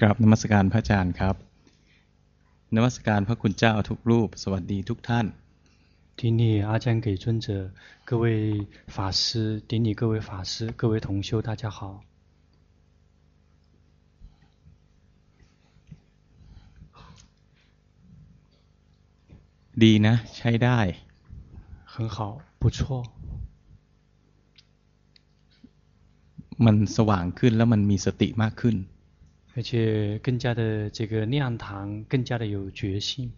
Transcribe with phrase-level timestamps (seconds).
[0.00, 1.36] กราบนมัสการพระอาจารย์ครับ
[2.76, 5.26] นมัสการพระคุณเจ้าทุกรูป สวัสดีทุกท่าน
[6.20, 7.72] 顶礼阿姜给尊者，
[8.04, 8.24] 各位
[8.86, 11.80] 法师，顶礼各位法师，各位同修，大家好。
[19.82, 20.78] ดีนะ ใช้ได้
[21.92, 22.18] 很好
[22.60, 22.78] 不错
[26.64, 28.76] มันสว่างขึ้นแล้วมันมีสติมากขึ้น
[29.56, 33.32] 而且更加的这个亮堂，更加的有决心。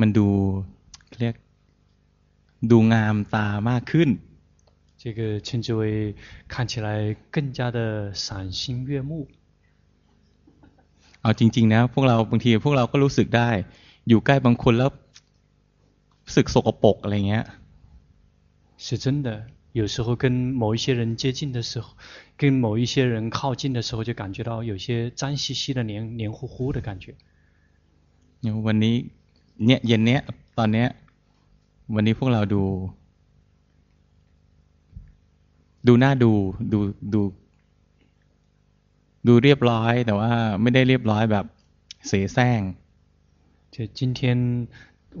[0.00, 0.28] มันดู
[1.18, 1.34] เรียก
[2.70, 4.08] ดูงามตามากขึ้น
[5.02, 6.14] 这个称之为
[6.48, 9.28] 看起来更加的赏心悦目。
[11.22, 13.50] เอาจริงๆนะพวกเราบางทีพวกเราก็รู้สึกได้
[14.08, 14.90] อยู่ใกล้บางคนแล้ว
[16.24, 17.44] รู้สึกสกปรกอะไรเงี้ย
[18.84, 19.28] 是真的。
[19.74, 21.94] 有时候跟某一些人接近的时候，
[22.36, 27.14] 跟某一些人靠近的时候，就感觉到有些脏兮兮的、黏黏糊糊的感觉。
[28.42, 28.96] วันนี้
[29.64, 30.20] เนี่ยเย็นเนี้ย
[30.58, 30.88] ตอนเนี้ย
[31.94, 32.62] วันนี้พวกเราดู
[35.86, 36.32] ดูหน้าดู
[36.72, 36.78] ดู
[37.14, 37.22] ดู
[39.26, 40.30] ดูเรียบร้อย แต่ว่า
[40.62, 41.44] ไม่ได้เรียบร้อยแบบ
[42.08, 42.60] เสแสร้ง
[43.72, 44.20] 就今天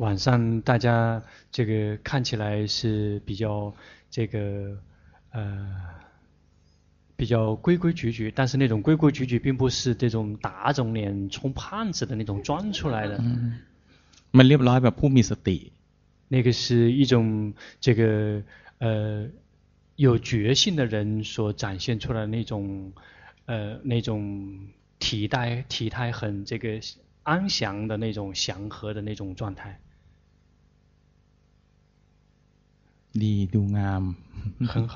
[0.02, 3.74] 晚上大家这个看起来是比较。
[4.14, 4.78] 这个
[5.32, 5.68] 呃
[7.16, 13.18] 比较规规矩矩，但是那种规规矩矩并不是这种打肿脸充胖子的那种装出来的。
[13.18, 13.60] 嗯，
[14.32, 15.72] มันเรียบร้อยแบบผู้มีสติ。
[16.28, 18.42] 那个是一种这个
[18.78, 19.26] 呃
[19.96, 22.92] 有觉性的人所展现出来的那种
[23.46, 24.68] 呃那种
[25.00, 26.80] 体态体态很这个
[27.24, 29.80] 安详的那种祥和的那种状态。
[33.22, 34.02] ดีดูงาม
[34.72, 34.94] 很好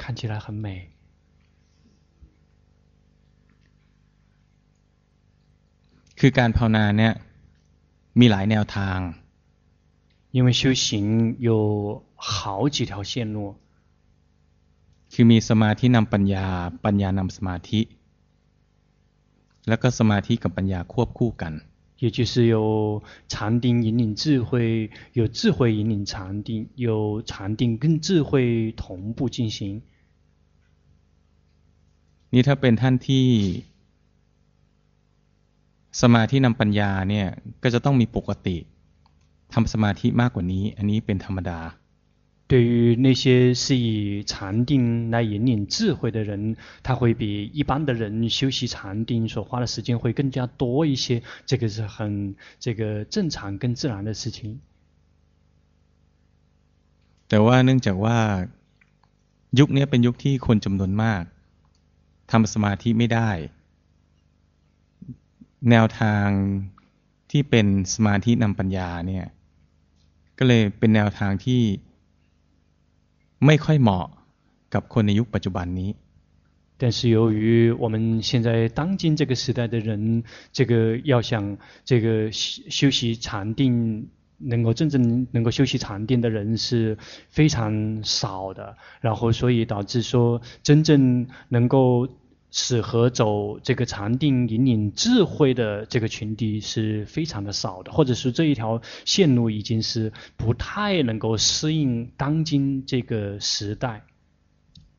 [0.00, 0.66] 看起来很美
[6.18, 7.12] คือการภาวนาเนี่ย
[8.20, 8.98] มีหลายแนวทาง
[10.36, 10.86] 因为修行
[11.48, 11.50] 有
[12.14, 13.38] 好几条线路
[15.12, 16.46] คือมีสมาธินำปัญญา
[16.84, 17.80] ปัญญานำสมาธิ
[19.68, 21.52] แล้วก็สมาธิกับปัญญาควบคู่กัน
[22.00, 29.82] 也就是有禅定引领智慧，有智慧引领禅定，有禅定跟智慧同步进行。
[32.32, 33.26] นี่ถ้าเป็นท่านที่
[36.02, 37.26] สมาธินำปัญญาเนี่ย
[37.62, 38.56] ก็จะต้องมีปกติ
[39.54, 41.60] ทำสมาธิมากกว่านี้ อันนี้เป็นธรรมดา
[42.50, 51.22] 对于那些是以禅定来引领智慧的人，他会比一般的人修习禅定所花的时间会更加多一些。
[51.44, 54.60] 这个是很这个正常跟自然的事情。
[57.28, 58.18] แต่ว่าเนื่องจากว่า
[59.58, 61.22] ยุคนี้เป็นยุคที่คนจำนวนมาก
[62.30, 63.30] ทำสมาธิไม่ได้
[65.70, 66.28] แนวทาง
[67.30, 69.26] ที่เป็นสมาธินำปัญญาเนี่ย
[70.38, 71.62] ก็เลยเป็นแนวทางที่
[73.46, 74.06] ไม่ค่อยเหมาะ
[74.74, 75.94] กับคนในยุคปัจจุบันนี้。
[76.78, 84.08] 但是由于我们现在当今这个时代的人，这个要想这个修习禅定，
[84.38, 86.98] 能够真正能够修习禅定的人是
[87.30, 88.76] 非常少的。
[89.00, 92.08] 然后所以导致说，真正能够。
[92.50, 104.02] 适合走这个禅定引领智慧的这个群体是非常的少的，或者是这一条线路已经是不太能够适应当今这个时代。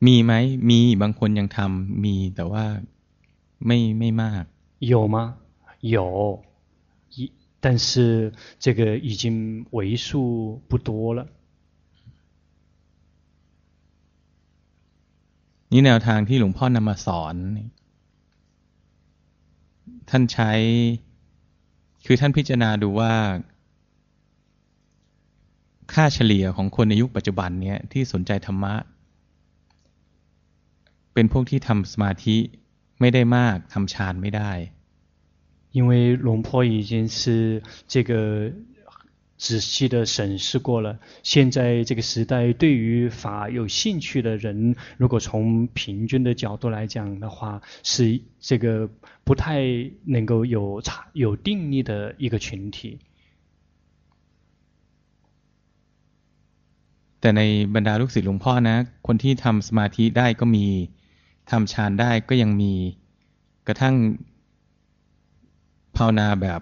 [0.00, 0.32] มีไหม
[0.68, 2.64] มีบางคนยังทำมีแต่ว่า
[3.66, 4.44] ไม่ไม่มาก
[4.78, 5.16] 有吗？
[5.80, 6.44] 有，
[7.10, 11.26] 一但是这个已经为数不多了。
[15.72, 17.34] นี่แนวทางที่หลวงพ่อนำมาสอน
[20.10, 20.52] ท่านใช้
[22.06, 23.12] คือท่านพิจารณาดูว่า
[25.92, 28.74] ค่าเฉลี่ยของคนในยุคปัจจุบันเนี้ยที่สนใจธรรมะ
[31.14, 32.36] เป็นพวกที่ทำสมาธิ
[33.00, 34.52] ไม่ได้มากทำฌานไม่ได้
[35.76, 37.62] 因为龙坡已经是
[37.92, 38.12] 这个
[39.36, 48.90] 仔细的审视过了，现在这个时代对于法有兴趣的人，如果从平均的角度来讲的话，是这个
[49.24, 49.62] 不太
[50.04, 52.98] 能够有有定力的一个群体。
[57.20, 57.42] แต่ใน
[57.74, 60.66] บรรดาลูกศิษย์หลวงพ่อนะคนที่ทำสมาธิได้ก็มี
[61.50, 62.72] ทำฌานได้ก็ยังมี
[63.66, 63.94] กระทั่ง
[65.96, 66.60] ภาวนาแบบ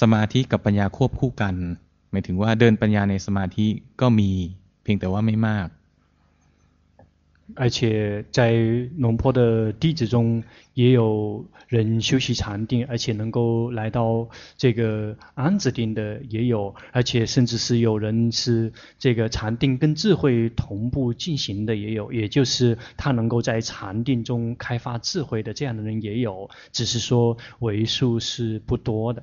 [0.00, 1.54] สมาธิกับปัญญาควบคู่กัน
[2.10, 3.66] หมายถึงว่าเดินปัญญาในสมาธิ
[4.00, 4.30] ก็มี
[4.82, 5.68] เพียงแต่ว่าไม่มาก
[7.56, 8.52] 而且在
[8.96, 10.42] 龙坡的弟子中，
[10.72, 29.22] 也有人修习禅定，而且能够来到这个安止定的也有，而且甚至是有人是这个禅定跟智慧同步进行的也有，也就是他能够在禅定中开发智慧的这样的人也有，只是说为数是不多的。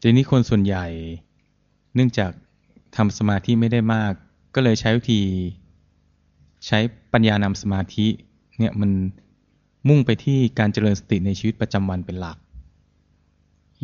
[0.00, 0.86] ทีนี้คนส่วนใหญ่
[1.94, 2.32] เนื่องจาก
[2.96, 4.12] ทำสมาธิไม่ได้มาก
[4.54, 5.22] ก็เลยใช้วิธี
[6.66, 6.78] ใช้
[7.12, 8.06] ปัญญานำสมาธิ
[8.58, 8.90] เนี่ยมัน
[9.88, 12.36] มุ่งไปที่การเจริญสติในชีวิตประจำวันเป็นหลัก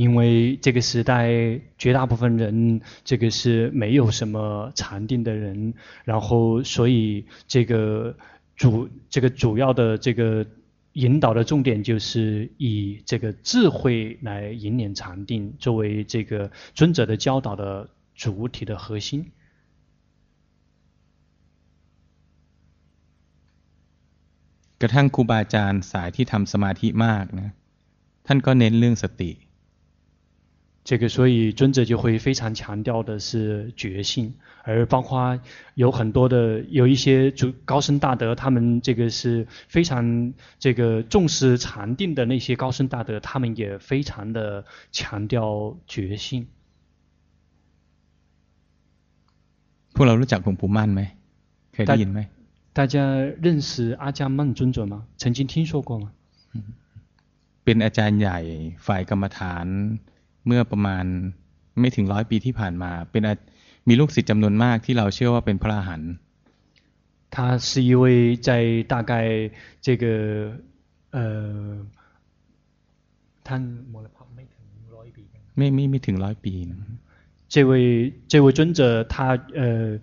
[0.03, 5.75] 因为这个时代绝大部分人，这个是没有什么禅定的人，
[6.05, 8.17] 然后所以这个
[8.55, 10.47] 主这个主要的这个
[10.93, 19.33] 引导的重点就是以这个智慧来引领禅定，作为这个尊者的教导的主体的核心。
[24.81, 27.49] กระทั่งครูบาอาจารย์สายที่ทำสมาธิมากนะ
[28.27, 29.31] ท่านก็เน้นเรื่องสติ
[30.85, 34.33] 这个所以尊者就会非常强调的是觉性，
[34.63, 35.39] 而包括
[35.75, 46.47] 有很多的有一些主高僧大德，他们这个是非常这个重视禅定的那些高僧大德，他们也非常的强调觉性。
[49.93, 51.03] พวกเรารู้จักหลวงปู่มั่นไหม
[51.73, 52.21] เคยได้ยินไหม
[52.73, 52.97] 大家
[53.43, 53.71] 认识
[54.01, 55.05] 阿迦曼尊者吗？
[55.19, 56.13] 曾经听说过吗？
[57.65, 58.39] เป็นอาจารย์ใหญ่
[58.87, 59.67] ฝ่ายกรรมฐาน
[60.47, 61.05] เมื่อประมาณ
[61.81, 63.23] ไม่ถึงร้อยปีที่ผ่านมาเป็น
[63.89, 66.13] มีลูกศิษย์จำนวนมากที่เราเชื่อว่าเป็นพระอรหันต์
[67.35, 67.37] 他
[67.69, 68.05] 是一位
[68.47, 68.49] 在
[68.93, 69.13] 大概
[69.87, 70.05] 这个
[71.17, 71.19] 呃
[73.47, 73.63] ท่าน
[73.93, 75.23] มรณภาพไม่ถึงร้อยปี
[75.59, 76.79] ไม่ไม่ไม่ถึงร้อยปีนะ
[77.55, 77.73] 这位
[78.29, 79.15] 这位尊者，他
[79.61, 79.99] 呃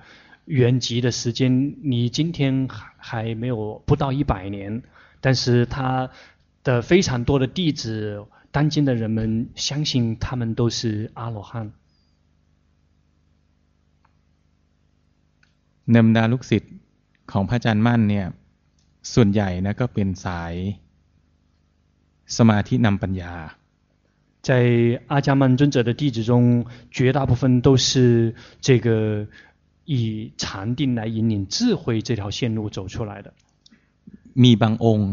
[0.46, 4.82] 圆寂的时间，你今天还还没有不到一百年，
[5.22, 6.10] 但是他
[6.64, 11.72] 的非常多的弟子， 当今的人们相信他们都是阿罗汉。
[15.92, 16.74] ในบรรดาลูกศิษย์
[17.32, 18.26] ของพระอาจารย์มั่นเนี่ย
[19.14, 20.54] ส่วนใหญ่นะก็เป็นสาย
[22.38, 23.34] สมาธินำปัญญา
[24.48, 24.52] 在
[25.12, 29.28] 阿迦曼尊者的弟子中，绝大部分都是这个
[29.86, 33.34] 以禅定来引领智慧这条线路走出来的。
[34.34, 35.10] มีบางองค์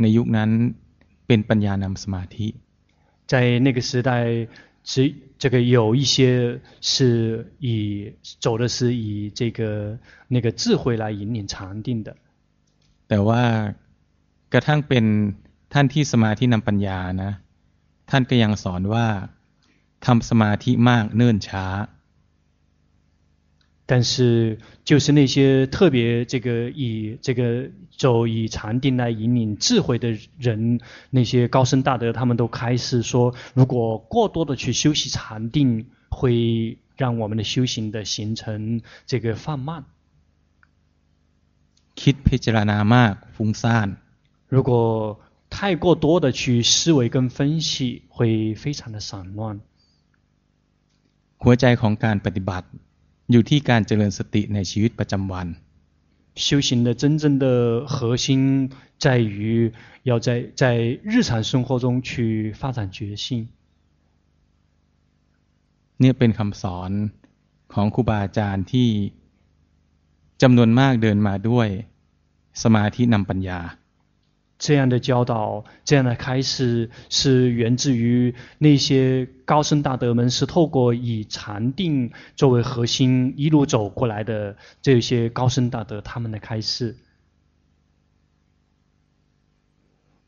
[0.00, 0.50] ในยุคนั้น
[1.30, 2.46] เป็นปัญญานำสมาธิ。
[3.32, 4.10] 在那个时代，
[4.90, 4.94] 只
[5.42, 8.12] 这个有一些是以
[8.44, 9.98] 走的是以这个
[10.28, 12.16] 那个智慧来引领禅定的。
[13.08, 13.42] แต่ว่า
[14.52, 15.04] กระทั่งเป็น
[15.72, 17.32] ท่านที่สมาธินำปัญญานะ
[18.10, 19.06] ท่านก็ยังสอนว่า
[20.06, 21.66] ทำสมาธิมากเนิ่นช้า
[23.90, 30.80] 但是就是那些特别这个以这个走以禅定来引领智慧的人，
[31.10, 39.84] 那些高僧大德，他们都开始说，如果过多的去修习禅定，会让我们的修行的行程这个放慢。
[41.94, 43.88] คิดพิจารณามากฟุ้งซ่าน
[44.48, 49.60] 如果太过多的去思维跟分析，会非常的散乱。
[51.38, 52.66] หัวใจของการปฏิบัติ
[53.30, 55.46] อยู่ที่การเจริญสติในชีวิตประจำวัน。
[56.46, 60.64] 修行的真正的核心在于要在在
[61.02, 63.48] 日常生活中去发展觉性。
[66.02, 66.90] นี่เป็นคำสอน
[67.72, 68.88] ของครูบาอาจารย์ที่
[70.42, 71.68] จำนวนมากเดินมาด้วย
[72.62, 73.60] สมาธินำปัญญา
[74.58, 86.96] 这样的教导，这样的开示，是源自于那些 高僧大德们，是透过以禅定作为核心一路走过来的这些高僧大德他们的开示。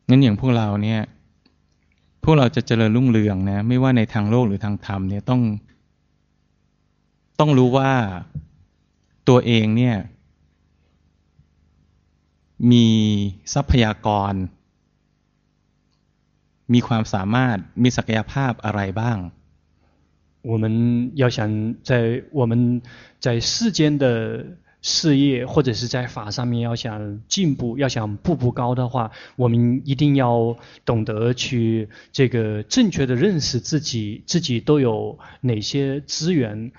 [0.09, 1.00] งั้นอย่างพวกเราเนี่ย
[2.23, 5.43] พวกเราจะเจริญรุ่งเรืองนะไม่ว่าในทางโลกหรือทางธรรมเนี่ยต้อง
[7.41, 7.91] ต้องรู้ว่า
[9.29, 9.97] ตัวเองเนี่ย
[12.73, 12.87] มี
[13.55, 14.33] ทรัพยากร
[16.75, 19.19] มีความสามารถ มีศักยภาพอะไรบ้าง
[20.50, 20.65] 我们
[21.23, 21.38] 要想
[21.83, 22.81] 在我们
[23.25, 24.05] 在世间的
[24.81, 36.73] 事业或者是在法上面要想进步，要想步步高的话，我们一定要懂得去这个正确的认识自己，自己都有哪些资源。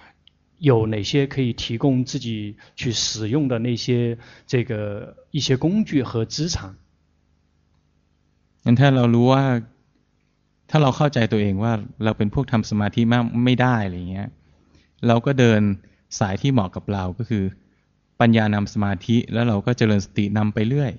[0.60, 6.76] 有哪些可以提供自己去使用的那些这个一些工具和资产？
[8.66, 9.44] งั้นถ้าเรารู้ว่า
[10.74, 14.30] ถ้าเราเข้าใจตัวเองว่าเราเป็นพวกทำสมาธิมากไม่ได้อะไรเงี้ย
[15.08, 15.62] เราก็เดิน
[16.20, 17.44] สายที่เหมาะกับเราก็คือ
[18.20, 20.94] ปัญญานำสมาธิแล้วเราก็เจริญสตินำไปเรื่อย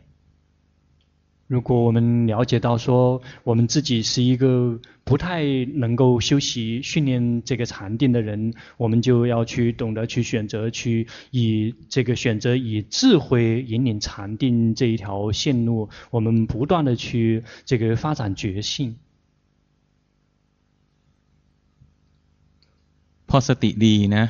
[1.55, 5.43] 如果我们了解到说我们自己是一个不太
[5.83, 18.95] 能够修习训练这个禅定的人，我们就要去懂得去选择去以这个选择以智慧引领禅定这一条线路，我们不断的去这个发展觉性。
[23.29, 24.25] พอสติดีนะ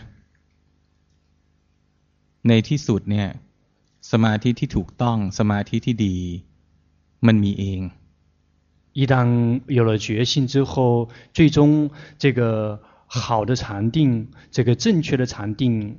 [2.49, 3.29] ในที่สุดเนี่ย
[4.13, 6.17] สมาธิที่ถูกต้องสมาธิที่ดี
[7.27, 7.81] มันมีเอง
[9.01, 9.15] 一旦
[9.79, 11.59] 有了觉性之后，最终
[12.19, 12.41] 这个
[13.07, 15.99] 好的禅定，这个正确的禅定，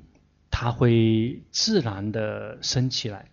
[0.50, 2.18] 它会自然的
[2.62, 3.32] 升起来。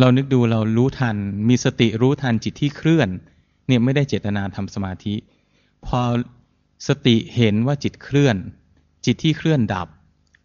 [0.00, 1.16] เรานึกดูเรารู้ทัน
[1.48, 3.08] มีสติรู้ทันจิตที่เคลื่อน
[3.66, 5.14] เนี่ยไม่ได้เจตนาทำสมาธิ
[5.86, 6.00] พอ
[6.86, 8.36] สติเห็นว่าจิตเคลื่อน
[9.04, 9.88] จิตที่เคลื่อนดับ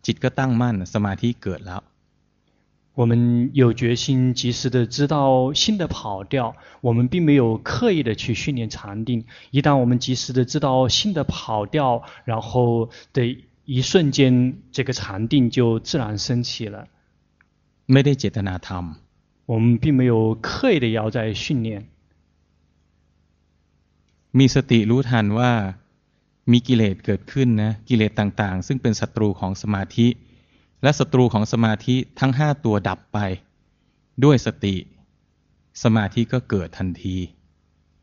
[0.05, 1.81] จิตก็ตั้งมั่นสมาธิเกิดแล้ว
[2.99, 6.57] 我们有决心，及时的知道心的跑调。
[6.81, 9.23] 我们并没有刻意的去训练禅定。
[9.51, 16.89] 一旦我们及时的知道心的跑调，然后的一瞬间，这个禅定就自然升起了。
[17.85, 18.97] 没得觉得那汤。
[19.45, 21.87] 我们并没有刻意的要在训练。
[24.33, 25.51] มีสติรู้ทันว่า
[26.50, 30.08] มีกิเลสเกิดขึ้นนะกิเลสต่างๆ ซึ่งเป็นศัตรูของสมาธิ
[30.82, 33.18] และศัตรูของสมาธิทั้งห้าตัวดับไป
[34.24, 34.76] ด้วยสติ
[35.82, 37.16] สมาธิก็เกิดทันที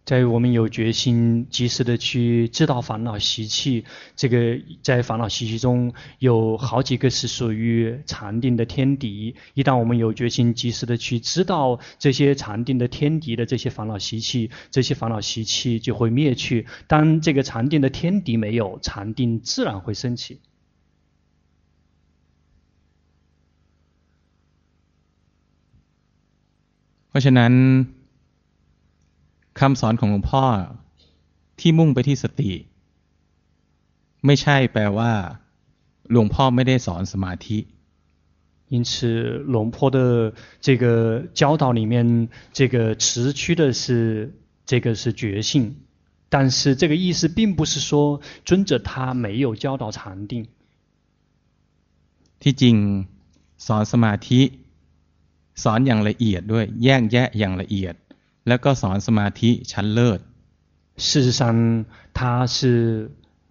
[0.05, 3.85] 在我们有决心，及时的去知道烦恼习气，
[4.15, 9.35] 这个在烦恼习气中有好几个是属于禅定的天敌。
[9.55, 16.69] 一旦我们有决心，及时的去知道这些禅定的天敌的这些烦恼习气，这些烦恼习气就会灭去。
[16.87, 20.38] 当这个禅定的天敌没有，禅定自然会升起。
[27.11, 27.53] เพราะฉะนั้น
[29.61, 30.45] คำสอนของหลวงพ่อ
[31.61, 32.53] ที่มุ่งไปที่สติ
[34.26, 35.12] ไม่ใช่แปลว่า
[36.12, 37.59] หลวงพ่อไม่ได้สอนสมาธิ
[38.69, 44.35] 因此，龙坡的这个教导里面，这个词区的是
[44.65, 45.76] 这个是觉性，
[46.29, 50.49] 但是这个意思并不是说尊者他没有教导禅定。
[52.41, 52.76] ที่จริง
[53.67, 54.41] สอนสมาธิ
[55.62, 57.95] สอนอย่างละเอียดด้วยแยกแยะอย่างละเอียด
[58.49, 60.21] แล้วก็สอนสมาธิชั้นเลิศ
[61.09, 61.85] 事实上
[62.19, 62.59] 他是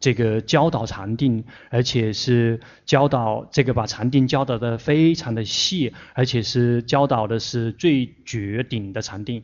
[0.04, 7.84] 这个教导禅定而且是教导这个把禅定教导得非常的细而且是教导的是最
[8.26, 9.44] 绝顶的禅定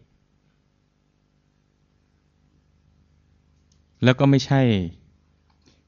[4.03, 4.62] แล้วก็ไม่ใช่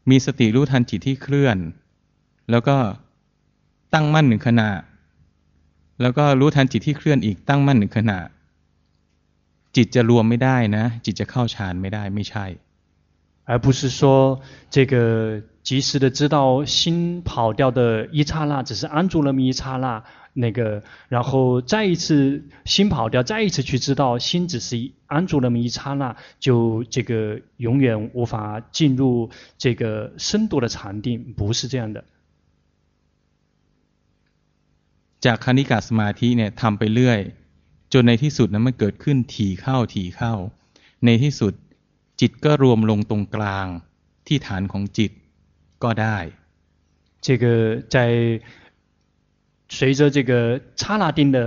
[0.09, 1.57] มีสติรู้ทันจิตที่เคลื่อน
[2.51, 2.77] แล้วก็
[3.93, 4.69] ตั้งมั่นหนึ่งขณะ
[6.01, 8.17] แล้วก็รู้ทันจิตที่เคลื่อนอีกตั้งมั่นหนึ่งขณะ
[9.77, 12.45] จิตจะรวมไม่ได้นะ จิตจะเข้าฌานไม่ได้ไม่ใช่
[13.49, 14.39] 而不是说
[14.69, 20.03] 这个及时的知道心跑掉的一刹那，只是安住那么一刹那，
[20.33, 32.03] 那个然后再一次心跑掉，再一次去知道心只是安住那么一刹那，就这个永远无法进入这个深度的禅定，不是这样的。
[35.19, 37.19] จากคณิกาสมาธิเนี่ยทำไปเรื่อย
[37.93, 40.33] จนในที่สุดนั้นมันเกิดขึ้นถี่เข้าถี่เข้า
[41.05, 41.53] ในที่สุด
[42.21, 43.67] จิตก็รวมลงตรงกลาง
[44.27, 45.11] ที่ฐานของจิต
[45.83, 46.17] ก็ได้
[47.25, 47.45] 这个
[47.93, 47.97] 在
[49.77, 50.31] 随着这个
[50.75, 51.37] 刹那定的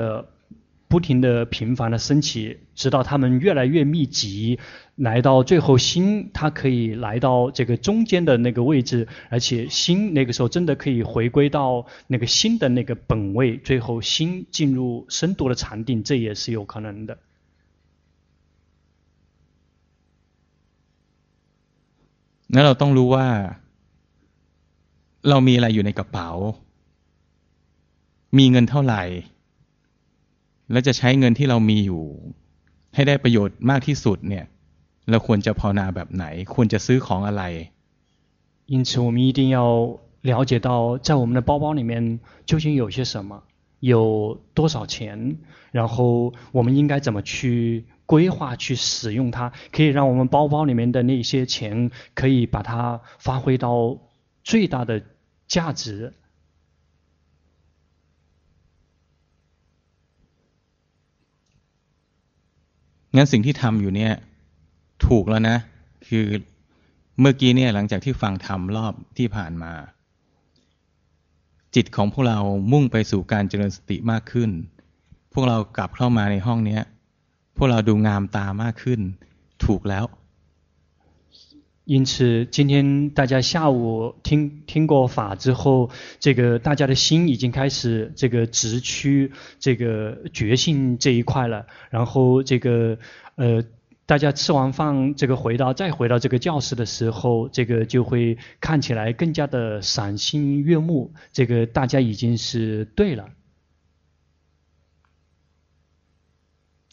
[0.91, 4.59] 不停的频繁的升起，直到他们越来越密集。
[4.95, 17.19] 来到最后，心它可以来到这个中间的那个位置，而且心那个时候真的可以回归到那个心的那个本位，最后心进入深度的禅定，这也是有可能的。
[22.49, 23.27] 那เราต้องรู้ว่า
[25.29, 26.31] เรามีอะไรอยู่ในกระเป๋า
[28.39, 29.03] มีเงินเท่าไหร่
[30.71, 32.05] แล้วจะใช้เงินที่เรามีอยู่
[32.95, 34.45] ให้ได้ประโยชน์มากที่สุดเนี่ย
[35.11, 37.45] เราควรจะภาวนาแบบไหนควรจะซื้อของอะไร
[38.73, 39.59] 因此我们一定要
[40.23, 43.45] 了解到在我们的包包里面究竟有些什么
[43.79, 45.37] 有多少钱
[45.71, 53.99] 然后我们应该怎么去规划去使用它可以让我们包包里面的那些钱可以把它发挥到
[54.43, 55.03] 最大的
[55.47, 56.13] 价值
[63.16, 64.14] งั้นสิ่งที่ทำอยู่เนี่ย
[65.08, 65.58] ถูกแล้วนะ
[66.08, 66.26] คือ
[67.20, 69.74] เมื่อกี้เนี่ยหลังจากที่ฟังธรรมรอบที่ผ่านมา
[71.76, 72.40] จิตของพวกเรา
[72.72, 74.50] มุ่งไปสู่การเจริญสติมากขึ้น
[75.34, 76.82] พวกเรากลับเข้ามาในห้องเนี้ย
[77.58, 79.00] พวกเราดูงามตามากขึ้น
[79.66, 80.06] ถูกแล้ว
[81.85, 89.31] 因此，今天大家下午听听过法之后，这个大家的心已经开始这个直趋
[89.61, 91.67] 这个觉性这一块了。
[91.91, 92.99] 然后，这个
[93.37, 93.63] 呃，
[94.05, 101.15] 大家吃完饭，这个回到再回到这个教室的时候，这个就会看起来更加的赏心悦目。
[101.33, 103.31] 这个大家已经是对了。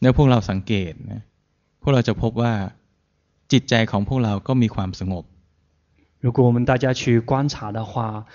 [0.01, 1.22] 那พวกเราสังเกตนะ
[1.82, 2.53] พวกเราจะพบว่า
[3.51, 5.24] จิตใจของพวกเราก็มีความสงบ
[6.24, 7.01] 如果我们大家去
[7.32, 8.25] 观察的话，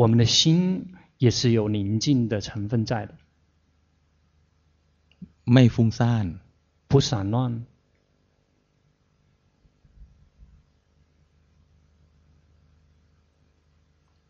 [0.00, 0.36] 我们的心
[1.24, 3.12] 也是有宁静的成分在的。
[5.52, 6.24] ไม่ฟุ้งซ่าน
[6.90, 7.36] 不散乱。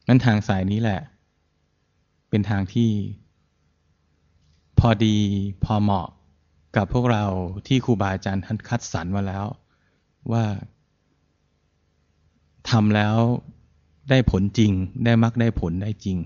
[0.09, 1.01] นั้นทางสายนี้แหละ
[2.31, 2.91] เป็นทางที่
[4.79, 5.17] พอดี
[5.65, 6.09] พอเหมาะ
[6.77, 7.25] กับพวกเรา
[7.67, 9.45] ที่ครูบาอาจารย์ท่านคัดสรรมาแล้ว
[10.32, 10.46] ว่า
[12.70, 13.18] ทำแล้ว
[14.10, 14.72] ได้ผลจริง
[15.06, 16.18] ได้มรรคได้ผลได้จริง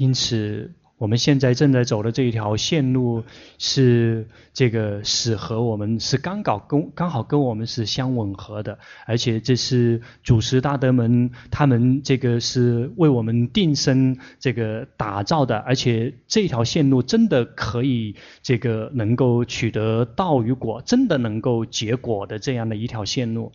[0.00, 3.24] 因此我们现在正在走的这一条线路
[3.58, 23.50] 是这个适合我们，是刚搞跟刚好跟我们是相吻合的，而且这是主持大德们他们这个是为我们定身这个打造的，而且这条线路真的可以这个能够取得道与果，真的能够结果的这样的一条线路。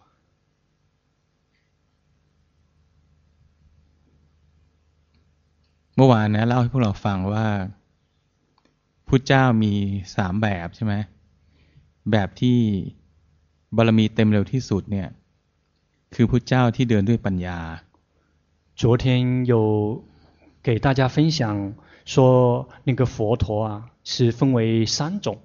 [5.97, 7.47] เมื่อวานนะเล่าให้พวกเราฟังว่า
[9.07, 9.75] พุทธเจ้ามี
[10.17, 10.95] สามแบบใช่ไหม
[12.11, 12.59] แบบที่
[13.77, 15.09] บารมีเต็มเร็วที่สุดเนี่ย
[16.15, 17.59] คือพุทธเจ้าที่เดินด้วยปัญญา
[18.81, 19.05] 昨天
[19.53, 19.55] 有
[20.63, 25.39] 给大家分享说那个佛陀啊是分为三种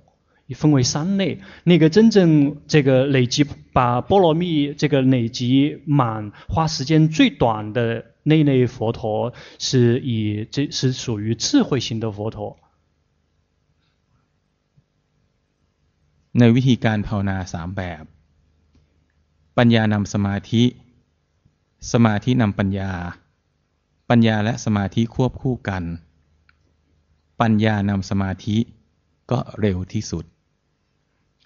[0.56, 12.58] 分为三类那个真正这个累积把波罗蜜这个累积满花时间最短的 那一类佛陀是以这是属于智慧型的佛陀。
[16.40, 18.04] ในวิธีการภาวนาสามแบบ
[19.58, 20.64] ปัญญานำสมาธิ
[21.92, 22.92] สมาธินำปัญญา
[24.10, 25.84] ปัญญาและสมาธิควบคู่กัน
[27.42, 28.58] ปัญญานำสมาธิ
[29.32, 30.26] ก็เร็วที่สุด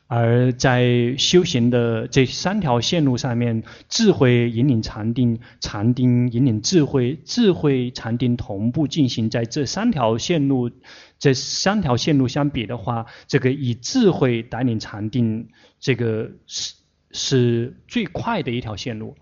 [0.08, 9.30] 而在修行的这三条线路上面，智慧引领禅定，禅定引领智慧，智慧禅定同步进行。
[9.30, 10.70] 在这三条线路，
[11.18, 15.48] 这三条线路相比的话，这个以智慧带领禅定，
[15.80, 16.74] 这个是
[17.14, 19.16] 是最快的一条线路。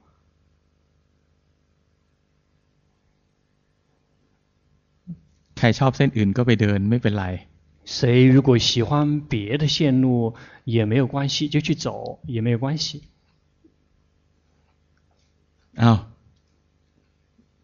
[5.55, 7.25] ใครชอบเส้นอื่นก็ไปเดินไม่เป็นไร
[7.85, 13.03] 谁如果喜欢别的线路也没有关系，就去走也没有关系。
[15.75, 16.07] 啊，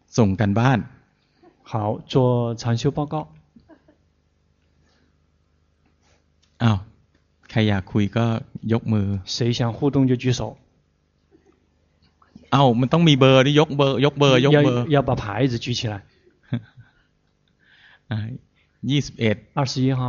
[0.08, 0.88] 总干班，
[1.62, 3.28] 好，做禅修报告。
[6.58, 6.84] 啊，
[7.50, 9.20] ใครอยากคุยก็ยกมือ。
[9.24, 10.56] 谁想互动就举手。
[12.50, 14.84] 啊，มันต้องมีเบอร์ดิยกเบอร์ยกเบอร์ยกเบอร์。
[14.86, 16.02] 要要把牌子举起来。
[18.90, 20.02] ยี่สิบเอ็ด二十一号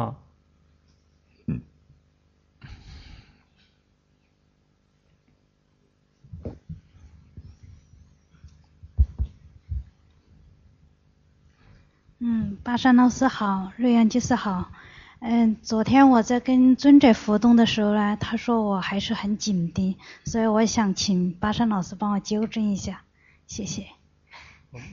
[12.20, 14.72] 嗯，巴山老师好，瑞安居士好。
[15.20, 19.96] 嗯，昨天我在跟尊者互动的时候呢，他说我还是很紧的，
[20.26, 23.02] 所以我想请巴山老师帮我纠正一下，
[23.46, 23.86] 谢谢。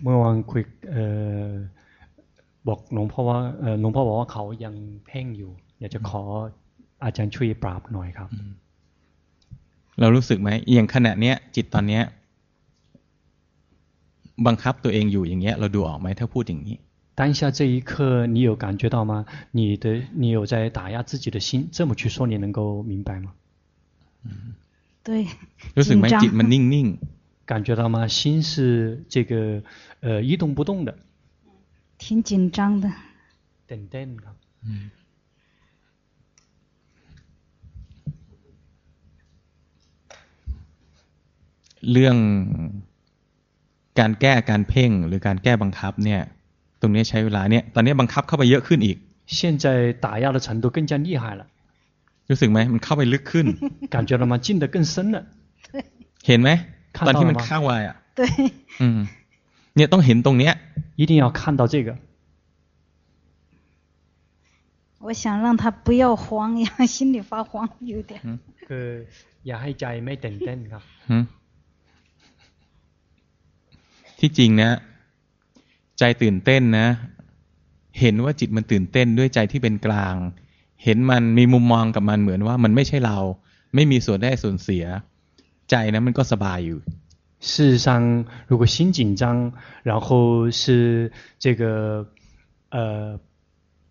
[0.03, 1.05] เมื่อวานคุยเอ่
[1.51, 1.55] อ
[2.69, 3.39] บอกหลวงพ่อว่า
[3.81, 4.75] หลวงพ่อบอกว่าเขายัง
[5.07, 6.23] เพ่งอยู่ อยากจะขอ
[7.05, 8.29] อาจารย์ช่วยปราบหน่อยครับ
[10.01, 12.03] เรารู้สึกไหมอย่างขณะเนี้ย จิตตอนเนี้ย
[14.47, 16.77] บังคับตัวเองอยู่อย่างเงี้ย เราดูออกไหมถ้าพูดอย่างนี้
[17.17, 19.25] 当下这一刻，你有感觉到吗？
[19.53, 23.35] 你的你有在打压自己的心，这么去说，你能够明白吗？
[24.25, 24.57] 嗯，
[25.05, 25.29] 对，
[25.77, 26.87] รู้สึกไหมจิตมันนิ่งนิ่ง
[27.47, 28.09] 感觉到吗？
[28.09, 29.63] 心是这个
[30.01, 30.97] 呃一动不动的。
[31.99, 32.87] 挺紧张的。
[33.71, 34.37] ตื่นเต้นครับ
[41.93, 42.17] เรื่อง
[43.99, 46.21] การแก้การเพ่งหรือการแก้บังคับเนี่ย
[46.81, 48.97] ตรงนี้ใช้เวลาเนี่ย ตอนนี้บังคับเข้าไปเยอะขึ้นอีก
[49.37, 49.67] 现在
[50.05, 51.43] 打压的程度更加厉害了
[52.31, 53.47] รู้สึกไหมมันเข้าไปลึกขึ้น
[53.95, 55.17] 感觉到吗进得更深了
[56.27, 56.51] เห็นไหม
[57.07, 58.21] ตอนที่มันเข้าไปอ่ะ对
[58.83, 58.99] อืม
[59.79, 60.53] เนี่ยต้องเห็นตรงเนี้ย
[61.01, 61.89] 一定要看到这个
[65.07, 66.25] 我想让他不要慌
[66.65, 68.13] 呀，心里发慌有点。
[68.67, 68.89] คือ
[69.47, 70.83] อย่าให้ใจไม่ตื่นเต้นครับ
[74.19, 74.71] ที่จริงนะ
[75.99, 76.87] ใจตื่นเต้นนะ
[78.01, 80.17] เห็นว่าจิตมันตื่นเต้นด้วยใจที่เป็นกลาง
[80.85, 83.19] เห็นมันมีมุมมองกับมันเหมือนว่ามันไม่ใช่เรา
[83.75, 84.85] ไม่มีส่วนได้ส่วนเสีย
[85.71, 86.81] ใจนะมันก็สบายอยู่
[87.41, 89.53] 事实上，如果心紧张，
[89.83, 92.09] 然后是这个
[92.71, 93.21] 呃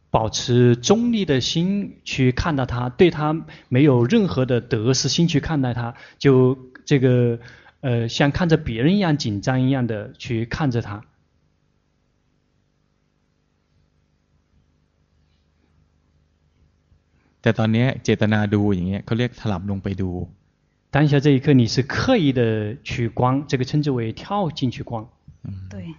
[0.09, 7.39] 保持中立的心去看到他，对他没有任何的得失心去看待他，就这个
[7.81, 11.03] 呃像看着别人一样紧张一样的去看着他。
[17.41, 20.09] แต่ตอนนี้เจตนาดูอย่างเงี้ยเขาเรียกถลับลงไปดู
[20.91, 25.05] 当下这一刻，你是刻意的去观，这个称之为跳进去观。
[25.69, 25.95] 对。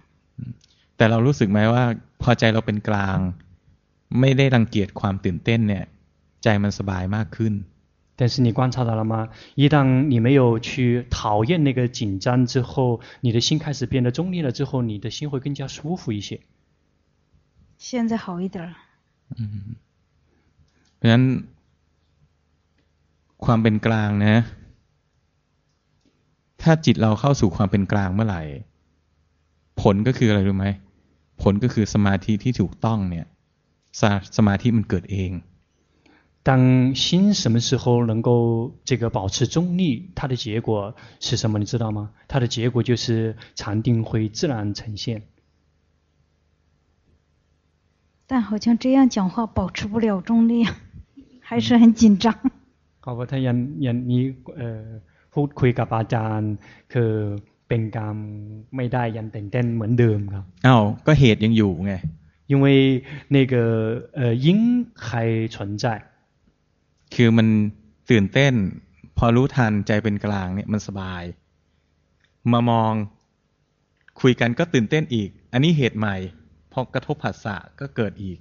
[0.97, 1.83] แต่เรารู้สึกไหมว่า
[2.21, 3.17] พอใจเราเป็นกลาง
[4.19, 5.85] ไม่ได้รังเกียจความตื่นเต้นเนี่ย
[6.43, 7.53] ใจมันสบายมากขึ้น
[8.17, 9.29] 但是你观察到了吗？
[9.55, 16.39] 一旦你没有去讨厌那个紧张之后，你的心开始变得中立了之后，你的心会更加舒服一些。
[17.77, 18.77] 现在好一点了。
[19.35, 19.75] 嗯。
[20.95, 21.23] เพราะฉะนั้น
[23.43, 24.35] ความเป็นกลางนะ
[26.61, 28.41] ถ้าจิตเราเข้าสู่ความเป็นกลางเมื่อไหร่
[29.81, 30.67] ผลก็คืออะไรรู้ไหม
[31.41, 33.25] ผลก็คือสมาธิที่ถูกต้องเนี่ย
[33.99, 34.01] ส
[34.37, 35.31] สมาธิมันเกิดเอง
[36.47, 36.49] 当
[36.93, 38.29] 心什么时候能够
[38.83, 41.57] 这个保持中立，它的结果是什么？
[41.57, 42.11] 你知道吗？
[42.27, 45.23] 它的结果就是禅定会自然呈现。
[48.27, 50.67] 但好像这样讲话保持不了中立，
[51.41, 52.31] 还是很紧张。
[52.99, 55.01] 好吧，他ยันยันนี้เอ่อ
[55.33, 56.51] พูดคุยกับอาจารย์
[56.93, 57.11] คือ
[57.69, 58.15] เป็นการ
[58.75, 61.93] ไม่ได้ยันตื่นเต้นเหมือนเดิมครับอ้าวก็เหตุยังอยู่ไง
[62.51, 62.65] 因为
[63.35, 63.55] 那个
[64.19, 64.47] 呃因
[65.07, 65.85] 还存在
[67.13, 67.47] คือมัน
[68.11, 68.53] ตื่นเต้น
[69.17, 71.23] พอรู้ทันใจเป็นกลางเนี่ยมันสบาย
[72.51, 72.93] มามอง
[74.21, 76.15] คุยกันก็ตื่นเต้นอีก อันนี้เหตุใหม่
[76.71, 78.37] พอกระทบผัสสะก็เกิดอีก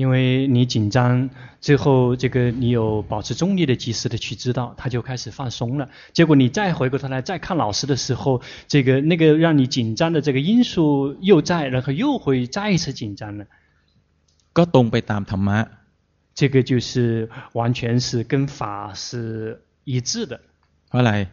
[0.00, 5.88] 因为你紧张，最后这个你有保持中立的及时的去知道，他就开始放松了。
[6.12, 13.46] 结果你再回过头来再看老师的时候，这个那个让你紧张的这个因素又在，然后又会再一次紧张了。
[14.52, 15.66] ก็ตรงไปตามธรรมะ，
[16.34, 20.40] 这个就是完全是跟法是一致的。
[20.88, 21.26] เพราะอะไร？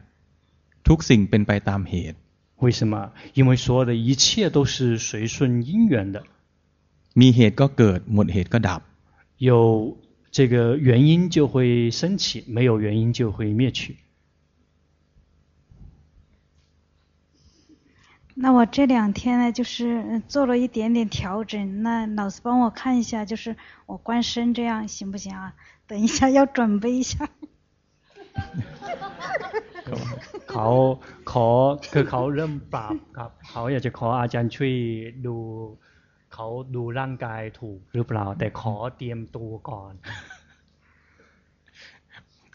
[0.88, 2.18] ทุกสิ่งเป็นไปตามเหตุ。
[2.63, 3.12] 为什么？
[3.34, 6.24] 因为所有的一切都是随顺因缘的。
[7.20, 8.82] มีเหตุก็เกิดหมดเหตุก็ดับ
[9.38, 9.98] 有
[10.32, 13.98] 这个原因就会升起，没有原因就会灭去。
[18.36, 21.84] 那我这两天呢，就是做了一点点调整。
[21.84, 25.54] 那老师帮我看一下，就是我观身这样行不行啊？
[25.86, 27.30] 等一下要准备一下。
[30.48, 30.68] เขา
[31.32, 31.48] ขอ
[31.94, 34.74] คือเขาเริ่มปรับครับเขาอยากจะขออาจารย์ช่วย
[35.26, 35.36] ดู
[36.38, 39.94] เขาดูร่างกายถูกหรือเปล่าแต่ขอเตรียมตัวก่อน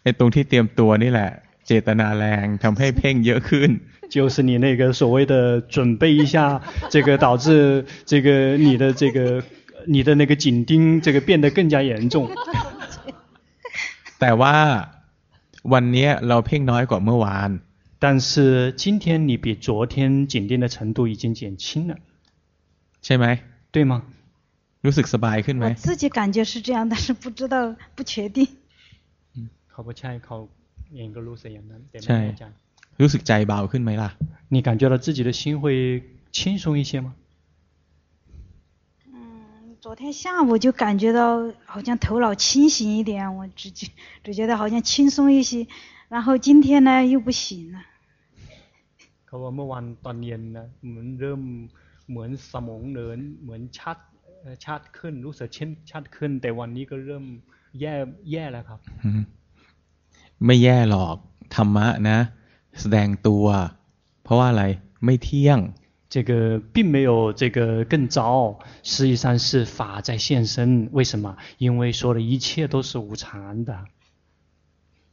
[0.03, 1.31] ไอ้ตรงที่เตรียมตัวนี่แหละ
[1.67, 3.71] เจตนาแรงทำให้เพ่งเยอะขึ้น
[4.15, 9.45] 就是你那个所谓的准备一下，这个导致这个你的这个
[9.87, 12.15] 你的那个紧盯，这个变得更加严重。
[14.19, 14.57] แต่ว่า
[15.73, 17.51] วันนี้เราเพ่งน้อยกว่าเมื่อวาน
[18.03, 21.97] 但是今天你比昨天紧盯的程度已经减轻了，
[23.05, 23.27] ใช่ไหม
[23.73, 24.03] 对吗？
[24.87, 25.67] รู้สึกสบายขึ้นไหม？
[25.67, 28.39] 我自己感觉是这样，但是不知道，不确定。
[29.37, 30.37] 嗯，เขา不ใช่เขา
[30.97, 32.45] เองก็รู้สึกอย่างนั้นแต่ไม่แน่ใจ
[33.01, 34.11] รู้สึกใจเบาขึ้นไหมล่ะ？
[34.55, 35.63] 你感觉到自己的心会
[36.37, 37.09] 轻松一些吗？
[39.13, 41.21] 嗯，昨天下午就感觉到
[41.67, 43.89] 好像头脑清醒一点，我只觉
[44.25, 45.67] 只觉得好像轻松一些，
[46.09, 47.79] 然后今天呢又不行了。
[49.27, 51.41] เขาว่าเมื่อวันตอนเย็นนะเหมือนเริ่ม
[52.13, 53.97] เหมือนสมองเดินเหมือนชัด
[54.65, 57.25] ชัดขึ้นรู้สึกเช่นชัดขึ้น แต่วันนี้ก็เริ่ม
[57.81, 57.95] แย่
[58.33, 58.81] แย่แล้วครับ
[60.45, 61.17] ไม่แย่หรอก
[61.55, 62.19] ธรรมะนะ
[62.81, 63.47] แสดงตัว
[64.23, 64.65] เพราะว่าอะไร
[65.05, 65.61] ไม่เที่ยง
[66.15, 70.89] 这个并没有这个更糟，实际上是法在现身。
[70.93, 71.37] 为什么？
[71.59, 73.85] 因为说的一切都是无常的。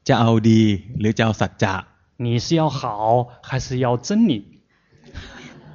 [0.08, 0.62] จะเอาดี
[1.00, 1.76] หรือจะเอาสัจจะ
[2.18, 4.49] 你是要好还是要真理？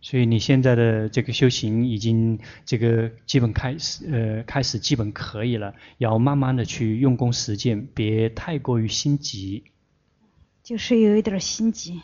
[0.00, 9.64] 所以你现在的这个修行已经这个基本开始，呃，开始基本可以了，要慢慢的去用功实践，别太过于心急。
[10.62, 12.00] 就是有一点心急。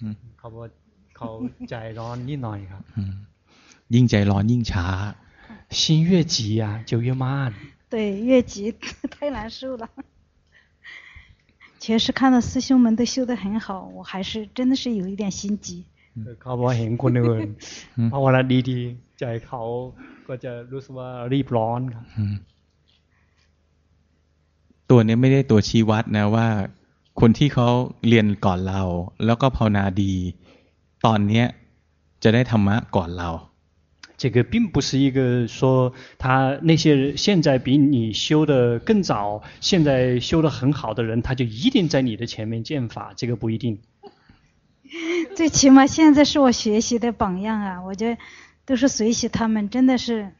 [0.00, 0.70] 嗯，เขาบอก
[1.14, 1.28] เขา
[1.68, 2.92] ใจร้อนนิดหน่อยครับ。
[2.96, 3.26] 嗯，
[3.94, 5.14] ยิ่งใจร้อนยิ่งช้า。
[5.70, 7.54] 心越急呀，就越慢。
[7.88, 8.74] 对，越急
[9.10, 9.88] 太难受了。
[11.78, 15.84] 确实看到师兄们都修得很好，我还是真的是有一点心急。
[16.40, 17.48] เขาบอกเห็นคนอื่น
[18.12, 19.62] ภาวนาดีๆใจเขา
[20.28, 22.04] ก็จะรู้สึกว่ารีบร้อนครับ
[24.90, 26.48] ตัวนี้ไม่ได้ตัวชี้วัดนะว่า
[27.20, 27.68] คนที่เขา
[28.08, 28.82] เรียนก่อนเรา
[29.26, 30.14] แล้วก็ภาวนาดี
[31.06, 31.46] ตอนเนี้ย
[32.22, 33.30] จะได้ธรรมะก่อนเรา
[34.22, 43.80] 这个并不是一个说他那些人现在比你修得更早，现在修得很好的人，他就一定在你的前面见法，这个不一定。
[45.34, 47.82] 最起码现在是我学习的榜样啊！
[47.82, 48.18] 我觉得
[48.66, 50.32] 都是随喜他们，真的是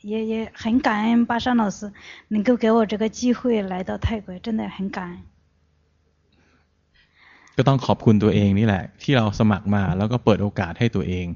[0.00, 1.92] 也也很感恩巴山老师
[2.28, 5.18] 能够给我这个机会来到泰国，真的很感恩。
[7.56, 11.26] ก็ต้องขอบคุณตัวเองนี่แหละที่เราสมัครมาแล้วก็เปิดโอกาสให้ตัวเอง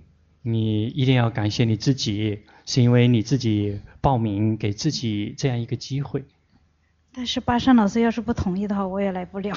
[0.42, 6.25] 你一定要感谢你自己，是因为你自己报名给自己这样一个机会。
[7.12, 9.55] 但是巴山老师要是不同意的话，我也来不了。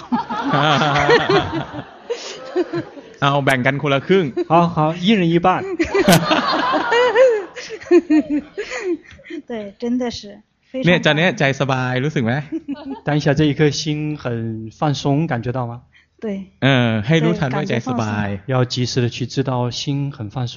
[3.21, 5.47] เอาแบ่งกันคนละครึ่ง好好一人一半
[9.49, 10.19] 对真的是
[10.85, 12.33] เนี่ยจะเนี่ยใจสบายรู้สึกไหม
[13.07, 13.81] 当下这一颗心
[14.21, 14.23] 很
[14.79, 15.73] 放松感觉到吗
[16.23, 16.25] 对
[16.63, 19.81] เออให้รู้ทันว่าใจสบาย要及时的去知道心
[20.15, 20.55] 很放松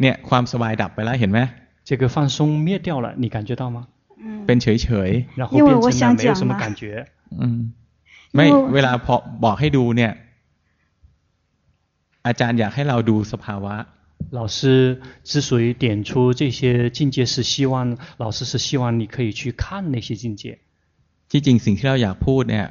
[0.00, 1.40] เนี่ยความสบายดับไปแล้วเห็นไหม
[1.88, 3.78] 这个放松灭掉了你感觉到吗
[4.46, 6.82] เป็นเฉยเฉย然后变成了没有什么感觉
[7.42, 7.72] 嗯
[8.34, 10.12] ไม่เวลาพอบอกให้ดูเนี่ย
[12.26, 13.74] อาจารย์อยากให้เราดูสภาวะ
[14.38, 14.58] 老师
[15.30, 20.58] 之所以点出这些境界，是希望老师是希望你可以去看那些境界。
[21.30, 22.66] ที่จริงสิ่งที่เราอยากพูดเนี่ย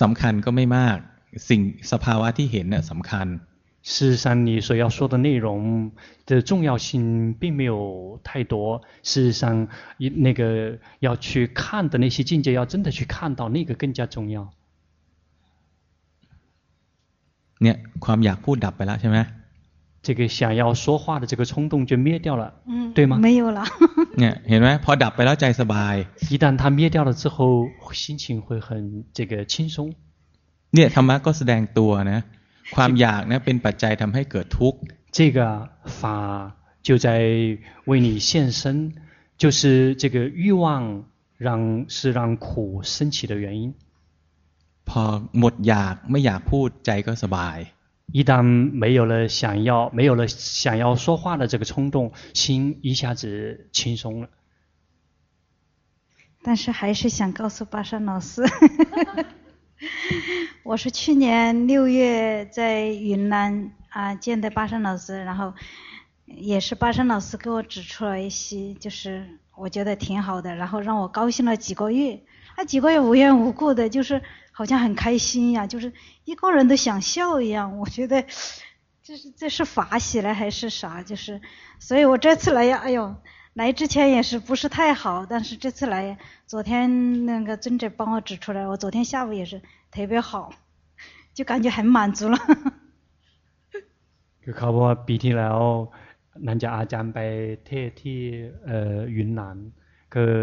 [0.00, 0.96] สำคัญก็ไม่มาก
[1.48, 1.60] สิ่ง
[1.92, 3.26] สภาวะที่เห็นเนี่ยสำคัญ
[3.84, 5.92] 事实上，你所要说的内容
[6.26, 8.82] 的重要性并没有太多。
[9.02, 14.52] 事实上，那个要去看的那些境界，要真的去看到，那个更加重要。
[17.62, 19.18] เนี่ยความอยากพูดดับไปแล้วใช่ไหม
[20.02, 23.18] 这个想要说话的这个冲动就灭掉了，嗯，对吗？
[23.18, 23.64] 没有了。
[24.18, 25.94] เนี่ยเห็นไหมพอดับไปแล้วใจสบาย。
[26.32, 29.94] 一旦它灭掉了之后，心情会很这个轻松。
[30.74, 32.20] เนี่ยธรรมะก็แสดงตัวนะ
[32.74, 34.78] ความอยาก呢เป็นปัจจัยทำให้เกิดทุกข์
[35.16, 35.38] 这个
[35.98, 36.02] 法
[36.86, 37.06] 就在
[37.88, 38.94] 为你现身，
[39.36, 41.04] 就是这个欲望
[41.36, 43.74] 让是让苦升起的原因。
[44.88, 45.02] พอ
[45.38, 47.58] หมดอยากไม่อยากพูดใจก็สบาย
[48.12, 48.42] 一旦
[48.82, 54.28] 没有了想要没有了想要说话的这个冲动，心一下子轻松了。
[56.42, 58.42] 但是还是想告诉巴山老师。
[60.65, 65.53] 我是去年六月在云南啊见的巴山老师，然后
[66.25, 72.19] 也是巴山老师给我指出了一些，就是我觉得挺好的，然后让我高兴了几个月。
[72.57, 74.19] 那几个月无缘无故的，就是
[74.51, 77.77] 好像很开心呀，就是一个人都想笑一样。
[77.77, 78.25] 我觉得
[79.03, 81.03] 这是这是法喜来还是啥？
[81.03, 81.41] 就是，
[81.77, 83.15] 所以我这次来呀，哎呦。
[83.53, 89.61] 来之前也是不是太好，但是这次来，昨天那个尊者帮我指出来，我昨天下午也是
[89.94, 90.50] 特别好，
[91.34, 92.36] 就感觉很满足了。
[94.42, 95.58] คือเขาบอกว่าปีที่แล้ว
[96.46, 97.18] นันจะอาจารย์ไป
[97.66, 98.18] เทศที่
[98.66, 99.56] เอ่อยุนนาน
[100.14, 100.34] คือ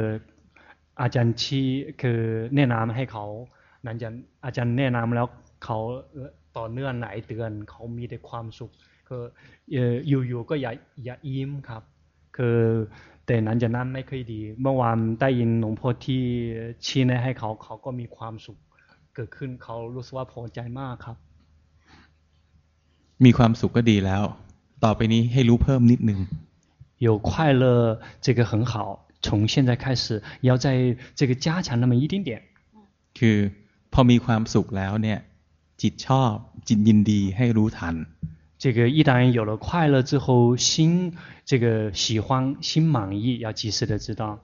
[1.01, 1.67] อาจารย์ชี้
[2.01, 2.19] คือ
[2.55, 3.25] แนะนำให้เขา
[3.85, 4.09] นันจะ
[4.45, 5.27] อาจารย์แนะนำแล้ว
[5.63, 5.77] เขา
[6.57, 8.71] ต่อเนื่องหลายเดือนเขามีแต่ความสุข
[9.07, 9.23] คือ
[10.27, 10.71] อยู่ๆก็อย่า
[11.03, 11.83] อย่าอิ่มครับ
[12.37, 12.59] คือ
[13.25, 16.23] แต่หลังจากนั้นไม่ค่อยดีเมื่อวานได้ยินหลวงพ่อที่
[16.85, 18.57] ชี้แนะให้เขาเขาก็มีความสุข
[19.15, 21.17] เกิดขึ้นเขารู้สึกว่าพอใจมากครับ
[23.25, 24.23] มีความสุขก็ดีแล้ว
[24.83, 26.19] ต่อไปนี้ให้รู้เพิ่มนิดนึง
[27.05, 27.29] 有快
[27.63, 27.65] 乐
[28.25, 28.73] 这个很好
[29.25, 30.05] 从现在开始
[30.47, 30.67] 要在
[31.19, 32.29] 这个加强那么一点点
[33.17, 33.37] คือ
[33.93, 35.19] พอมีความสุขแล้วเนี่ย
[35.81, 36.33] จิตชอบ
[36.67, 37.95] จิตยินดีให้รู้ทัน
[38.63, 41.13] 这个一旦有了快乐之后，心
[41.45, 44.39] 这个喜欢、心满意，要及时的知道。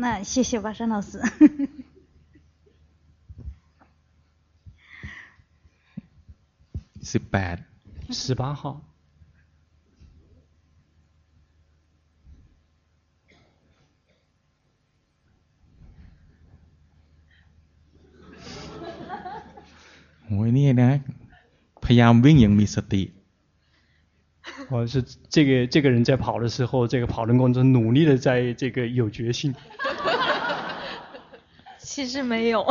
[0.00, 1.20] 那谢谢王山老师。
[7.02, 7.58] 十八
[8.08, 8.80] 十八号。
[20.30, 21.02] 我，这呢，
[21.80, 23.10] พยายามวิ่งอย。
[24.70, 29.52] 我是这个这个人在跑的时候，这个跑的过程中努力的在这个有决心。
[31.97, 32.65] 其实没有。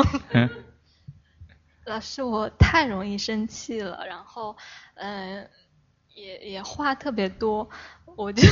[1.85, 4.57] 老师，我太容易生气了，然后，
[4.94, 5.50] 嗯、呃，
[6.14, 7.68] 也也话特别多，
[8.16, 8.42] 我就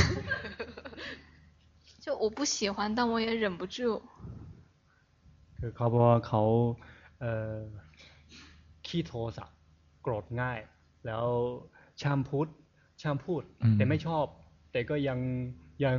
[2.01, 4.01] 就我不喜欢，但我也忍不住。
[5.59, 6.43] คือเขาบอกว่าเขา
[7.19, 7.57] เอ่อ
[8.85, 9.45] ขี้โทสะ
[10.01, 10.59] โกรธง่าย
[11.05, 11.25] แล้ว
[12.01, 12.47] ชามพุทธ
[13.01, 13.43] ช่างพูด
[13.75, 14.25] แต่ไม่ชอบ
[14.71, 15.19] แต่ก็ยัง
[15.85, 15.97] ยัง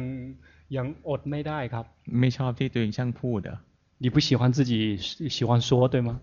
[0.77, 1.87] ยังอดไม่ได้ครับ
[2.21, 3.59] ไม่ชอบที่ตัวเองช่างพูดเหรอ
[3.99, 4.97] 你不喜欢自己
[5.37, 6.21] 喜欢说对吗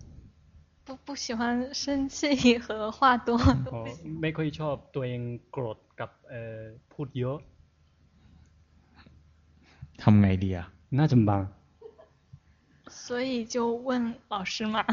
[0.84, 3.38] 不不喜欢生气和话多
[4.20, 5.20] ไม่ค่อยชอบตัวเอง
[5.52, 6.58] โกรธกับเอ่อ
[6.92, 7.38] พูดเยอะ
[10.02, 11.30] ทำไงดีอ่ะ那怎么办
[13.04, 13.54] 所以就
[13.86, 14.84] 问老师嘛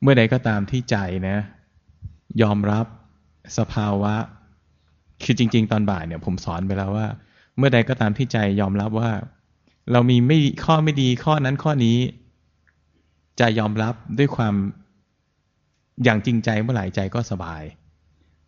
[0.00, 0.96] เมื่อใดก็ตามที่ใจ
[1.28, 1.36] นะ
[2.42, 2.86] ยอมรับ
[3.58, 4.14] สภาวะ
[5.22, 7.06] คือจริง ๆ ตอนบ่ายเนี่ย ผมสอนไปแล้วว่า
[7.58, 9.10] เมื่อใดก็ตามที่ใจยอมรับว่า
[9.92, 11.98] เรามีไม่ข้อไม่ดีข้อนั้นข้อนี้
[13.38, 14.54] ใจยอมรับด้วยความ
[16.04, 17.62] อย่างจริงใจเมื่อไหร่ใจก็สบาย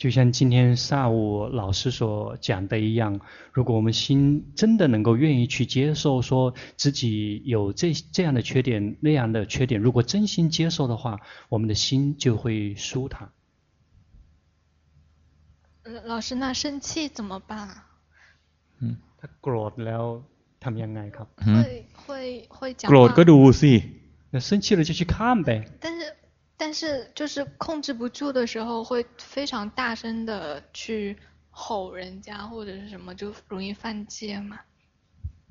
[0.03, 3.21] 就像今天下午老师所讲的一样，
[3.53, 13.29] 如果我们心真的能够愿意去接受，说自己有这这样的缺点、那样的缺点，如果真心接受的话，我们的心就会舒坦。
[16.05, 17.53] 老师，那生气怎么办？
[18.81, 20.03] 嗯，他โกรธแล้ว
[20.64, 21.29] ทำยังไงครับ？
[21.57, 22.88] 会会会讲。
[22.90, 23.73] โกรธก็ดูสิ。
[24.33, 25.14] 那生气了就去看
[25.45, 25.51] 呗。
[25.81, 26.03] 但是。
[26.62, 31.16] 但是就是控制不住的时候，会非常大声的去
[31.51, 34.59] 吼人家或者是什么，就容易犯戒嘛。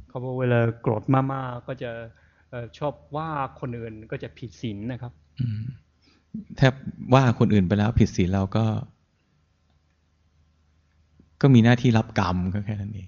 [0.07, 1.91] เขาบอกเวลาโกรธมากๆก็จะ
[2.77, 5.13] ชอบว่าคนอื่นก็จะผิดศีลนะครับ
[6.57, 6.73] แทบ
[7.13, 8.65] ว่าคนอื่นไปแล้วผิดศีลเราก็
[11.41, 13.07] ก็มีหน้าที่รับกรรมก็แค่นั้นเอง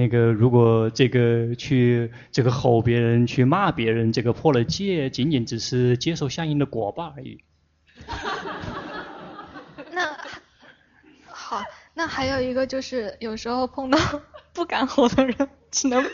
[0.00, 7.42] 那个如果这个去这个吼别人去骂别人，这个破了戒，仅仅只是接受相应的果报而已。
[9.90, 10.16] 那
[11.26, 11.62] 好，
[11.94, 13.98] 那还有一个就是有时候碰到
[14.52, 16.02] 不敢吼的人，只能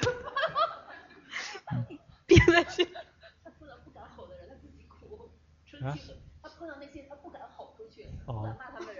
[2.26, 2.88] 憋在心。
[3.44, 5.28] 他碰到不敢吼的人，他自己哭，
[5.66, 6.14] 生气。
[6.42, 8.99] 他碰到那些他不敢吼出去、不敢骂他们的人，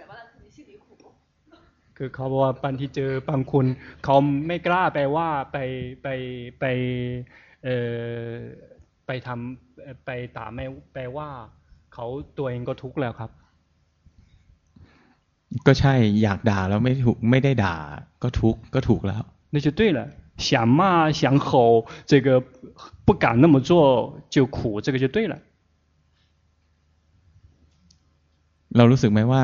[2.01, 3.65] คือเขาบอกว่าบางที่เจอบางคน
[4.03, 4.15] เขา
[4.47, 5.57] ไม่กล้าไปว่าไป
[6.03, 6.07] ไป
[6.59, 6.65] ไป
[7.63, 7.77] เอ่
[8.27, 8.31] อ
[9.05, 11.29] ไปทำไปด่าไม่ไปว่า
[11.93, 12.05] เขา
[12.37, 13.31] ตัวเองก็ทุกข์แล้วครับ
[15.67, 17.75] ก็ใช่อยากด่าแล้วไม่ถูกไม่ได้ด่า
[18.23, 19.99] ก็ทุกข์ก็ถูกแล้ว那就对了
[20.37, 21.49] 想骂想吼
[22.05, 22.27] 这个
[23.05, 23.71] 不敢那么做
[24.29, 25.35] 就苦这个就对了
[28.75, 29.43] เรารู้สึกไหมว่า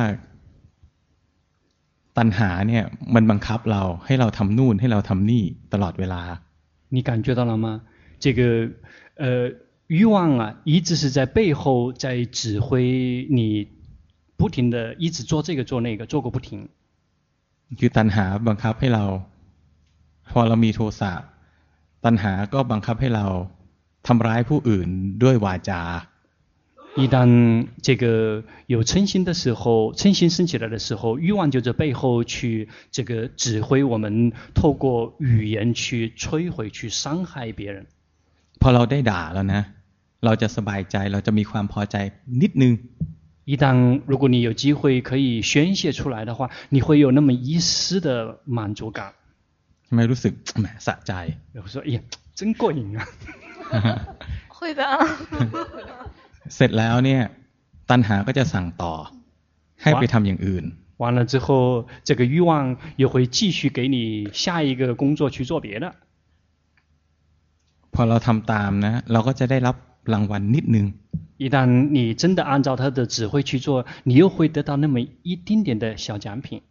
[2.17, 2.83] ตัณหาเนี่ย
[3.15, 6.21] มันบังคับเราให้เราทำนู่นให้เราทำนี่ตลอดเวลา
[6.95, 7.65] 你感觉到了吗
[8.23, 8.41] 这个
[9.23, 9.25] 呃
[9.97, 12.05] 欲望啊一直是在背后在
[12.37, 12.67] 指挥
[13.37, 13.39] 你
[14.39, 16.49] 不停的一直做这个做那个做个不停
[17.79, 19.05] คือตัณหาบังคับให้เรา
[20.31, 21.13] พอเรามีโทสะ
[22.05, 23.25] ตัณหาก็บังคับให้เรา
[24.07, 24.87] ทำร้ายผู้อื่น
[25.23, 25.81] ด้วยวาจา
[26.97, 37.87] 一旦这个有嗔心的时候，嗔心升起来的时候，欲望就在背后去这个指挥我们，透过语言去摧毁、去伤害别人。
[38.59, 39.61] พอเราได้ด่าแล้วนะ
[40.21, 41.95] เราจะสบายใจเราจะมีความพอใจ
[42.41, 42.73] นิดนึง
[43.45, 49.13] 一旦如果你有机会可以宣泄出来的话，你会有那么一丝的满足感。
[49.95, 51.11] ไม่รู้สึกแหมสะใจ
[51.63, 51.99] 我说哎呀
[52.33, 52.99] 真过瘾啊
[54.47, 54.81] 会的
[56.55, 57.21] เสร็จแล้วเนี่ย
[57.89, 58.93] ตัณหาก็จะสั่งต่อ
[59.81, 60.65] ให้ไปทำอย่างอื่น
[61.01, 61.47] 完了之后
[62.07, 62.51] 这个欲望
[63.01, 63.97] 又会继续给你
[64.31, 65.85] 下一个工作去做别的
[67.93, 69.75] พอเราทำตามนะเราก็จะได้รับ
[70.13, 70.85] รางวัลนิดนึง
[71.43, 71.57] 一旦
[71.97, 73.67] 你真的按照他的指挥去做
[74.09, 74.95] 你又会得到那么
[75.27, 76.61] 一丁点的小奖品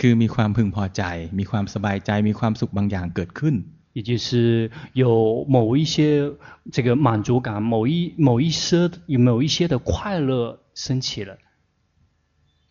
[0.00, 1.02] คือมีความพึงพอใจ
[1.38, 3.54] มีความสบายใจมีความสุขบางอย่างเกิดขึ้น
[3.94, 6.32] 也就是有某一些
[6.70, 11.38] 这个满足感，某一某一些有某一些的快乐升起了。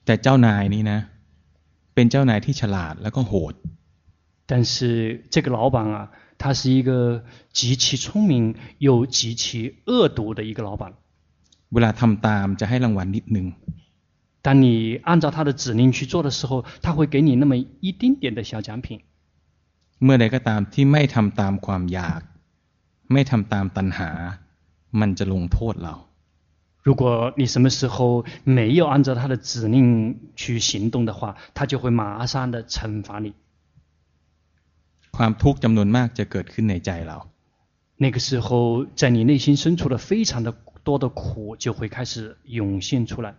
[0.05, 0.99] แต่เจ้านายนี่นะ
[1.93, 3.53] เป็นเจ้านายที่ฉลาดแล้วก็โหด
[4.49, 6.09] 但是这个老板啊，
[6.39, 10.93] 他是一个极其聪明又极其恶毒的一个老板。
[11.73, 13.45] เวลาทำตามจะให้รางวัลนิดหนึ่ง
[14.41, 19.01] 当你按照他的指令去做的时候，他会给你那么一丁点的小奖品。
[20.03, 22.21] เมื่อใดก็ตามที่ไม่ทำตามความอยาก
[23.13, 24.09] ไม่ทำตามตัณหา
[24.99, 25.95] มันจะลงโทษเรา。
[26.87, 27.97] 如果你什么时候
[28.57, 33.33] 没有按照他的指令去行动的话，他就会马上的惩罚你。
[35.17, 37.25] ความทุกข์จำนวนมากจะเกิดขึ้นในใจเรา。
[37.97, 40.55] 那个时候，在你内心深处的非常的
[40.85, 43.35] 多的苦就会开始涌现出来。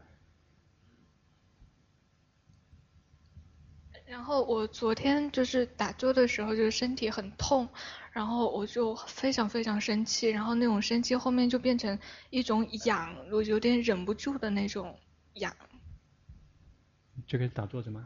[4.24, 7.68] 后我昨天就是打坐的时候，就是身体很痛，
[8.12, 11.98] 然后我就非常非常生气，然后那种生气后面就变成
[12.30, 14.98] 一种痒，我有点忍不住的那种
[15.34, 15.54] 痒。
[17.26, 18.04] 这个打坐什么？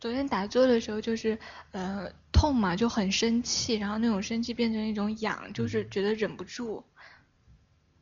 [0.00, 1.38] 昨天打坐的时候就是
[1.72, 6.84] 呃痛嘛，就很生气，然后那种生气变成一种痒，就是觉得忍不住。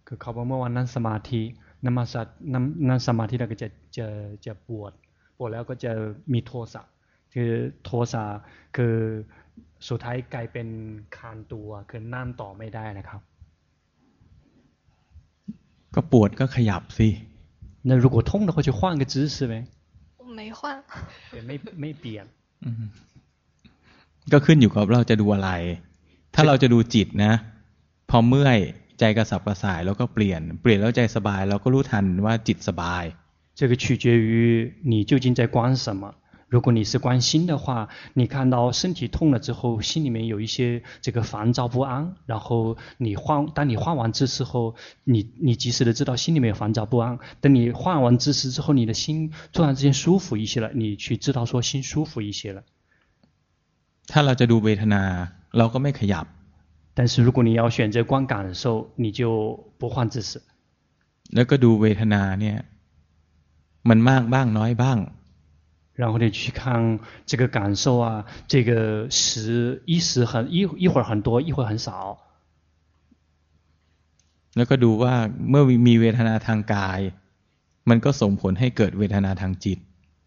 [0.05, 1.43] คือเขาบอกเมื่อวันนั้นสมาธิ
[1.85, 4.07] นั่นมาสัตนั่นนั่นสมาธิแล้วก็จะจะ
[4.47, 4.93] จะปวด
[5.37, 5.91] ปวดแล้วก็จะ
[6.33, 6.83] มีโทสะ
[7.35, 7.51] คือ
[7.85, 8.25] โทสะ
[8.77, 8.95] คือ
[9.89, 10.69] สุดท้ายกลายเป็น
[11.17, 13.21] คานตัวคือนั่งต่อไม่ได้นะครับ
[15.95, 17.09] ก็ปวดก็ขยับสิ
[17.89, 19.55] 那如果痛的话就换个姿势呗
[20.21, 20.61] 我没换
[21.47, 22.27] ไม่ไม่เปลี่ยน
[24.33, 25.51] ก็ขึ้นอยู่กับเราจะดูอะไร
[26.35, 27.33] ถ้าเราจะดูจิตนะ
[28.11, 28.59] พอเมื่อย
[28.99, 33.05] ใจกระสับกระส่ายแล้วก็เปลี่ยน เปลี่ยนแล้วใจสบายเราก็รู้ทันว่าจิตสบาย
[33.59, 34.33] 这个取决于
[34.93, 36.03] 你究竟在观什么。
[36.49, 44.75] 如果你是观心的话，你看到身体痛了之后，心里面有一些这个烦躁不安，然后你换，当你换完姿势后，
[45.05, 47.21] 你你及时的知道心里面有烦躁不安。
[47.41, 52.65] 等你换完姿势之后，你的心突然之间舒服一些了，你去知道说心舒服一些了。
[54.09, 55.03] ถ้าเราจะดูเวทนา
[55.59, 56.27] เราก็ไม่ขยับ。
[56.95, 60.43] 但是如果你要选择观感受，你就不换姿势。
[61.35, 62.57] แล้วก็ดูเวทนาเนี่ย
[63.89, 64.99] มันมากบ้างน้อยบ้าง
[65.95, 72.19] 然后你去看这个感受啊，这个时一时很一一会儿很多，一会儿很少。
[74.57, 75.15] แล้วก็ดูว่า
[75.51, 77.01] เมื่อมีเวทนาทางกาย
[77.89, 79.79] มันก็ส่งผลให้เกิดเวทนาทางจิต。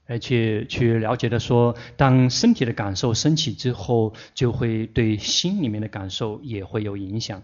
[0.06, 7.42] 而且去了解的说，当身体的感受升起之后，就会对心里面的感受也会有影响。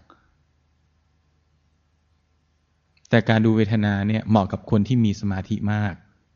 [3.08, 5.94] แต่การดูเวทนาเนี่ยเหมาะกับคนที่มีสมาธิมาก。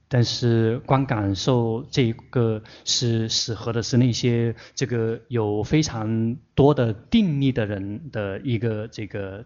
[0.09, 9.45] 但是观感受这个是适合的是那些这个有非常多的定力的人的一个这个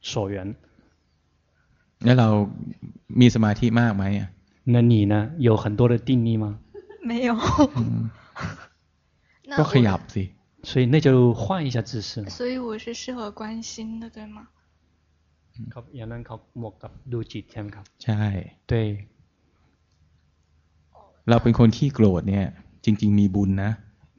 [0.00, 0.54] 所缘。
[2.00, 2.48] 那เรา
[3.08, 4.28] มีสมาธิมากไหม？
[4.64, 5.32] 那你呢？
[5.38, 6.60] 有很多的定力吗？
[7.02, 7.34] 没有。
[9.58, 10.30] ก็ขยับสิ。
[10.62, 12.24] 所以那就换一下姿势。
[12.28, 14.48] 所以我是适合观心的，对吗？
[15.72, 18.22] เขาอย่างนั้นเขาเหมาะกับดูจิตใช่ไหมครับใช่
[18.70, 18.72] 对
[21.28, 22.46] เราเป็นคนขี้โกรธเนี่ย
[22.84, 23.72] จริงๆมีบุญนะ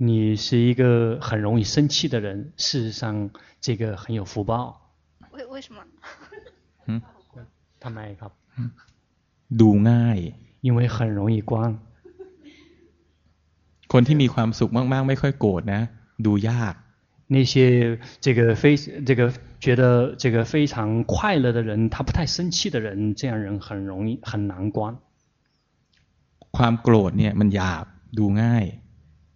[0.08, 0.12] 你
[0.46, 3.02] 是一个很容易生气的人事实上
[3.66, 4.52] 这个很有福报
[5.36, 5.78] 为为什么
[6.88, 7.02] 嗯
[7.84, 8.32] ทำไมครับ
[9.60, 10.18] ดูง่าย
[10.68, 11.52] 因为很容易观
[13.94, 15.82] คนที่มีความสุขมากๆไม่ค่อยโกรธนะ
[16.26, 16.74] ดูยาก
[17.30, 19.32] 那些这个非这个
[19.64, 24.98] 觉得这个非常快乐的人，他不太生气的人，这样人很容易很难观。
[26.52, 27.86] ความโกรธเนี่ยมันหยาบ
[28.18, 28.66] ดูง่าย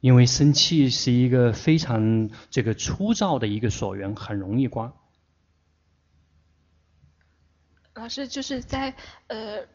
[0.05, 4.91] 因为生气是一个非常这个粗糙的一个所缘，很容易观。
[7.93, 8.93] 老师就是在
[9.27, 9.65] 呃，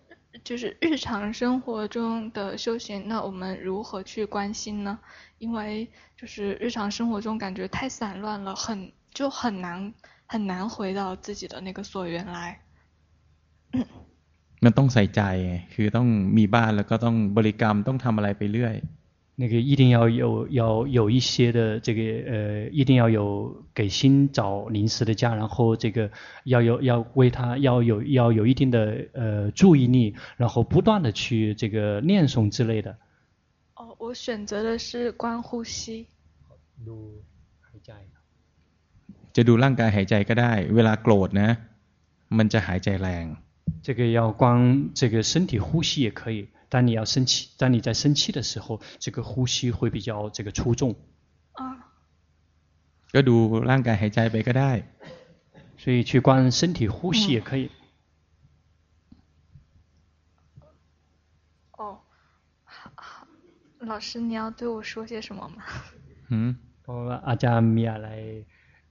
[0.45, 4.99] 就是日常生活中的修行，那我们如何去观心呢？
[5.39, 9.95] 因为就是日常生活中感觉太散乱了，很就很难
[10.33, 12.61] 很难回到自己的那个所缘来。
[14.61, 15.21] 那ต้องใส่ใจ，
[15.73, 18.73] คือต้องมีบ้านแล้วก็ต้องบริกรรมต้องทำอะไรไปเรื่อย。
[19.41, 26.11] 那个一定要有要有一些的这个呃，一定要有给心找临时的家，然后这个
[26.43, 32.97] 要有要为他要有要有一定的呃注意力，然后不断的去这个念诵之类的。
[33.75, 36.09] 哦，我选择的是观呼吸。
[36.85, 37.23] ดู
[37.63, 38.12] หายใ
[39.35, 41.51] จจะดูร่างกายหายใจก็ได้ เวลาโกรธนะ
[42.39, 43.25] มันจะหายใจแรง。
[43.87, 44.43] 这个要观
[44.95, 46.49] 这个身体呼吸也可以。
[46.69, 50.97] 当你要生气，当你在生气的时候，这个呼吸会比较这个粗重。
[51.53, 51.63] 啊。
[53.15, 53.37] ก็ดู
[53.71, 54.83] ร่างกายหายใจไปก็ได้。
[55.79, 57.71] 所以去观身体呼吸也可以。
[61.73, 62.01] 哦，
[62.65, 63.27] 好，好，
[63.79, 65.63] 老师，你要对我说些什么吗？
[66.29, 66.97] หืม เพราะ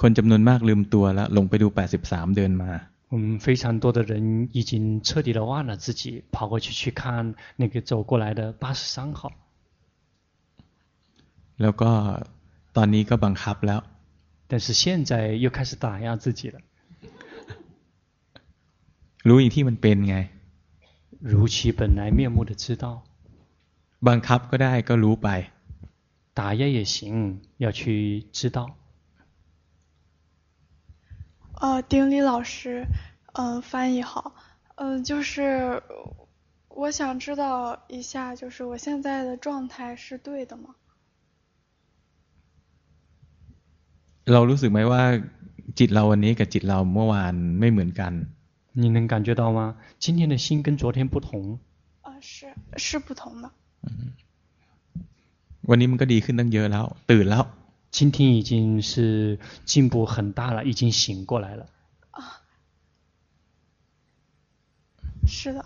[0.00, 2.72] คนจำนวนมากลืมตัวแล้ว ลงไปดูแปดสิบสามเดินมา
[3.12, 9.32] 我们非常多的人已经彻底的忘了自己，跑过去去看那个走过来的八十三号。
[11.62, 11.90] แล้วก็
[12.76, 13.80] ตอนนี้ก็บังคับแล้ว
[14.50, 15.12] 但是现在
[15.44, 16.58] 又开始打压自己了，
[19.28, 20.16] รู้อย่างที่มันเป็นไง
[21.32, 22.84] 如其本来面目的知道，
[24.08, 25.28] บังคับก็ได้ก็รู้ไป
[26.38, 28.58] 打压也行，要去知道。
[31.60, 32.86] 呃，丁力老师，
[33.32, 34.34] 呃，翻译好，
[34.76, 35.82] 嗯、呃，就是
[36.68, 40.74] 我想知道一下，就是我现在的状态是对的吗？
[44.26, 45.02] เรารู้สึกไหมว่า
[45.78, 48.12] จิตเราวันนี้กับจิตเราเมื่อวานไม่เหมือนกัน
[48.80, 49.76] 你能感觉到吗？
[49.98, 51.58] 今天的心跟昨天不同。
[52.02, 53.50] 啊、呃，是是不同的。
[55.68, 57.44] วันนี้มันก็ดีขึ้นตั้งเยอะแล้ว ตื่นแล้ว
[57.91, 61.67] 今天已经是进步很大了，已经醒过来了。
[62.11, 62.41] 啊，
[65.27, 65.65] 是的。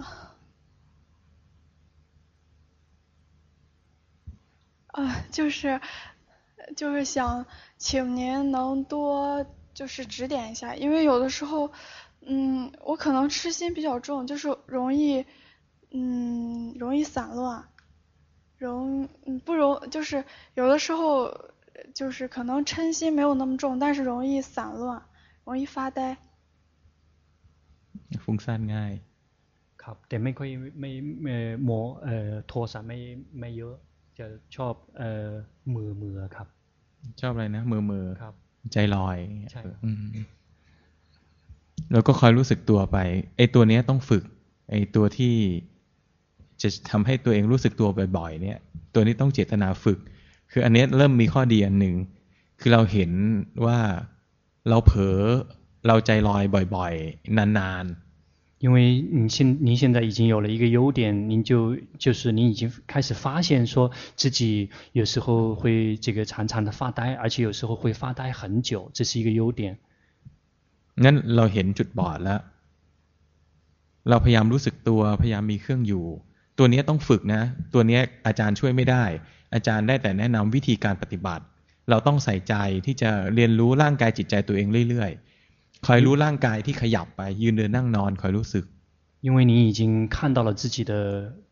[4.88, 5.82] 啊，就是，
[6.76, 7.46] 就是想
[7.78, 11.72] 请您能多就是指点一下，因为有的时候，
[12.22, 15.26] 嗯，我可能痴心比较重，就是容易，
[15.90, 17.68] 嗯，容易散乱，
[18.58, 19.10] 容，
[19.44, 21.53] 不容，就是有的时候，
[21.95, 25.03] 就是可能嗔心没有那么重，但是容易散乱，
[25.45, 26.17] 容易发呆。
[28.25, 28.93] ฟุ้งซ่านง่าย
[29.83, 30.49] ครับแต่ไม่ค่อย
[30.81, 30.91] ไม่
[31.23, 31.71] ไม่โม
[32.05, 32.99] เอ่อโทสะไม่
[33.39, 33.75] ไม่เยอะ
[34.19, 35.29] จะชอบเอ่อ
[35.75, 36.47] มือมือครับ
[37.21, 38.35] ชอบอะไรนะ มือมือ ครับ
[38.73, 39.17] ใจลอย
[39.53, 40.07] ใช่ อืม
[41.93, 42.99] แล้วก็คอยรู้สึกตัวไป
[43.37, 44.25] ไอ้ตัวเนี้ยต้องฝึก
[44.71, 45.35] ไอ้ตัวที่
[46.63, 48.59] จะทำให้ตัวเองรู้สึกตัวบ่อยๆ เนี่ย
[48.95, 49.99] ตัวนี้ต้องเจตนาฝึก
[50.53, 51.97] คืออันเนี้ยเริ่มมีข้อดีอันหนึ่ง
[52.61, 53.13] คือเราเห็น
[53.65, 53.79] ว่า
[54.69, 55.19] เราเผลอ
[55.87, 56.45] เราใจลอย
[56.75, 58.77] บ่อยๆ นานๆ 因为
[59.21, 61.01] 你现您现在已经有了一个优点，
[61.31, 62.63] 您就就是您已经
[62.93, 63.75] 开始发现说
[64.21, 64.41] 自己
[64.99, 69.79] 有时候会这个常常的发呆，而且有时候会发呆很久，这是一个优点。
[71.05, 72.41] งั้นเราเห็นจุดบอดแล้ว
[74.09, 76.07] เราพยายามรู้สึกตัวพยายามมีเครื่องอยู่
[76.59, 77.43] ตัวนี้ต้องฝึกนะ
[77.75, 79.05] ตัวนี้อาจารย์ช่วยไม่ได้
[79.55, 81.45] อาจารย์ได้แต่แนะนำวิธีการปฏิบัติ
[81.91, 82.55] เราต้องใส่ใจ
[82.87, 88.65] ที่จะเรียนรู้ร่างกายจิตใจตัวเองเรื่อยๆ คอยรู้ร่างกายที่ขยับไป ยืนเดินนั่งนอน คอยรู้สึก
[89.27, 90.93] 因为你已经看到了自己的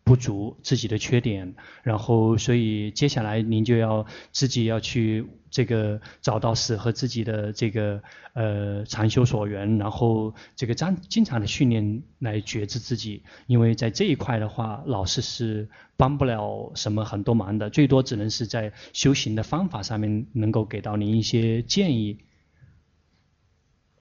[0.04, 8.02] 不足、自己的缺点，然后所以接下来您就要自己要去这个找到适合自己的这个
[8.34, 22.18] 呃禅修所缘，然后这个常经常的训练来觉知自己，因为在这一块的话，老师是帮不了什么很多忙的，最多只能是在修行的方法上面能够给到您一些建议。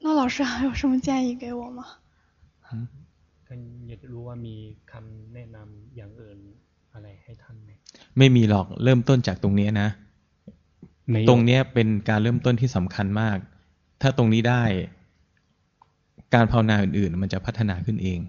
[0.01, 1.85] 那老师还有什么建议给我吗？
[2.73, 2.89] 嗯，
[3.45, 5.41] 跟你如果你看那。
[8.16, 9.90] ไหม ไม่มีหรอกเริ่มต้นจากตรงนี้นะ
[11.14, 13.38] 没有 ตรงเนี้ยเป็นการเริ่มต้นที่สำคัญมาก
[14.02, 14.64] ถ้าตรงนี้ได้
[16.34, 18.22] การภาวนาอื่นๆ มันจะพัฒนาขึ้นเอง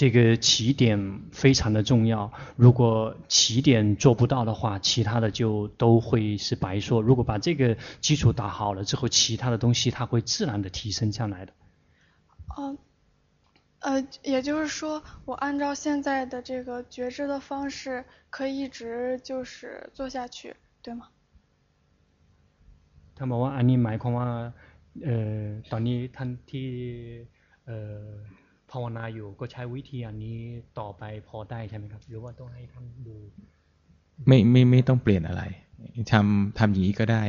[0.00, 7.00] 这个起点非常的重要，如果起点做不到的话，其他的就都会是白说。
[7.00, 11.52] 如果把这个基础打好了之后，其他的东西它会自然的提升上来的。
[12.56, 12.76] 哦、呃，
[13.80, 21.08] 呃，也就是说，我按照现在的这个觉知的方式，可以一直就是做下去，对吗？
[23.16, 24.28] ท่านบอกว่าอันนี้หมายความว่า
[25.04, 25.42] เอ่อ
[25.72, 26.68] ตอนนี้ท่านที่
[27.66, 28.08] เอ่อ
[28.70, 30.38] ภาวนาอยู่ก็ใช้วิธีอันนี้
[30.78, 33.16] ต่อไปพอได้ใช่ไหมครับ หรือว่าต้องให้ท่านดู
[34.26, 35.42] ไม่ไม่ไม่ต้องเปลี่ยนอะไร
[36.12, 37.24] ทำทำอย่างนี้ก็ได้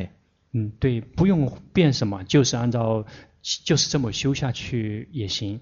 [0.54, 1.34] 嗯，对，不用
[1.74, 3.06] 变什么，就是按照
[3.42, 5.60] 就是这么修下去也行。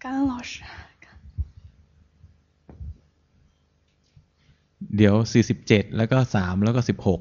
[0.00, 0.62] 感恩老师。
[4.96, 7.20] เดี๋ยวสี่สิบเจ็ดแล้วก็สามแล้วก็สิบหก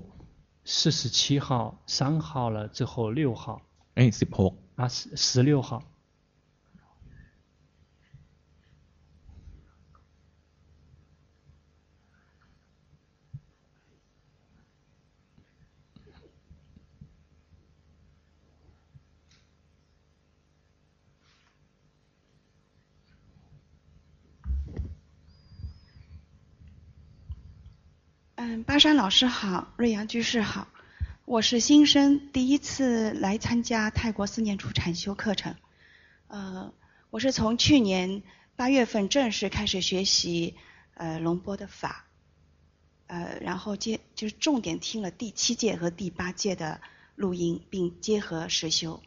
[0.64, 1.48] 四十七号、
[1.86, 3.62] 三号了之后六号
[3.96, 5.70] เอ้ยสิบหก 啊，十十六号。
[28.53, 30.67] 嗯，巴山老师好，瑞阳居士好，
[31.25, 35.55] 我是新生，第一次来参加泰国四念处禅修课程。
[36.27, 36.73] 呃，
[37.11, 38.25] 我是从去年
[38.57, 40.57] 八月份正式开始学习
[40.95, 42.07] 呃龙波的法，
[43.07, 46.81] 呃，然后接就是重点听了第七届和第八届的
[47.15, 49.01] 录音，并结合实修。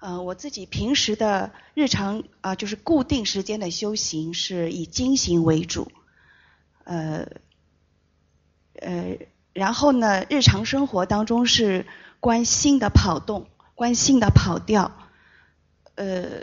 [0.00, 5.90] 呃，我自己平时的日常啊、呃，就是固定时间的修行是以经行为主，
[6.84, 7.26] 呃，
[8.80, 9.18] 呃，
[9.52, 11.86] 然后呢，日常生活当中是
[12.20, 14.92] 观心的跑动，观心的跑调。
[15.94, 16.42] 呃，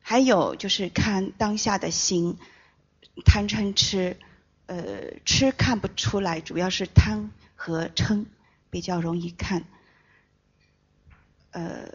[0.00, 2.38] 还有就是看当下的心，
[3.24, 4.16] 贪嗔痴，
[4.66, 8.24] 呃，痴看不出来，主要是贪和嗔
[8.70, 9.64] 比较容易看。
[11.50, 11.86] 呃，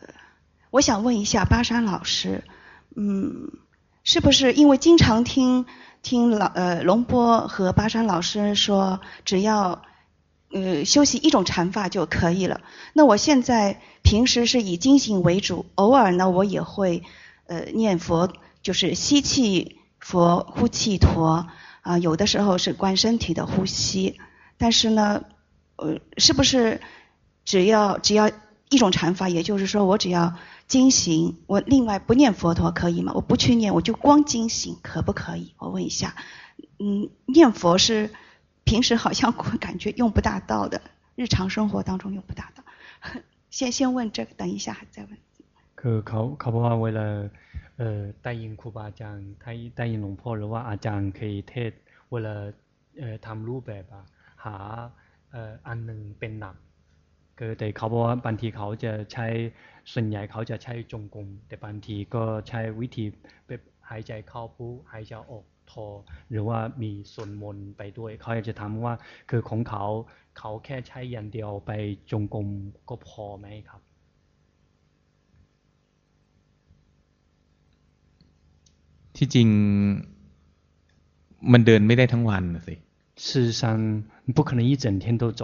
[0.70, 2.44] 我想问一下巴山老师，
[2.96, 3.52] 嗯，
[4.04, 5.66] 是不是因为经常听
[6.02, 9.82] 听老呃龙波和巴山老师说，只要
[10.52, 12.62] 呃，休息一种禅法就可以了。
[12.94, 17.04] 那我现在平时是以经行为主，偶尔呢我也会
[17.46, 18.34] 呃念佛，
[18.64, 21.48] 就是吸气佛，呼气陀
[21.82, 24.20] 啊、有的时候是观身体的呼吸。
[24.58, 25.24] 但是呢，
[25.76, 26.82] 呃，是不是
[27.46, 28.32] 只要只要
[28.70, 30.36] 一种禅法，也就是说我只要
[30.69, 33.13] 经行，我另外不念佛陀可以吗？
[33.15, 35.53] 我不去念，我就光经行可不可以？
[35.59, 36.15] 我问一下，
[36.79, 38.11] 嗯，念佛是。
[38.67, 40.81] 平时好像我 感觉用不大到的，
[41.17, 42.65] 日常生活当中用不大到。
[43.51, 45.11] 先先问这个，等一下还再问。
[45.77, 47.07] คือเขาเขาบอกว่าเวลา
[47.79, 49.29] เอ่อได้ยินครูบาอาจารย์
[49.77, 51.73] ได้ยินหลวงพ่อหรือว่าอาจารย์เคยเทศ
[52.11, 52.35] เวลา
[52.99, 54.05] เอ่อทำรูปแบบอะ
[54.45, 54.57] หา
[55.33, 56.57] เอ่ออันหนึ่งเป็นหนัก
[57.39, 59.27] คือแต่เขาบอกว่าบางทีเขาจะใช้
[59.93, 63.05] ส่วนใหญ่เขาจะใช้จงกรมแต่บางทีก็ใช้วิธี
[63.47, 65.87] แบบหายใจเข้าปุ๊บหายใจออกทอ
[66.31, 68.95] หรือว่ามีส่วนมนไปด้วยเขาอยากจะถามว่า
[69.31, 69.85] คือของเขา
[70.39, 71.71] เขาแค่ใช้อย่างเดียวไป
[72.11, 72.49] จงกรม
[72.89, 73.83] ก็พอไหมครับ
[79.17, 79.49] ที่จริง
[81.53, 82.75] มันเดินไม่ได้ทั้งวันสิ
[83.27, 83.63] 事实上
[84.27, 85.43] 你不可能一整天都走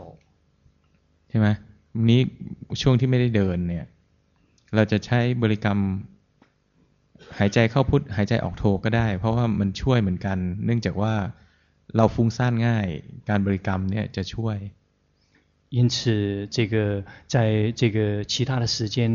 [1.28, 1.49] ใช่ไหม
[2.09, 2.20] นี้
[2.82, 3.86] ช่วงที่ไม่ได้เดินเนี่ย
[4.74, 5.78] เราจะใช้บริกรรม
[7.38, 11.14] หายใจเข้าพุทหายใจออกโทก็ได้ เพราะว่ามันช่วยเหมือนกัน เนื่องจากว่า
[11.97, 12.86] เราฟุ้งซ่านง่าย
[13.28, 14.59] การบริกรรมเนี่ยจะช่วย
[15.72, 19.09] 因此，这个在这个其他的时间，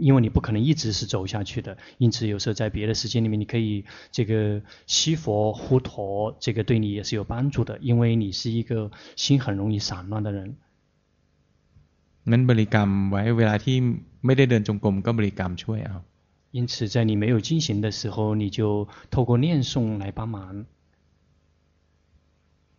[0.00, 10.56] 因为你不可能一直是走下去的，因此有时候在别的时间里面，你可以这个吸佛呼陀，这个对你也是有帮助的，因为你是一个心很容易散乱的人。
[12.30, 13.76] งั้นบริกรรมไว้เวลาที่
[14.24, 15.98] ไม่ได้เดินจงกรมก็บริกรรมช่วยเอา
[16.50, 20.64] 因此，在你没有进行的时候，你就透过念诵来帮忙。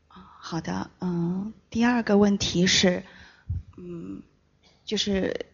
[0.08, 3.04] 好的，嗯，第二个问题是，
[3.78, 4.24] 嗯，
[4.86, 5.46] 就是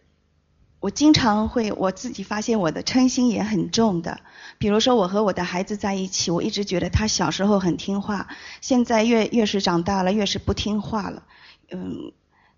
[0.80, 4.20] 我经常会我自己发现我的嗔心也很重的。
[4.58, 8.28] 比如说，我和我的孩子在一起，我一直觉得他小时候很听话，
[8.62, 11.24] 现在越越是长大了，越是不听话了，
[11.70, 12.12] 嗯。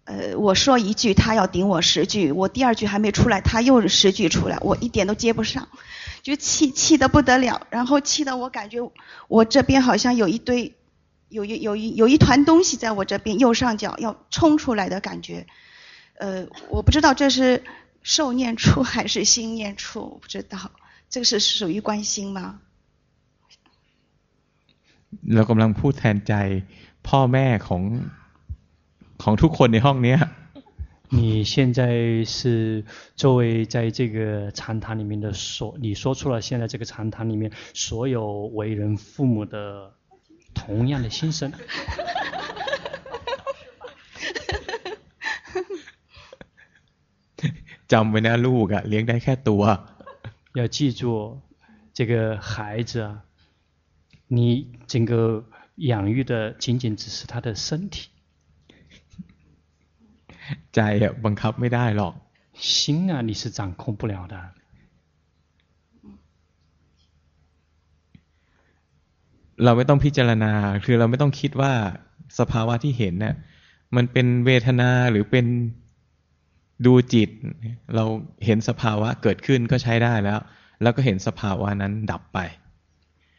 [0.04, 5.68] 呃，我说一句，他要顶我十句，我第二句还没出来，他又十句出来，我一点都接不上，
[6.22, 8.78] 就气气得不得了，然后气得我感觉
[9.28, 10.74] 我这边好像有一堆，
[11.28, 15.46] 有一有一有一团东西在我这边右上角要冲出来的感觉，
[16.18, 17.62] 呃，我不知道这是
[18.02, 20.70] 受念处还是心念处，我不知道，
[21.10, 22.60] 这个是属于观心吗？
[25.34, 26.32] เรากำลังพูดแทนใจ
[27.06, 27.82] พ่อแม่ของ
[29.22, 30.16] ของทุกคนในห้องนี้
[31.10, 32.84] 你现在是
[33.16, 39.94] 作为在这个禅堂里面的所，你说出了现在这个禅堂里面所有为人父母的
[40.54, 41.50] 同样的心声。
[47.88, 49.62] จำไว้นะลูกอะเลี้ยงได้แค่ตัว
[50.58, 51.40] 要记住
[51.94, 53.22] 这个孩子啊，
[54.26, 55.42] 你整个
[55.76, 58.08] 养育的仅仅只是他的身体。
[60.74, 62.14] ใจอ่ะบังคับไม่ได้หรอก
[62.76, 62.78] 心
[63.10, 64.34] 啊你是掌控不了的
[69.64, 70.52] เราไม่ต้องพิจารณา
[70.84, 71.72] คือเราไม่ต้องคิดว่า
[72.38, 73.34] สภาวะที่เห็นเนี่ย
[73.96, 75.46] มันเป็นเวทนาหรือเป็น
[76.86, 77.30] ดูจิต
[77.94, 78.04] เรา
[78.44, 80.40] เห็นสภาวะเกิดขึ้นก็ใช้ได้แล้ว
[80.82, 82.38] แล้วก็เห็นสภาวะนั้นดับไป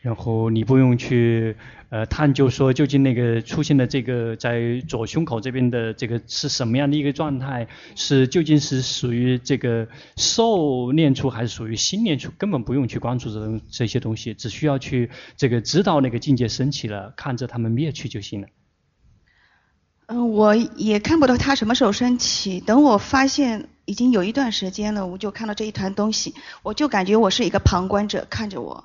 [0.04, 1.56] 然后你不用去
[1.88, 9.88] 呃探究说究竟那个出现的这个在左胸口这边的这个是什么样的一个状态，是究竟是属于这个
[10.18, 18.48] 受念处还是属于心念处，根本不用去关注这这些东西，只需要去这个知道那个境界升起了，看着他们灭去就行了。
[20.08, 22.60] 嗯，我也看不到他什么时候升起。
[22.60, 28.84] 等我发现已经有一段时间了，我就看到这一团东西，我就感觉我是一个旁观者，看着我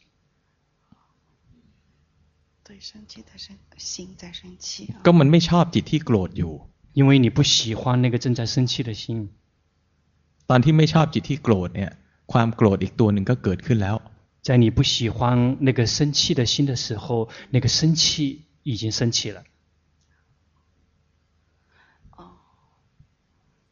[2.70, 3.28] 对生气的
[3.76, 6.52] 心在生气ก็มันไม่ชอบจิตที่โกรธอยู่
[6.98, 9.30] 因为你不喜欢那个正在生气的心
[10.48, 11.90] ตอนที่ไม่ชอบจิตที่โกรธเนี่ย
[12.32, 13.96] ความโกรธอีกตัวหนึ่งก็เกิดขึ้นแล้ว
[14.46, 19.42] 在你不喜欢那个生气的心的时候，那个生气已经升起了。
[22.16, 22.30] 哦，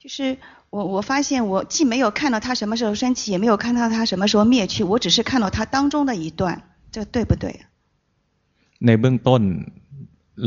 [0.00, 0.38] 就是
[0.70, 7.66] 我我发现我既没有看到他什么时候生气，也没有看到他什么时候灭去，我只是看到他当中的一段，这对不对？
[8.86, 9.42] ในเบื้องต้น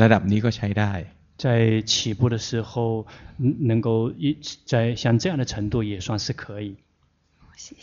[0.01, 0.91] ระดับนี้ก็ใช้ได้
[1.43, 3.05] 在起步的时候，
[3.69, 3.89] 能够
[4.23, 4.25] 一
[4.71, 6.69] 在像这样的程度也算是可以。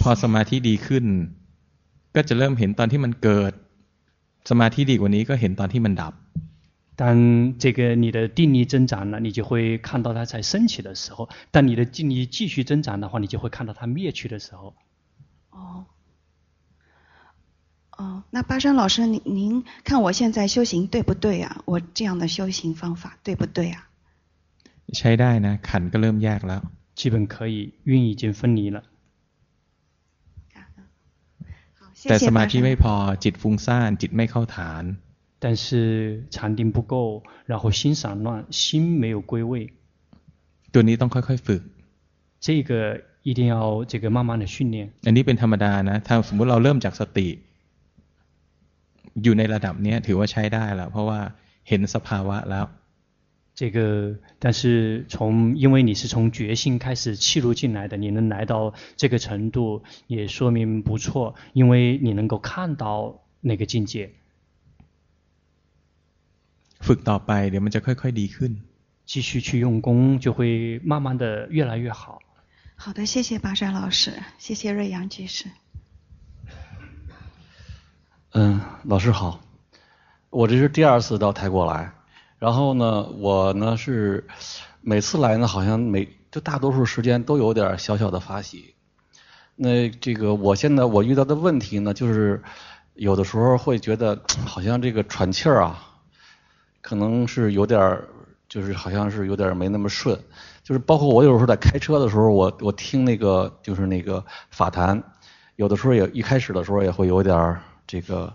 [0.03, 1.05] พอสมาธิดีขึ้น
[2.15, 3.53] ก็จะเริ่มเห็นตอนที่มันเกิด
[4.51, 6.15] สมาธิดีกว่านี้ก็เห็นตอนที่มันดับ
[6.97, 14.75] 当这个你的定力增长了，你就会看到它在升起的时候；当你的定力继续增长的话，你就会看到它灭去的时候。
[15.51, 15.87] 哦，
[17.99, 21.63] 哦，那巴山老师，您您看我现在修行对不对啊？
[21.65, 23.89] 我这样的修行方法对不对啊？
[24.97, 26.63] ใช้ได้นะขันก็เริ่มแยกแล้ว
[26.99, 28.83] 基本可以，运已经分离了。
[32.09, 34.85] แต่สมาธิไม่พอจิตฟุ้งซ่านจิตไม่เข้าฐาน
[35.43, 36.95] 但是禅定不够
[37.51, 39.53] 然后心散乱心没有归位
[40.73, 41.63] ตัวนี้ต้องค่อยๆฝึก
[42.45, 42.71] 这个
[43.23, 43.55] 一定要
[43.91, 44.77] 这个慢慢的训练
[45.07, 47.29] อันนี้เป็นธรรมดานะถ้าสมมุติเราเริ่มจากสติ
[49.23, 51.21] อยู่ในระดับนี้ถือว่าใช้ได้แล้วเพราะว่า
[51.69, 52.67] เห็นสภาวะแล้ว
[53.57, 64.11] 这个，但是从因为你是从觉性开始契入进来的，你能来到这个程度，也说明不错，因为你能够看到那个境界。
[66.81, 68.53] ฝึกต่อไป，เดี๋ยวมันจะค่อยๆดีขึ้น。
[69.07, 72.21] 继续去用功，就会慢慢的越来越好。
[72.75, 75.47] 好的，谢谢巴山老师，谢谢瑞阳居士。
[78.34, 79.40] 嗯，老师好，
[80.30, 81.92] 我这是第二次到泰国来。
[82.38, 84.28] 然后呢，我呢是
[84.82, 88.76] 每次来呢，好像每就大多数时间都有点小小的发喜。
[89.56, 92.40] 那这个我现在我遇到的问题呢，就是
[92.94, 95.84] 有的时候会觉得好像这个喘气儿啊，
[96.82, 98.00] 可能是有点，
[98.48, 100.18] 就是好像是有点没那么顺。
[100.64, 105.04] 就是包括我有时候在开车的时候，我我听那个就是那个法坛，
[105.56, 107.58] 有的时候也一开始的时候也会有点
[107.89, 108.33] 这个，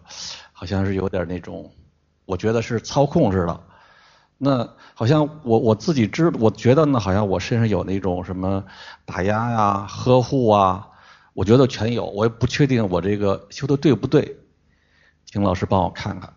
[0.54, 1.72] 好像是有点那种，
[2.26, 3.60] 我觉得是操控似的。
[4.38, 8.64] 那好像我我自己知，我觉得呢，好像我身上有那种什么
[9.06, 10.88] 打压呀、啊、呵护啊，
[11.34, 14.38] 我觉得全有，我也不确定我这个修的对不对，
[15.26, 16.34] 请老师帮我看看。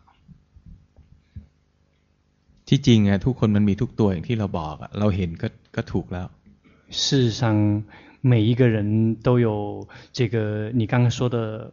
[2.67, 6.29] ที่จริง啊，ทุกคนมันมีทุกตัวอย่างที่เราบอก啊，เราเห็นก็ก็ถูกแล้ว。
[6.91, 7.85] 事实上，
[8.21, 11.73] 每一个人都有这个你刚刚说的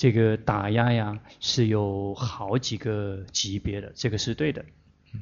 [0.00, 4.64] 这个打压呀是有好几个级别的，这个是对的。
[5.12, 5.16] 嗯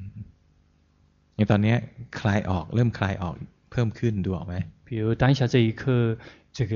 [1.36, 1.74] 你ตอนนี้
[2.18, 3.34] คลายออกเริ่มคลายออก
[3.70, 4.54] เพิ่มขึ้นดูออกไหม
[4.86, 6.16] 比如当下这一刻
[6.56, 6.74] 这个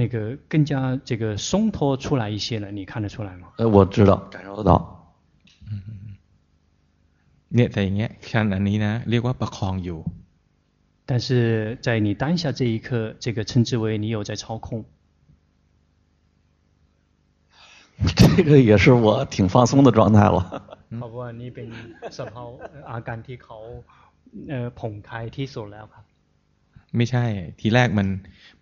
[0.00, 0.14] 那个
[0.48, 0.72] 更加
[1.04, 4.70] 这个松脱出来一些了你看得出来吗呃我知道感受得到
[7.54, 10.00] เนี่ยแต่อย่างเงี้ยขั้นอันนี้นะเรียกว่าประคองอยู่
[11.08, 14.84] 但是在你当下这一刻这个称之为你有在操控
[18.20, 20.38] 这个也是我挺放松的状态了
[20.98, 21.68] เพราะว่านี่เป็น
[22.18, 22.56] สภาวะ
[22.90, 23.58] อาการที่เขา
[24.48, 26.04] เอ่อผ่องคลายที่สุดแล้วครับ
[26.96, 27.24] ไม่ใช่
[27.60, 28.08] ทีแรกมัน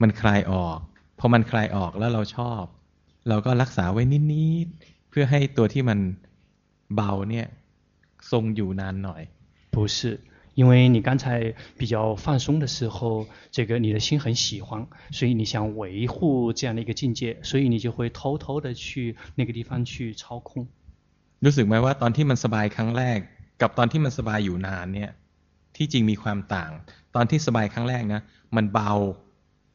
[0.03, 0.79] มันคลายออก
[1.19, 2.62] พอมันคลายออกแล้วเราชอบ
[3.29, 4.03] เราก็รักษาไว้
[4.33, 5.99] นิดๆเพื่อให้ตัวที่มัน
[6.95, 7.47] เบาเนี่ย
[8.31, 9.23] ทรงอยู่นานหน่อย
[9.75, 9.99] 不是
[10.55, 20.66] 因为你刚才比较放松的时候，这个你的心很喜欢，所以你想维护这样的一个境界，所以你就会偷偷的去那个地方去操控。
[21.45, 23.19] รู้สึกไหมว่าตอนที่มันสบายครั้งแรก
[23.62, 25.11] กับตอนที่มันสบายอยู่นานเนี่ย
[25.77, 26.73] ที่จริงมีความต่าง
[27.14, 28.21] ตอนที่สบายครั้งแรกนะ
[28.57, 28.93] มันเบา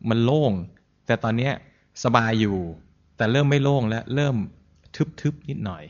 [0.09, 0.53] มันโล่ง
[1.05, 1.53] แต่ตอนเนี้ย
[2.03, 2.57] สบายอยู่
[3.17, 4.35] แต่เริ่มไม่โล่งและเริ่ม
[5.21, 5.83] ทึบๆนิดหน่อย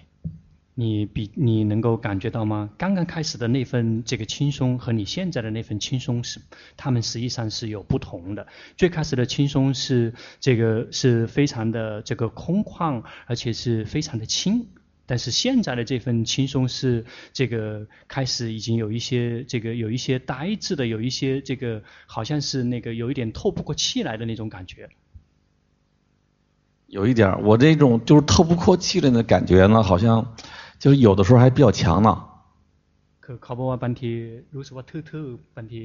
[0.80, 2.70] 你比你能够感觉到吗？
[2.78, 6.38] 刚刚开始的那份这个轻松和你现在的那份轻松是，
[6.76, 8.46] 他们实际上是有不同的。
[8.76, 14.68] 最开始的轻松是这个是非常的这个空旷，而且是非常的轻。
[15.04, 24.88] 但是现在的这份轻松是这个开始已经有一些这个有一些呆滞的，有一些这个好像是那个有一点透不过气来的那种感觉。
[26.86, 30.36] 有一点，我这种就是透不过气来的感觉呢，好像。
[30.79, 32.09] 就是有的时候还比较强呢。
[33.23, 34.11] คือเขาบอกว่าบางที
[34.55, 35.81] รู้สึกว่าทื่อๆบางที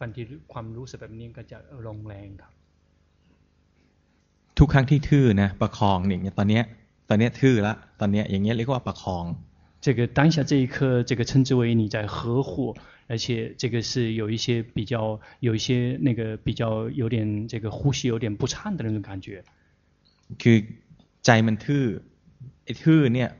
[0.00, 0.20] บางที
[0.52, 2.52] ความรู้สึกแบบนี้ก็จะลงแรงครับ
[4.58, 6.64] ทุกครั้งที่ทื่อนะประคองอย่างเงี้ยตอนเนี้ย
[7.08, 9.24] ตอนเนี้ยทื่อละตอนเนี้ยอย่างเงี้ยเรียกว่าประคอง
[9.86, 12.76] 这个当下这一刻，这个称之为你在呵护，
[13.08, 19.42] 而且这个是有一些比较有一些那个比较有点这个呼吸有点不畅的那种感觉。
[20.38, 20.56] คือ
[21.24, 21.84] ใจมันทื่อ
[22.64, 23.30] ไอ้ทื่อเนี่ย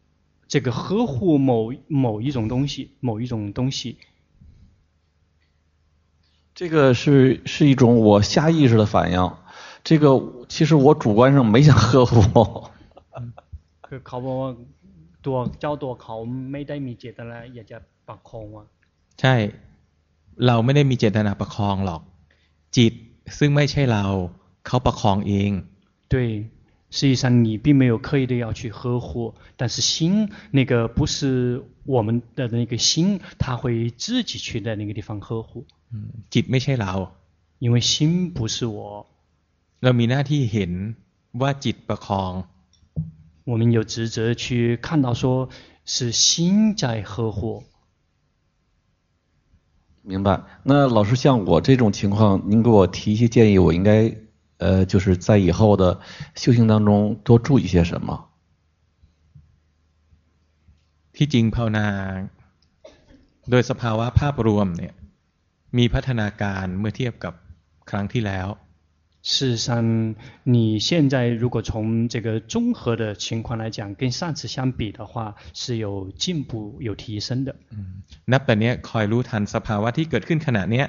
[0.50, 3.98] 这个呵护某某一种东西，某一种东西，
[6.54, 9.32] 这个是是一种我下意识的反应。
[9.82, 10.06] 这个
[10.48, 12.70] 其实我主观上没想呵护。
[13.86, 14.50] คือเขาบอกว่า
[15.24, 16.16] ตัวเจ้าตัวเขา
[16.52, 18.66] ไม่ได้มีเจตนาอยากจะประคองอ่ะ
[19.20, 19.34] ใช่
[20.46, 22.02] เราไม่ได้มีเจตนาประคองหรอก
[22.76, 22.92] จิต
[23.38, 24.04] ซึ่งไม่ใช่เรา
[24.66, 25.50] เขาประคองเอง
[26.12, 26.16] 对
[26.90, 35.66] 实际上你并没有刻意的要去呵护，但是心那个不是我们的那个心，他会自己去在那个地方呵护。
[35.92, 37.10] 嗯，จิตไม่ใช่เรา
[37.58, 39.06] 因为心不是我。
[39.82, 40.72] เรามีหน้าที่เห็น
[41.40, 42.44] ว่าจิตประคอง。
[43.44, 45.48] 我们有职责去看到，说
[45.84, 47.64] 是心在呵护。
[50.02, 50.42] 明白。
[50.62, 54.16] 那老师像我这种情况，您给我提一些建议，我应该。
[54.60, 56.00] 呃，就是在以后的
[56.34, 58.28] 修行当中多注意些什么？
[61.14, 61.86] ที่จริงภาวนา
[63.50, 64.94] โดยสภาวะภาพรวมเนี่ย
[65.78, 67.34] มีพัฒนาการเมื่อเทียบกับ
[67.90, 68.48] ครั้งที่แล้ว。
[69.22, 70.14] 事实上，
[70.44, 77.56] 你现在如果从这个综合的情况来讲，跟上次相比的话，是有进步、有提升的。
[77.70, 80.86] 嗯，นับแต่เนี้ยคอยรู้ทันสภาวะที่เกิดขึ้นขณะเนี้ย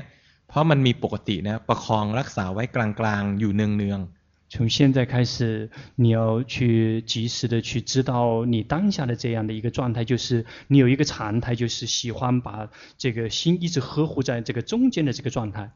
[0.51, 4.17] เพราะมันมีปกตินะประคองรักษาไว้กลางๆอยู่เนืองๆ
[4.49, 15.71] 从现在开始，你要去及时的去知道你当下的这样的一个状态，就是你有一个常态，就是喜欢把这个心一直呵护在这个中间的这个状态。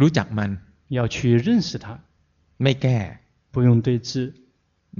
[0.00, 0.50] รู้จักมัน
[0.88, 1.98] 要去认识它，
[2.62, 3.18] ไม่แก้
[3.52, 4.32] 不用对治。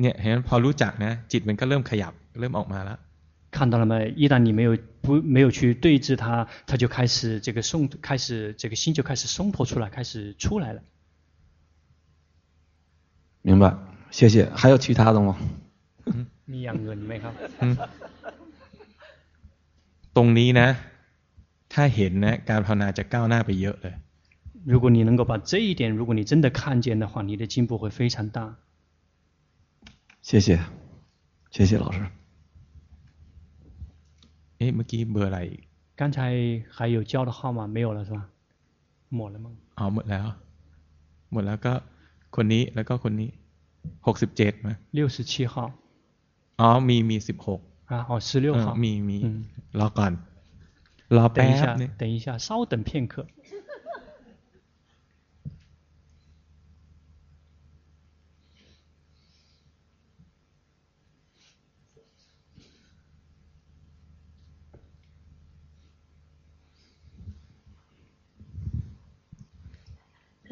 [0.01, 2.99] เนี่ยเห็นพอรู้จักนะจิตมันก็เริ่มขยับเริ่มออกมาแล้ว
[3.53, 4.11] 看到了没？
[4.17, 10.83] 一旦你没有不没有去对峙它，它就开始这个松，开始这个心就开始松脱出来，开始出来了。
[13.43, 13.77] 明白，
[14.11, 14.51] 谢谢。
[14.55, 15.37] 还有其他的吗？
[16.05, 17.35] 嗯，มีอย่างอื่นไหมครับ
[20.17, 20.69] ตรงนี้นะ
[21.73, 23.95] ถ้าเห็นนะการภาวนาจะก้าวหน้าไปเยอะเลย
[24.73, 28.57] 如果你能够把这一点，如果你真的看见的话，你的进步会非常大。
[30.21, 30.59] 谢谢，
[31.51, 31.99] 谢谢老师。
[34.63, 35.41] 哎，เมื่อกี้เบอร์อะไร
[36.01, 36.17] 刚才
[36.77, 38.21] 还有交的号码没有了是吧？
[39.17, 39.47] หมด了吗？
[39.79, 40.27] อ๋อหมดแล้ว
[41.33, 41.73] หมดแล้วก็
[42.37, 43.29] คนนี้แล้วก็คนนี้
[44.07, 45.55] หกสิบเจ็ดไหม六十七号
[46.61, 47.61] อ๋อมีมีสิบหก
[47.91, 49.19] 啊哦十六号มีมี
[49.81, 50.13] รอก่อน
[51.17, 53.15] รอแป๊บนึง等一下稍等片刻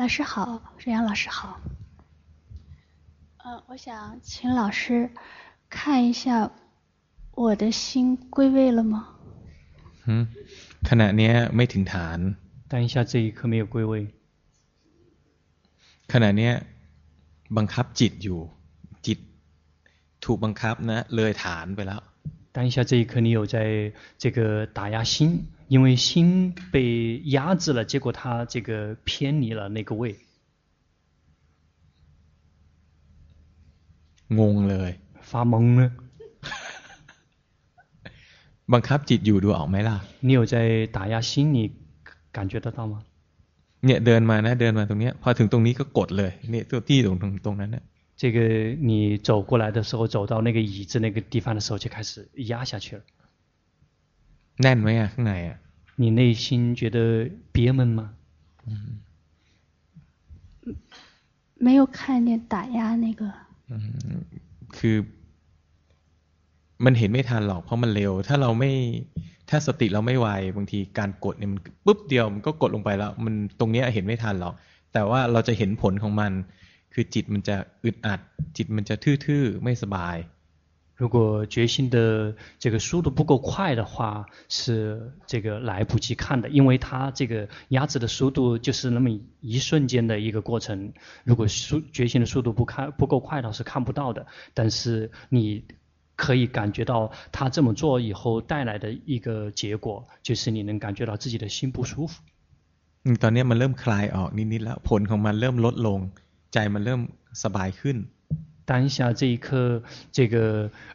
[0.01, 1.61] 老师好，瑞阳老师好。
[3.39, 5.11] 呃，我想请老师
[5.71, 6.51] 看一下
[7.33, 9.09] 我的心归位了吗？
[10.07, 10.29] 嗯，
[10.89, 12.19] ขณะนี้ไม่ถึงฐาน
[12.69, 13.95] 当下这一刻没有归位。
[16.13, 16.53] ขณะเนี้ย
[17.57, 18.41] บังคับจิตอยู่
[19.07, 19.19] จิต
[20.25, 22.01] ถูกบังคับนะเลยฐานไปแล้ว
[22.53, 30.17] 当下这一刻你有在这个打压心，因为心被压制了，结果它这个偏离了那个位。
[34.29, 34.91] งงเลย
[35.23, 35.93] 发懵了。
[38.73, 41.59] บังคับจิตอยู่ดูออกไหมล่ะ你有在打压心，你
[42.33, 42.95] 感觉得到吗？
[43.85, 47.85] เนี่ยเดินมานะเดินมาตรงเนี้ยพอถึงตรงนี้ก็กดเลยเนี่ยตัวที่ตรงตรงตรงนั้นเนี่ย
[48.21, 48.39] 这个
[48.89, 53.03] 你走过来的时候，走到那个椅子那个地方的时候，就开始压下去了。
[54.63, 55.59] แน่นไหมอ่ะข้างในอ่ะ
[56.01, 56.99] 你内心觉得
[57.53, 58.01] 憋闷吗？
[58.67, 58.71] 嗯，
[61.65, 63.23] 没有看见打压那个。
[63.69, 63.77] 嗯，
[64.77, 64.97] คือ
[66.85, 68.73] มันเห็นไม่ทันหรอกเพราะมันเร็ว ถ้าเราไม่
[69.51, 74.55] ถ้าสติเราไม่ไวบางทีการกดเนี่ยมันปุ๊บเดียวมันก็กดลงไปแล้ว มันตรงนี้เห็นไม่ทันหรอก
[74.93, 76.33] แต่ว่าเราจะเห็นผลของมัน
[76.93, 78.21] คือจิตมันจะอึดอัด
[78.57, 80.19] จิตมันจะทื่อๆไม่สบาย
[80.99, 89.11] 如果觉心的这个速度不够快的话，是这个来不及看的，因为它这个压制的速度就是那么
[89.43, 90.95] 一瞬间的一个过程。
[91.25, 94.27] 如果速觉心的速度不看不够快的话，是看不到的。
[94.55, 95.65] 但是你
[96.17, 102.23] 可以感觉到他这么做以后带来的一个结果，就是你能感觉到自己的心不舒服。
[103.05, 106.01] 嗯，ตอนนี้มันเริ่มคลายออกนิดๆแล้วผลของมันเริ่มลดลง
[106.53, 107.01] ใจมันเริ่ม
[107.43, 107.97] สบายขึ้น
[108.69, 110.37] 当下这一刻，这个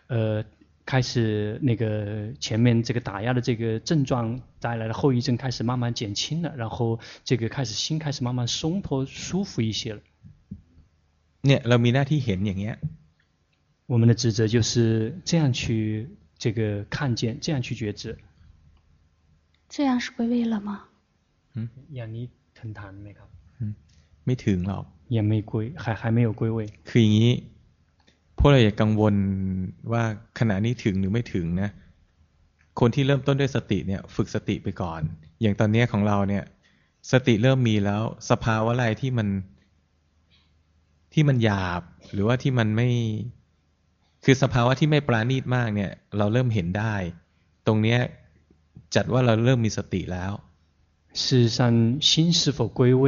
[0.07, 0.43] 呃，
[0.85, 10.01] 开始那个前面这个打压的这个症状带来的后遗症开始慢慢减轻了，然后这个开始心开始慢慢松脱舒服一些了。
[11.45, 12.75] เนี่ยเรามีหน้าที่เห็นอย่างเงี้ย。
[13.87, 18.17] 我们的职责就是这样去这个看见，这样去觉知。
[19.69, 20.81] 这样是归位了吗？
[21.55, 22.25] 嗯，อย่างนี้
[22.57, 23.29] ถึงฐานไหมครับ？
[23.59, 23.75] 嗯，
[24.25, 24.85] ไม่ถึงหรอก。
[25.15, 25.51] 也没归，
[25.83, 26.59] 还还没有归位。
[26.89, 27.33] คืออย่างนี้
[28.37, 29.15] พวกเราอย่ากังวล
[29.91, 30.03] ว่า
[30.39, 31.69] ขณะนี้ถึงหรือไม่ถึงนะ
[32.79, 35.01] คนที่เริ่มต้นด้วยสติเนี่ย ฝึกสติไปก่อน
[35.41, 36.43] อย่างตอนนี้ของเราเนี่ย
[37.11, 39.27] สติเริ่มมีแล้ว สภาวะอะไรที่มัน
[41.13, 41.81] ที่มันหยาบ
[42.11, 42.89] หรือว่าที่มันไม่
[44.23, 46.95] คือสภาวะที่ไม่ปราณีตมากเนี่ย เราเริ่มเห็นได้
[47.67, 47.99] ตรงเนี้ย
[48.95, 50.33] จัดว่าเราเริ่มมีสติแล้ว
[51.21, 51.59] 事实上
[52.07, 53.05] 心是否归位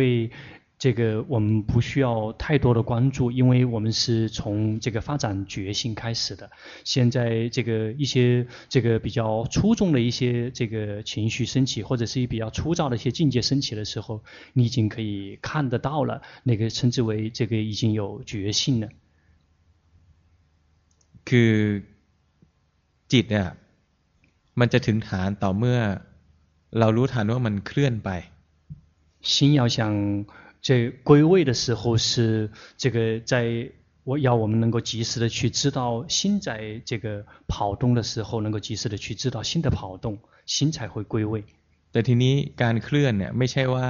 [0.80, 6.52] 这个我们不需要太多的关注，因为我们是从这个发展觉性开始的。
[6.84, 16.22] 现在这个一些这个比较粗重的一些这个情绪升起，或者是一比较粗糙的一些境界升起的时候，你已经可以看得到了。
[16.44, 18.90] 那个称之为这个已经有觉性了。
[21.24, 21.84] คือ
[23.08, 23.56] จิต啊，
[24.60, 25.80] มันจะถึงฐานต่อเมื่อ
[26.80, 28.10] เรารู้ทันว่ามันเคลื่อนไป。
[29.22, 30.26] 心要想。
[30.68, 33.72] 这归位的时候是这个在
[34.04, 41.44] 我要我们能够及时的去知道心在这个跑动的时候，能够及时的去知道心的跑动，心才会归位。
[41.92, 43.88] แต่ทีนี้การเคลื่อนเนี่ยไม่ใช่ว่า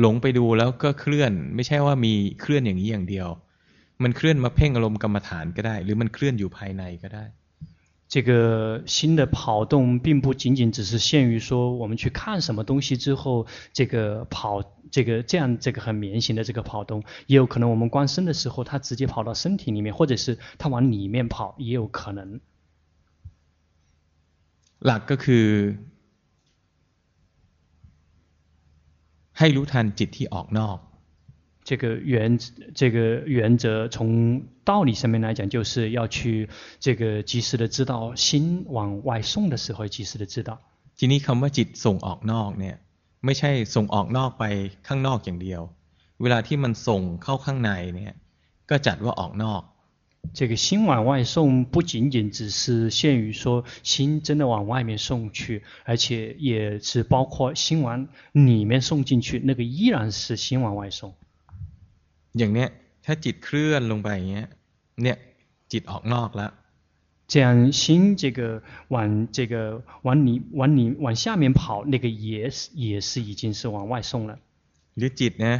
[0.00, 3.28] หลงไปดูแล้วก็เคลื่อนไม่ใช่ว่ามีเคลื่อนอย่างนี้อย่างเดียว
[4.02, 7.24] มันเคลื่อนมาเพ่งอารมณ์กรรมฐานก็ได้ หรือมันเคลื่อนอยู่ภายในก็ได้
[8.08, 22.40] 这个心的跑动并不仅仅只是限于说我们去看什么东西之后，这个跑，这个这样这个很绵行的这个跑动，也有可能我们观身的时候，它直接跑到身体里面，或者是它往里面跑，也有可能。
[24.80, 25.78] หลักก็คือ
[29.38, 30.78] ให้รู้ทันจิตที่ออกนอก
[31.68, 32.38] 这个原
[32.74, 40.60] 这个原则从道理上面来讲，就是要去这个及时的知道心往外送的时候，及时的知道。
[40.98, 42.76] ทีนี้คำว่าจิตส่งออกนอกเนี่ย
[43.24, 44.44] ไม่ใช่ส่งออกนอกไป
[44.86, 45.62] ข้างนอกอย่างเดียว
[46.22, 48.14] เวลาที่มันส่งเข้าข้างในเนี่ย
[48.70, 49.62] ก็จัดว่าออกนอก。
[50.32, 61.14] 这个心往外送不仅仅只是限于说心真的往外面送去，而且也是包括心往里面送进去，那个依然是心往外送。
[62.38, 62.68] อย่างเนี้ย
[63.04, 64.48] ถ้าจิตเคลื่อนลงไปอย่างเงี้ย
[65.02, 65.16] เนี่ย
[65.72, 66.50] จิตออกนอกแล้ว
[67.32, 67.82] 这样心
[68.22, 68.40] 这个
[68.94, 68.96] 往
[69.36, 69.54] 这个
[70.02, 74.38] 往里往里往下面跑，那个也是也是已经是往外送了。
[74.96, 75.56] หรือจิตนะ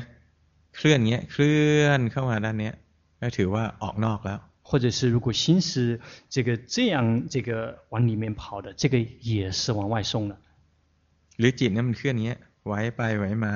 [0.74, 2.74] เคลื่อนเงี้ยเคลื่อนเข้ามาด้านเนี้ย
[3.20, 4.39] ก็ถือว่าออกนอกแล้ว。
[4.68, 6.01] 或者是如果心是
[6.35, 10.37] 这个这样这个往里面跑的，这个也是往外送了。
[11.39, 13.55] หรือจิตเนี่ยมันเคลื่อนเงี้ยไหวไปไหวมา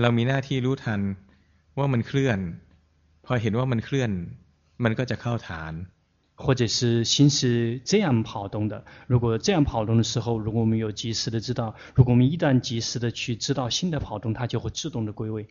[0.00, 1.00] เรามีหน้าที่รู้ทัน
[1.78, 2.38] ว่ามันเคลื่อน
[3.24, 4.10] พอเห็นว่ามันเคลื่อน
[4.84, 5.74] มันก็จะเข้าฐาน
[6.44, 8.84] 或者是心是这样跑动的。
[9.06, 15.46] 如果这样跑动的时候，如果我们有及时的知道，如果我们一旦及时的去知道新的跑动，它就会自动的归位。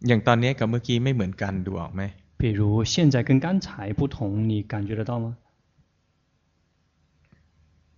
[0.00, 2.02] อย่างตอนนี้กับเมื่อกี้ไม่เหมือนกันดูออกไหม
[2.36, 5.36] 比如现在跟刚才不同，你感觉得到吗？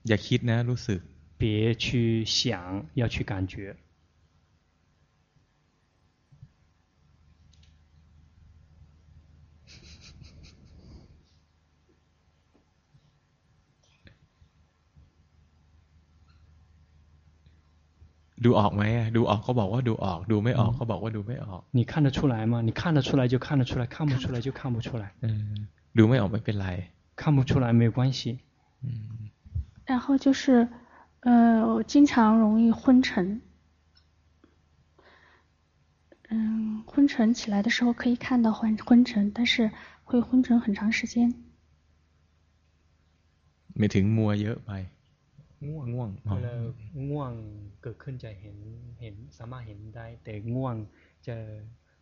[0.07, 1.01] อย่าคิดนะรู้สึก
[1.41, 3.77] 别去想，要去感觉。
[18.45, 18.83] ดูออกไหม
[19.17, 22.55] ดูออกเขาบอกว่าดูออก ดูไม่ออกเขาบอกว่าดูไม่ออก你看得出来吗？
[22.69, 25.05] 你看得出来就看得出来，看不出来就看不出来。
[25.25, 26.69] 嗯，ดูไม่ออกไม่เป็นไร
[27.21, 28.41] 看不出来没有关系。
[28.83, 28.89] 嗯。
[29.87, 30.69] 然后就是，
[31.21, 33.41] 呃，我经常容易昏沉。
[36.31, 39.71] 嗯，昏沉起来的时候可以看到昏昏沉，但是
[40.05, 41.35] 会昏沉很长时间。
[43.77, 44.71] ไม่ถึงมัวเยอะไป
[45.69, 46.53] ง่วงง่วงเวลา
[47.11, 47.33] ง่วง
[47.83, 48.57] เกิดขึ้นจะเห็น
[49.01, 50.75] เห็นสามารถเห็นได้แต่ง่วง
[51.27, 51.35] จะ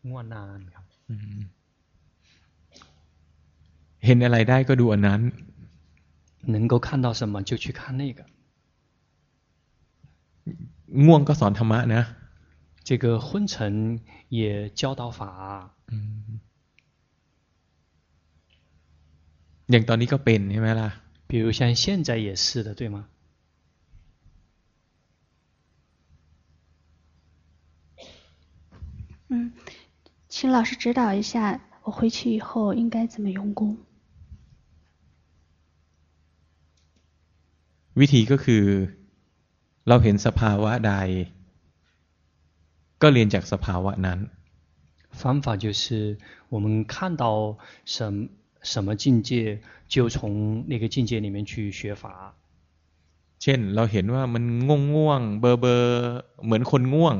[0.09, 0.85] ง่วงนานครับ
[4.05, 5.21] เห็นอะไรได้ก็ดูอันนั้น
[6.55, 8.21] 能够看到什么就去看那个
[11.05, 12.03] ง่วงก็สอนธรรมะนะ
[12.89, 13.55] 这个昏沉
[14.29, 15.21] 也教导法
[19.71, 20.91] อย่างตอนนี้ก็เป็นใช่ไหมล่ะ
[21.31, 22.99] 比如像现在也是的对吗
[29.29, 29.53] 嗯，
[30.29, 33.77] 请老师指导一下，我回去以后应该怎么用功？
[37.95, 38.65] วิธีก็คือ
[39.89, 40.93] เราเห็นสภาวะใด
[43.03, 44.19] ก็เรียนจากสภาวะนั้น
[45.21, 47.25] 方法就是我们看到
[47.85, 47.97] 什
[48.63, 52.35] 什么境界，就从那个境界里面去学法。
[53.43, 57.17] เช่นเราเห็นว่ามันง่วงง่วงเบอร์เบอร์เหมือนคนง่วง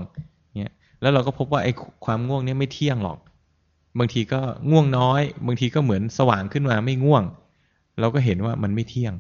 [1.01, 1.73] แล้วเราก็พบว่าไอ้
[2.05, 3.19] ความง่วงนี่ไม่เที่ยงหรอก
[3.99, 7.25] บางทีก็ง่วงน้อย บางทีก็เหมือนสว่างขึ้นมาไม่ง่วง
[8.01, 9.15] เราก็เห็นว่ามันไม่เที่ยง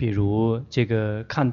[0.00, 0.20] 比如
[0.74, 1.52] 这个看，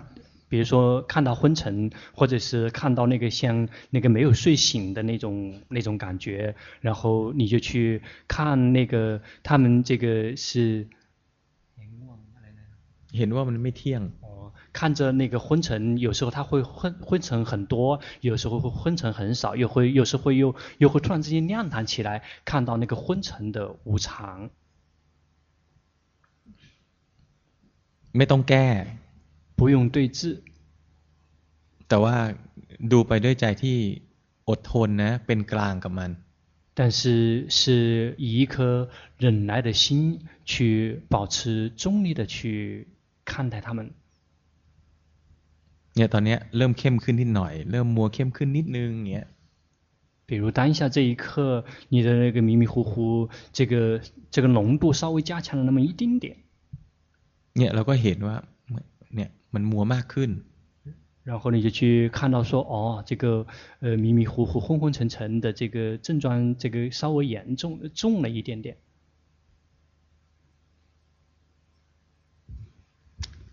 [0.50, 10.88] 比如说看到昏沉，或者是看到那个像那个没有睡醒的那种那种感觉，然后你就去看那个他们这个是，
[13.18, 14.02] เห็นว่ามันไม่เที่ยง
[14.74, 24.50] 看着那个昏沉，有时候它会昏昏沉很多，有时候会昏沉很少，又会有时候会又又会突然之间亮堂起来，看到那个昏沉的无常。
[28.18, 28.66] ไม่ต้องแก้
[29.58, 30.42] 不用对治
[31.88, 32.16] แต่ว่า
[32.92, 33.78] ดูไปด้วยใจที่
[34.50, 36.12] อดทนนะเป็นกลางกับมัน
[36.78, 42.88] 但是是以一颗忍耐的心去保持中立的去
[43.24, 43.92] 看待他们
[45.96, 49.28] เนี่ยตอนนี้เริ่มเข้มขึ้นนิดหน่อย เริ่มมัวเข้มขึ้นนิดนึงเนี่ย
[50.28, 54.02] 比如当下这一刻，你的那个迷迷糊糊，这个
[54.32, 56.38] 这个浓度稍微加强了那么一丁点。
[57.54, 58.36] เนี่ยเราก็เห็นว่า
[59.16, 60.32] เนี่ยมันมัวมากขึ้น
[61.26, 63.48] 然后你就去看到说，哦，这个
[63.80, 68.78] 呃迷迷糊糊、昏昏沉沉的这个症状，这个稍微严重重了一点点。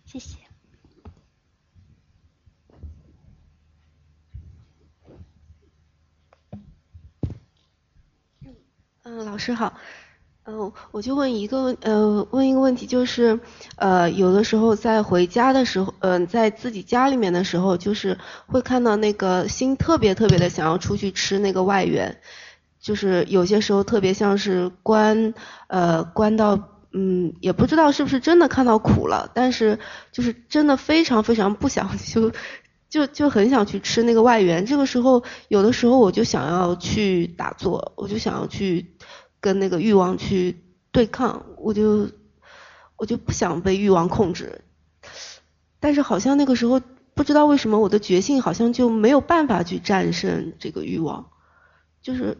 [0.05, 0.46] 谢谢。
[9.10, 9.74] 嗯，老师好。
[10.44, 13.40] 嗯，我就问一个问，呃，问一个问题，就是，
[13.78, 18.18] 呃，有的时候在回家的时候，嗯、在自己家里面的时候，就是
[18.48, 22.18] 会看到那个心特别特别的想要出去吃那个外援，
[22.82, 25.34] 就是有些时候特别像是关，
[25.68, 26.60] 呃，关到，
[26.92, 29.80] 嗯，也不知道是不是真的看到苦了，但是
[30.12, 32.34] 就是真的非常非常不想 就，
[32.90, 34.66] 就就很想去吃那个外援。
[34.66, 38.94] 这个时候，有的时候我就想要去打坐，我就想要去。
[39.40, 42.10] 跟那个欲望去对抗，我就
[42.96, 44.62] 我就不想被欲望控制，
[45.80, 46.82] 但是好像那个时候
[47.14, 51.30] 不知道为什么我的觉性好像就没有办法去战胜这个欲望，
[52.02, 52.36] 就是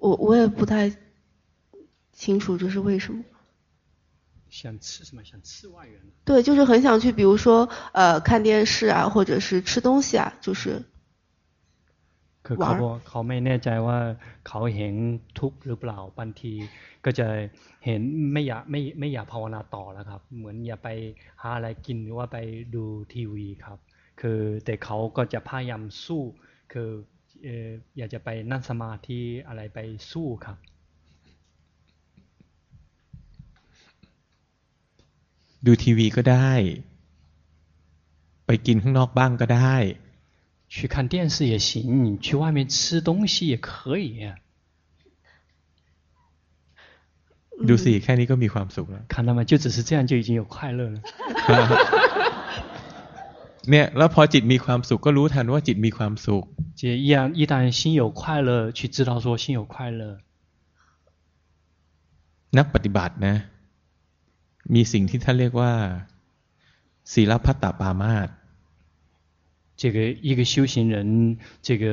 [0.00, 0.92] 我我也不太
[2.12, 3.22] 清楚这是为什么。
[4.53, 5.23] 想吃什么？
[5.23, 5.95] 想吃外援？
[6.25, 7.37] 对，就是很想去，比如
[7.93, 10.85] 呃看电视啊，或者是吃东西啊，就是。
[12.45, 13.99] คือเขาบอกเขาไม่แน่ใจว่า
[14.47, 14.93] เขาเห็น
[15.39, 16.53] ทุกข์หรือเปล่าบางที
[17.05, 17.27] ก็จะ
[17.85, 18.01] เห็น
[18.33, 20.89] ไม่อยากไม่ไม่อยากภาวนาต่อแล้วครับ เหมือนอย่าไป
[21.41, 22.37] หาอะไรกินหรือว่าไป
[22.75, 22.83] ดู
[23.13, 23.77] ทีวีครับ
[24.21, 26.23] คือแต่เขาก็จะพยายามสู้
[26.73, 26.89] คือ
[27.43, 27.67] เออ
[27.97, 29.79] อยากจะไปนั่งสมาธิอะไรไป
[30.11, 30.57] สู้ครับ
[35.65, 36.51] ดูทีวีก็ได้
[38.45, 39.75] ไปกินข้างนอกบ้างก็ได้
[40.73, 44.05] 去看电视也行，去外面吃东西也可以。
[47.67, 49.39] ดูสิแค่นี้ก็มีความสุขแล้ว 看到吗？
[49.49, 50.97] 就只是这样就已经有快乐了。
[53.69, 56.43] เนี่ยแล้วพอจิตมีความสุขก็รู้ทันว่าจิตมีความสุข
[56.79, 60.01] 就一样，一旦心有快乐，去知道说心有快乐。
[62.57, 63.35] นักปฏิบัตินะ
[64.73, 65.73] มีสิ่งที่ท่านเรียกว่า
[67.11, 68.29] ศีลพัตตปามาส
[69.81, 69.97] 这个
[70.29, 71.85] 一个修行人，这个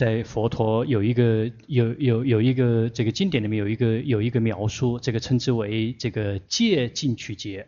[0.00, 7.66] 在佛陀有一个有有有一个这个经典里面有一个有一个描述，这个称之为这个戒禁取戒。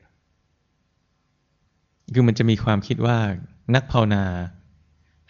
[2.12, 3.18] คือมันจะมีความคิดว่า
[3.74, 4.24] นักภาวนา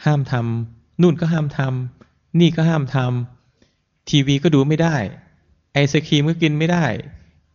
[0.04, 4.96] ห้ามทำนู่นก็ห้ามทำนี่ก็ห้ามทำทีวีก็ดูไม่ได้
[5.72, 6.84] ไอศครีมก็กินไม่ได้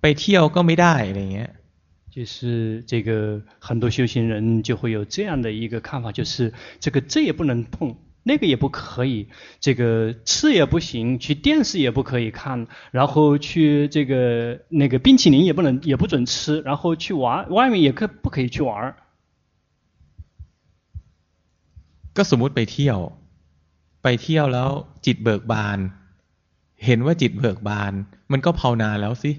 [0.01, 1.51] ไปเที่ยวก็ไม่ได้อะไรเงี้ย
[2.15, 9.29] 就是这个很多修行人就会有这样的一个看法，就是这个这也不能碰，那个也不可以，
[9.59, 18.95] 这个吃也不行，去电视也不可以看，然后去这个那个冰淇淋也不能也不准吃，然后去玩外面也可不可以去玩。
[22.13, 22.99] ก็สมมุติไปเที่ยว
[24.03, 24.69] ไปเที่ยวแล้ว
[25.05, 25.77] จิตเบิกบาน
[26.85, 27.93] เห็นว่าจิตเบิกบาน
[28.31, 29.31] มันก็ภาวนาแล้วสิ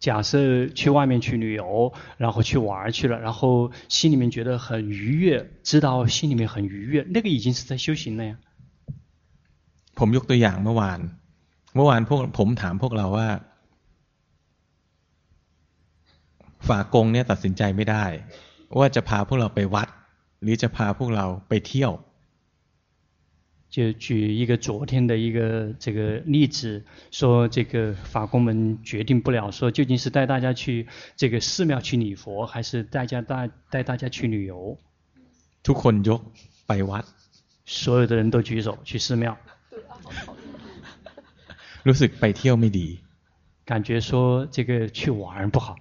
[0.00, 8.38] 假设去外面去旅游，然后去玩去了，然后心里面觉得很愉悦，知道心里面很愉悦，那个已经是在修行了呀。
[9.98, 11.00] ผมยกตัวอย่างเมื่อวาน
[11.74, 13.28] เมื่อวานพวกผมถามพวกเราว่า
[16.68, 18.04] ฝากงเนี่ยตัดสินใจไม่ได้
[18.78, 19.88] ว่าจะพาพวกเราไปวัด
[20.42, 21.92] หรือจะพาพวกเราไปเที่ยว
[23.70, 30.86] 就举一个昨天的一个这个例子，说这个法公们决定不了，说究竟是带大家去
[31.16, 34.78] 这个寺庙去礼佛，还是带家带带大家去旅游。
[35.62, 36.20] ทุกคนยก
[36.66, 37.04] ไปวัด
[37.64, 39.36] 所有的人都举手去寺庙，
[41.86, 43.00] รู้สึกไปเที่ยวไม่ดี
[43.66, 45.76] 感觉说这个去玩不好。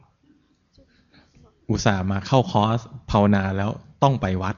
[1.69, 2.79] อุตส่าห์มาเข้าคอร์ส
[3.09, 3.71] ภาวนาแล้ว
[4.03, 4.55] ต้องไปวัด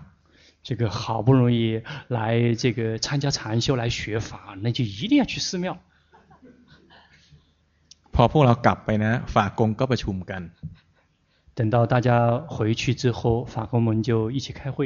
[0.68, 5.78] 这个好不容易来这个参加禅修来学法，那就一定要去寺庙。
[8.14, 10.42] พอพวกเรากลับไปนะ ฝากงก็ประชุมกัน
[11.58, 12.10] 等到大家
[12.54, 14.78] 回去之后，法公们就一起开会。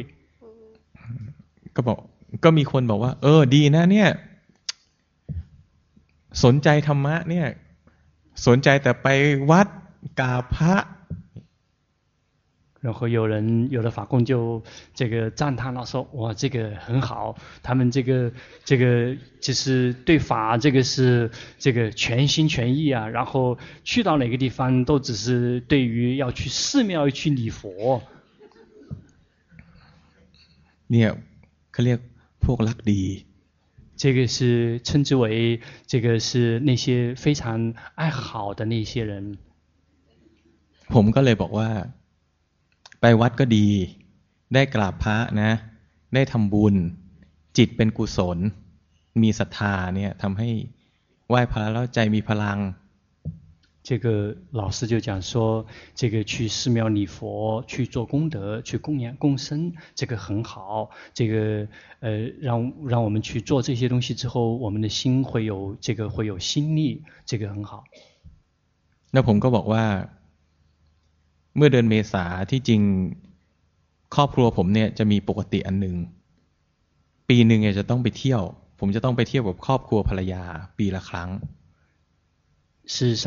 [1.75, 1.97] ก็บอก
[2.43, 4.09] ก็มีคนบอกว่า เออดีนะเนี่ย
[6.43, 7.45] สนใจธรรมะเนี่ย
[8.47, 9.07] สนใจแต่ไป
[9.51, 9.67] วัด
[10.19, 10.75] กราบพระ
[12.85, 14.63] 然后有人有的法公就
[14.95, 18.31] 这个赞叹了，说：哇，这个很好，他们这个
[18.65, 21.29] 这个就是对法这个是
[21.59, 23.07] 这个全心全意啊。
[23.07, 28.01] 然后去到哪个地方都只是对于要去寺庙去礼佛。
[30.89, 31.09] เนี่ย
[31.71, 31.99] เขาเรียก
[32.43, 33.25] พวกรักดี
[34.01, 39.37] 这个是称之为这个是那些非常爱好的那些人。
[40.89, 41.69] ผมก็เลยบอกว่า
[43.01, 43.67] ไปวัดก็ดี
[44.53, 45.51] ได้กราบพระนะ
[46.15, 46.75] ได้ทำบุญ
[47.57, 48.37] จิตเป็นกุศล
[49.21, 50.49] มีศรัทธาเนี่ยทำให้
[51.29, 52.59] ไหว้พระแล้วใจมีพลัง
[53.83, 55.65] 这个老师就讲说，
[55.95, 60.91] 这个去寺庙礼佛，去做功德，去供养共生，这个很好。
[61.15, 61.67] 这个
[61.99, 67.83] 呃，让让我们去做这些东西之后，我们的心会有这个会有心力，这个很好。
[69.11, 69.83] แล้วผมก็บอกว่า
[71.55, 72.81] เมื่อเดือนเมษาที่จริง
[74.15, 75.95] ครอบครัวผมเนี่ยจะมีปกติอันหนึ่ง
[77.29, 78.41] ปีหนึ่งเนี่ยจะต้องไปเที่ยว
[78.79, 80.43] ผมจะต้องไปเที่ยวกับครอบครัวภรรยา
[80.77, 81.29] ปีละครั้ง
[82.93, 83.25] 事实上，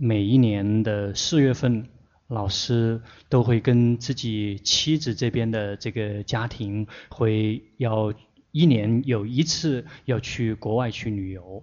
[0.00, 1.86] 每一年的四月份，
[2.28, 8.14] 老师都会跟自己妻子这边的这个家庭，会要
[8.52, 11.62] 一年有一次要去国外去旅游。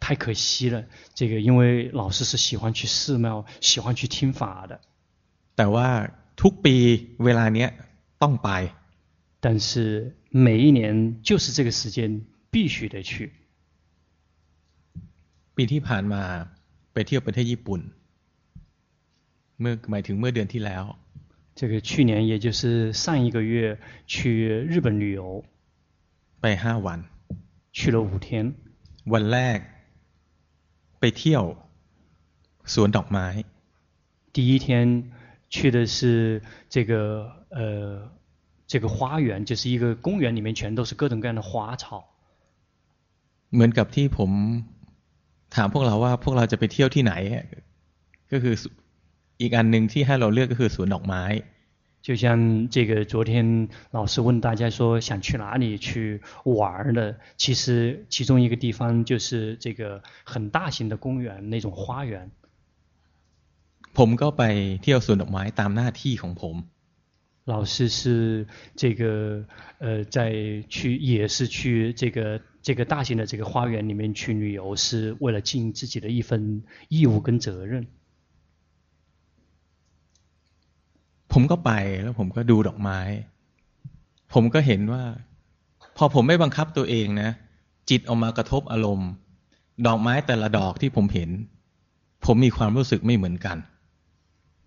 [0.00, 0.84] 太可惜了。
[1.14, 4.80] 这个因为老师是喜欢去寺庙，喜欢去听法的。
[5.56, 5.88] แต่ว่า
[6.40, 6.76] ทุกปี
[7.24, 7.70] เวลาเนี้ย
[8.22, 8.48] ต้องไป
[9.40, 13.32] 但是每一年就是这个时间必须得去。
[15.56, 16.22] ปีที่ผ่านมา
[16.92, 17.80] ไปเที่ยวประเทศญี่ปุ่น
[19.60, 20.84] เมื่อหมายถึงเมื่อเดือนที่แล้ว
[21.58, 24.18] 这个去年也就是上一个月去
[24.72, 25.44] 日本旅游
[26.40, 26.98] ไปห้าวัน
[27.76, 28.28] 去了五天
[29.12, 29.58] วันแรก
[31.00, 31.44] ไปเที่ยว
[32.74, 33.26] สวนดอกไม้
[34.36, 34.66] 第一天
[35.54, 36.42] 去的是
[36.74, 36.92] 这个
[37.58, 37.60] 呃
[38.70, 41.84] 这个花园就是一个公园里面全都是各种各样的花草
[43.52, 44.30] เหมือนกับที่ผม
[45.54, 47.12] ถามพวกเราว่าพวกเราจะไปเที่ยวที่ไหน
[48.32, 48.54] ก็คือ
[49.40, 51.22] อีกอันหนึ่งที่ให้เราเลือกก็คือสวนดอกไม้
[52.02, 62.30] 就像这个昨天老师问大家说想去哪里去玩的，其实其中一个地方就是这个很大型的公园那种花园。
[63.92, 66.64] ผมก็ไปเที่ยวสวนดอกไม้ตามหน้าที่ของผม。
[67.46, 69.44] 老师是这个
[69.78, 77.86] 呃在去也是去这个这个大型的这个花园里面去旅游，是为了尽自己的一份义务跟责任。
[81.32, 81.70] ผมก็ไป
[82.02, 83.00] แล้วผมก็ดูดอกไม้
[84.34, 85.04] ผมก็เห็นว่า
[85.96, 87.30] พอผมไม่บังคับตัวเองนะ
[87.90, 89.10] จิตออกมากระทบอารมณ์
[89.86, 91.30] ดอกไม้แต่ละดอกที่ผมเห็น
[92.24, 93.58] ผมมีความรู้สึกไม่เหมือนกัน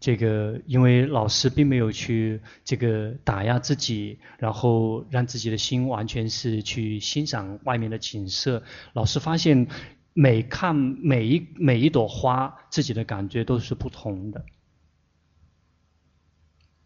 [0.06, 8.64] 这个因为老师并没有去这个打压自己，然后让自己的心完全是去欣赏外面的景色。
[8.94, 9.68] 老师发现
[10.14, 14.46] 每看每一每一朵花，自己的感觉都是不同的。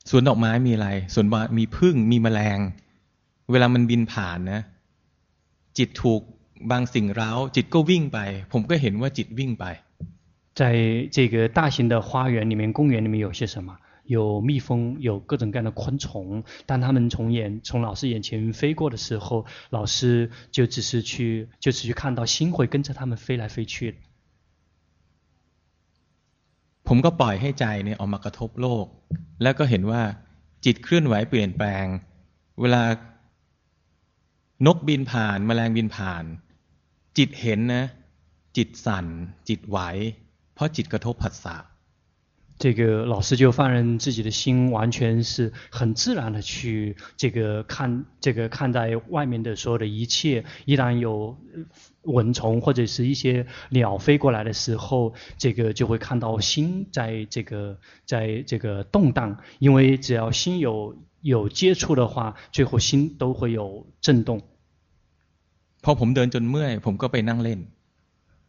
[0.10, 1.26] สวนดอกไม้มีอะไรสวน
[1.57, 2.60] มีผึ้งมีแมลง
[3.51, 4.61] เวลามันบินผ่านนะ
[5.77, 6.22] จิตถูก
[6.72, 8.19] บางสิ่งเร้าจิตก็วิ่งไป
[8.51, 9.65] ผมก็เห็นว่าจิตวิ่งไป
[10.60, 10.61] 在
[11.15, 13.76] 这个大型的花园里面、公园里面有些什么？
[14.05, 16.43] 有蜜蜂，有各种各样的昆虫。
[16.68, 23.95] 当他们从眼从老师眼前飞过的时候，老师就只是去，就是去看到心会跟着他们飞来飞去。
[26.89, 28.86] ผมก็ปล่อยให้ใจเนี่ยออกมากระทบโลก
[29.43, 30.02] แล้วก็เห็นว่า
[30.65, 31.85] จิตเคลื่อนไหวเปลี่ยนแปลง
[32.60, 32.82] เวลา
[34.66, 36.24] นกบินผ่านแมลงบินผ่าน
[37.19, 37.85] จิตเห็นนะ
[38.56, 39.06] จิตสั่น
[39.48, 39.78] จิตไหว
[40.55, 41.56] เพราะจิตกระทบผัสสะ
[42.60, 50.45] 这个老师就放任自己的心，完全是很自然的去这个看这个看在外面的所有的一切。
[50.65, 51.35] 一旦有
[52.03, 59.38] 蚊虫或者是一些鸟飞过来的时候，这个就会看到心在这个在这个动荡。
[59.60, 64.41] 因为只要心有有接触的话，最后心都会有震动。
[65.81, 67.60] พอผมเดินจนเมื่อยผมก็ไปนั่งเล่น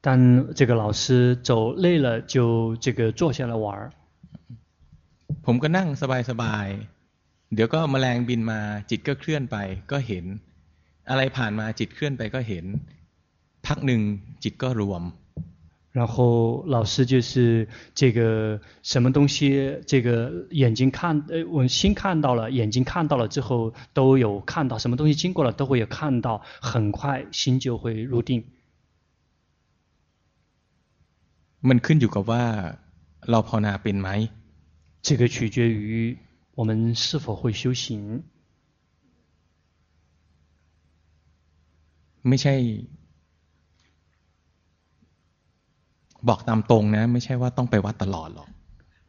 [0.00, 3.90] 当这个老师走累了，就这个坐下来玩。
[5.46, 5.88] ผมก็นั่ง
[6.30, 9.56] สบายๆเดี๋ยวก็แมลงบินมาจิตก็เคลื่อนไป
[9.90, 10.24] ก็เห็น
[11.10, 12.64] อะไรผ่านมาจิตเคลื่อนไปก็เห็น
[13.66, 14.00] พักหนึ่ง
[14.44, 15.04] จิตก็รวม
[15.98, 20.08] 然后老师就是这个什么东西，这个
[20.50, 28.44] 眼睛看，呃，我心看到了，眼睛看到了之后都有看到，什么东西经过了都会有看到，很快心就会入定。
[31.68, 32.44] มันขึ้นอยู่กับว่า
[33.30, 34.08] เราภาวนาเป็นไหม
[35.02, 36.18] 这个取决于
[36.54, 38.22] 我们是否会修行。
[42.28, 42.54] ไม่ใช่
[46.28, 48.48] บอกตามตรงนะไม่ใช่ว่าต้องไปวัดตลอดหรอก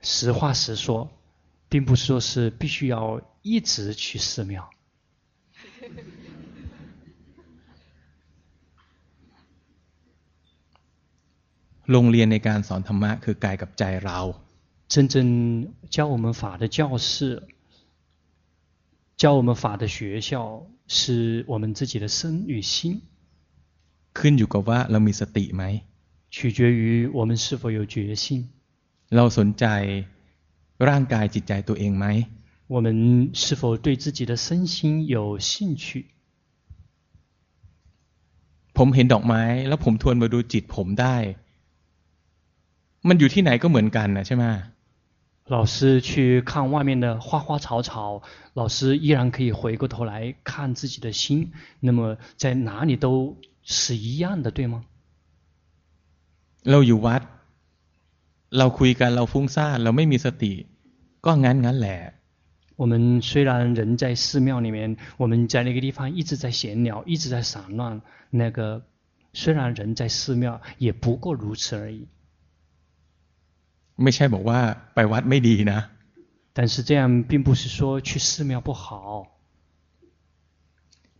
[0.01, 0.87] 实话实说，
[1.71, 4.69] 并不是说是必须要一直去寺庙。
[11.91, 14.19] โรงเรียนในการสอนธรรมะคือกายกับใจเรา
[14.89, 17.43] 真正教我们法的教室，
[19.17, 23.01] 教我们法的学校，是我们自己的身与心。
[24.13, 25.63] ขึ้นอยู่กับว่าเรามีสติไหม
[26.29, 28.49] 取决于我们是否有决心。
[29.15, 29.65] เราสนใจ
[30.87, 32.05] ร่างกายจิตใจตัวเองไหม
[32.67, 35.85] 我们是否对自己的身心有兴趣？
[38.77, 41.15] ผมเห็นดอกไม้แล้วผมทวนมาดูจิตผมได้
[43.07, 44.45] มันอยู่ที่ไหนก็เหมือนกันนะใช่ไหม
[45.49, 48.23] 老师去看外面的花花草草，
[48.53, 51.51] 老师依然可以回过头来看自己的心。
[51.79, 54.85] 那么在哪里都是一样的，对吗？
[56.63, 57.21] เราอยู่วัด
[58.57, 60.53] เราคุยกันเราฟุ้งซ่านเราไม่มีสติ
[61.25, 61.99] ก็งั้นงั้นแหละ
[62.77, 68.01] 我们虽然人在寺庙里面，我们在那个地方一直在闲聊，一直在散乱。
[68.31, 68.83] 那个
[69.31, 72.07] 虽然人在寺庙，也不过如此而已。
[74.03, 74.59] ไม่ใช่บอกว่า
[74.95, 75.79] ไปวัดไม่ดีนะ
[76.57, 77.77] 但是这样并不是说
[78.07, 78.83] 去寺庙不好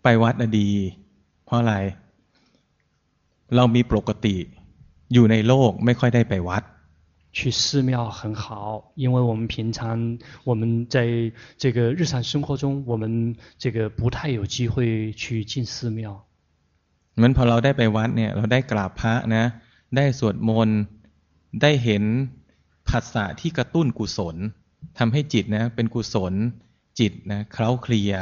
[0.04, 0.70] ไปวัดน่ะดี
[1.46, 1.76] เพราะอะไร
[3.56, 4.36] เรามีปกติ
[5.14, 6.64] อยู่ในโลกไม่ค่อยได้ไปวัด
[7.38, 10.98] 去寺庙很好，因为我们平常我们在
[11.58, 16.26] 这个日常生活中，我们这个不太有机会去进寺庙。
[17.16, 19.44] เหมือนพอเราได้ไปวัดเนี่ยเราได้กราบพระนะ
[19.96, 20.80] ได้สวดมนต์
[21.62, 22.04] ได้เห็น
[22.90, 24.36] ผัสสะที่กระตุ้นกุศล
[24.98, 26.34] ทำให้จิตนะเป็นกุศล
[27.00, 28.14] จิตนะเคล้าเคลีย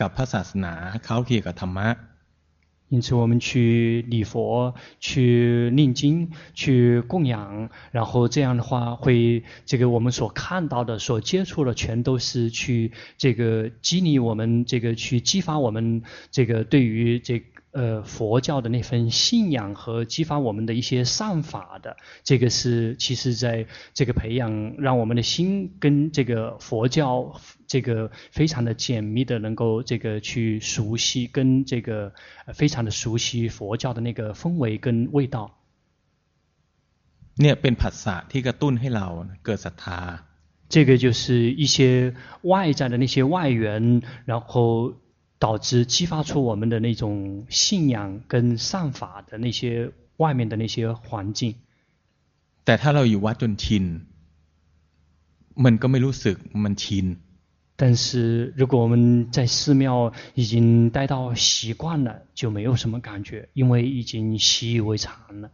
[0.00, 0.74] กับพระศาสนา
[1.04, 1.88] เคล้าเคลียกับธรรมะ
[2.92, 17.55] 因此，我们去礼佛、去念经、去供养，然后这样的话，会这个我们所看到的、所接触的，全都是去这个激励我们，这个去激发我们这个对于这个。
[17.72, 32.12] 呃，佛教的那份信仰和激发我们的一些善法的，这个是其实在这个培养，让我们的心跟这个佛教这个非常的紧密的，能够这个去熟悉，跟这个
[32.52, 35.50] 非常的熟悉佛教的那个氛围跟味道。
[37.38, 39.06] เนี่ยเป็นผัสสะที่กระตุ้นให้เรา
[39.44, 39.98] เกิดศรัทธา。
[40.68, 44.92] 这个就是一些外在的那些外缘，然后。
[45.38, 51.56] 导致激发出我们的那种信仰跟善法的那些外面的那些环境。
[52.64, 53.84] แต่ถ้าเราอยู่วัดจนชิน
[55.64, 57.06] มันก็ไม่รู้สึกมันชิน。
[57.80, 58.94] 但是如果我们
[59.32, 60.54] 在寺庙已经
[60.90, 65.50] 待到习惯了，就没有什么感觉，因为已经习以为常了。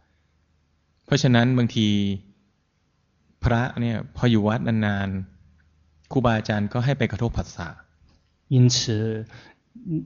[1.05, 1.87] เพราะฉะนั้นบางที
[3.43, 7.67] พระเนี่ยพออยู่วัดนานๆครูบาอาจารย์ก็ให้ไปกระทบผัสสะ。
[8.55, 8.75] 因此。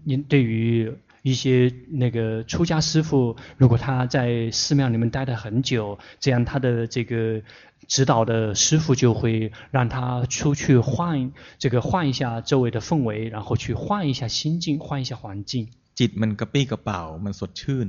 [0.04, 7.42] 您对于一些那个出家师父，如果他在寺庙里面待得很久，这样他的这个
[7.88, 15.70] 指导的师父就会让他出去换这个换一下周围的氛围，然后去换一下心境，换一下环境。
[15.96, 17.88] จิตมันกระปี้กระเป๋ามันสดชื่น。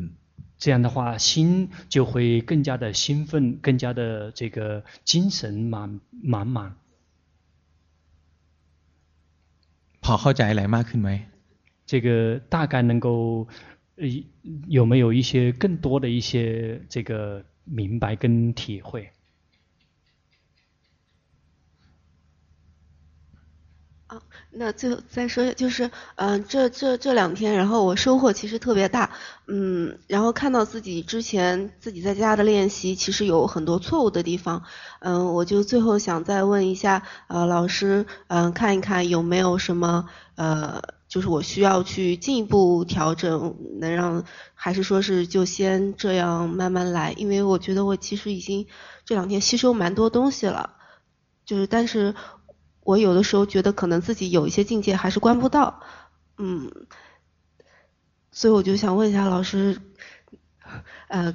[0.59, 6.77] 这样的话，心就会更加的兴奋，更加的这个精神满满满。
[10.03, 11.11] พอเข้าใจอะไรมากขึ้นไหม？
[11.90, 13.48] 这个大概能够，
[13.96, 14.06] 呃，
[14.68, 19.10] 有没有一些更多的一些这个明白跟体会？
[24.06, 24.22] 啊，
[24.52, 29.10] 那最后再说，就是，嗯、这这这两天，然后我收获其实特别大，
[29.48, 34.62] 嗯，然后看到自己之前自己在家的练习，其实有很多错误的地方，
[35.00, 40.99] 嗯、我就最后想再问一下，呃，老师，嗯、看一看有没有什么，呃。
[41.10, 44.24] 就是我需要去进一步调整，能让
[44.54, 48.68] 还是说是就先这样慢慢来，因为我觉得我其实已经
[49.06, 50.76] 这两天吸收蛮多东西了，
[51.46, 52.14] 就是但是
[52.82, 55.82] 我有的时候觉得可能自己有一些境界还是关不到，
[56.38, 56.72] 嗯，
[58.32, 59.82] 所以我就想问一下老师，
[61.08, 61.34] 呃，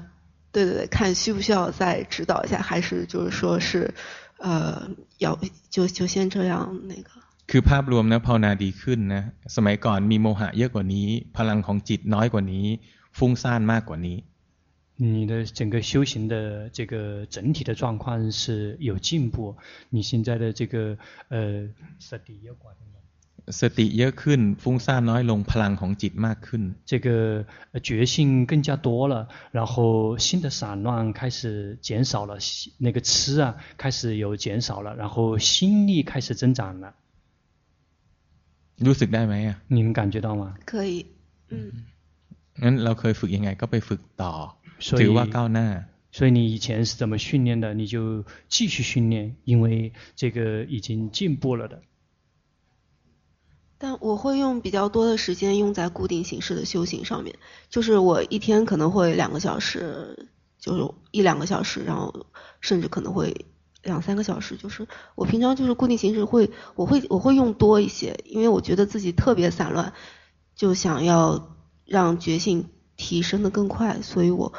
[0.53, 3.93] 对对对，看需不需要再指导一下，还是就是说是
[4.39, 4.89] 呃
[5.19, 5.37] 要
[5.69, 7.24] 就就先这样那个。
[7.52, 9.24] คือภาพรวมนะภาวนาดีขึ้นนะ
[9.56, 11.07] สมัยก่อนมีโมหะเยอะกว่านี้
[11.38, 12.66] พลังของจิตน้อยกว่านี้
[13.18, 14.18] ฟุ้งซ่านมากกว่านี้
[15.14, 19.56] 你的整个修行的这个整体的状况是有进步，
[19.90, 20.98] 你现在的这个
[21.30, 21.36] 呃
[21.99, 22.74] สติเยอะกว่า
[23.61, 27.07] สติเยอะขึ้นฟุ้งซ่านน้อยลงพลังของจิตมากขึ้น这个
[27.88, 32.38] 觉性更加多了，然后心的散乱开始减少了，
[32.80, 36.94] 那个痴啊开始有减少了，然后心力开始增长了。
[38.88, 40.94] รู้สึกได้ไหมอ่ะ你们感觉到吗可以
[41.53, 41.53] 嗯
[42.64, 44.34] งั้นเราเคยฝึกยังไงก็ไปฝึกต่อ
[44.99, 45.68] ถือว่าก้าวหน้า
[46.11, 51.82] 所以你以前是怎么训练的你就继续训练因为这个已经进步了的
[53.78, 57.36] 但我会用比较多的时间用在固定形式的修行上面
[57.70, 60.28] 就是我一天可能会两个小时
[60.60, 62.26] 就是一两个小时然后
[62.60, 63.45] 甚至可能会
[63.84, 69.94] 两三个小时，就是我平常就是固定形式会，我会我会用多一些，因为我觉得自己特别散乱，
[70.56, 71.56] 就想要
[71.86, 74.53] 让觉性提升得更快，所以我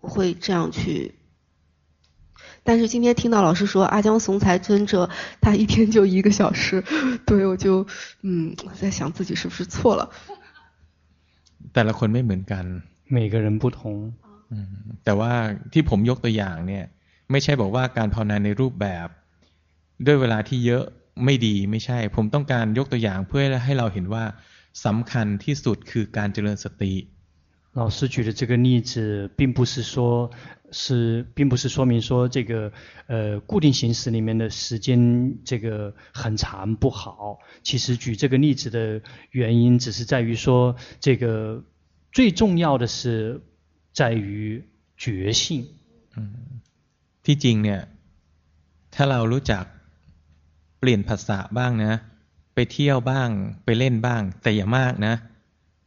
[0.00, 1.14] 我会这样去。
[2.64, 5.08] 但是今天听到老师说阿江松才尊者
[5.40, 6.84] 他一天就一个小时，
[7.26, 7.86] 对我就
[8.22, 10.10] 嗯在想自己是不是错了。
[11.72, 12.64] แต่ละคนไม่เหมือนกัน
[13.08, 14.12] 每个人不同
[14.50, 14.54] 嗯
[15.04, 15.32] แต่ว่า
[15.72, 16.84] ที่ผมยกตัวอย่างเนี่ย
[17.30, 19.08] ไม่ใช่บอกว่าการภาวนาในรูปแบบ
[20.06, 20.84] ด้วยเวลาที่เยอะ
[21.24, 24.24] ไม่ดีไม่ใช่ผมต้องการยกตัวอย่างเพื่อให้เราเห็นว่า
[24.86, 26.94] สำคัญที่สุดคือการเจริญสติ
[27.74, 30.30] 老师举的这个例子，并不是说，
[30.72, 32.72] 是并不是说明说这个，
[33.06, 37.38] 呃，固定形式里面的时间这个很长不好。
[37.62, 41.62] 其实举这个例子的原因，只是在于说，这个
[42.10, 43.42] 最重要的是
[43.92, 44.64] 在于
[44.96, 45.68] 觉性。
[46.16, 46.32] 嗯。
[47.26, 47.80] ที่จริงเนี่ย
[48.94, 49.64] ถ้าเรารู้จัก
[50.80, 51.94] เปลี่ยนภาษาบ้างนะ
[52.54, 53.28] ไปเที่ยวบ้าง
[53.64, 55.14] ไปเล่นบ้าง แต่อย่ามากนะ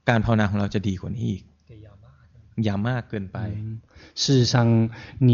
[0.09, 1.43] การภาวนาของเราจะดีกว่านี้อีก
[2.63, 3.39] อย่ามากเกินไป
[4.21, 4.89] 事实上，
[5.19, 5.31] 你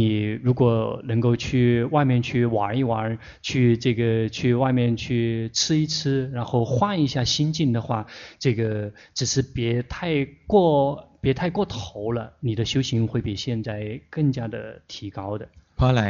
[0.47, 8.05] 如果能够去外面去玩一玩，去这个去外面去吃一吃，然后换一下心境的话，
[8.37, 15.49] 这个只是别太过，别太过头了，你的修行会比现在更加的提高的。
[15.81, 16.05] เพราะอะไร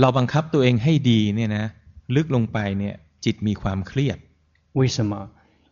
[0.00, 1.66] เราบังคับตัวเองให้ดีเนี่ยนะ
[2.14, 2.94] ลึกลงไปเนี่ย
[3.24, 4.18] จิตมีความเครียด
[4.78, 5.14] 为什么？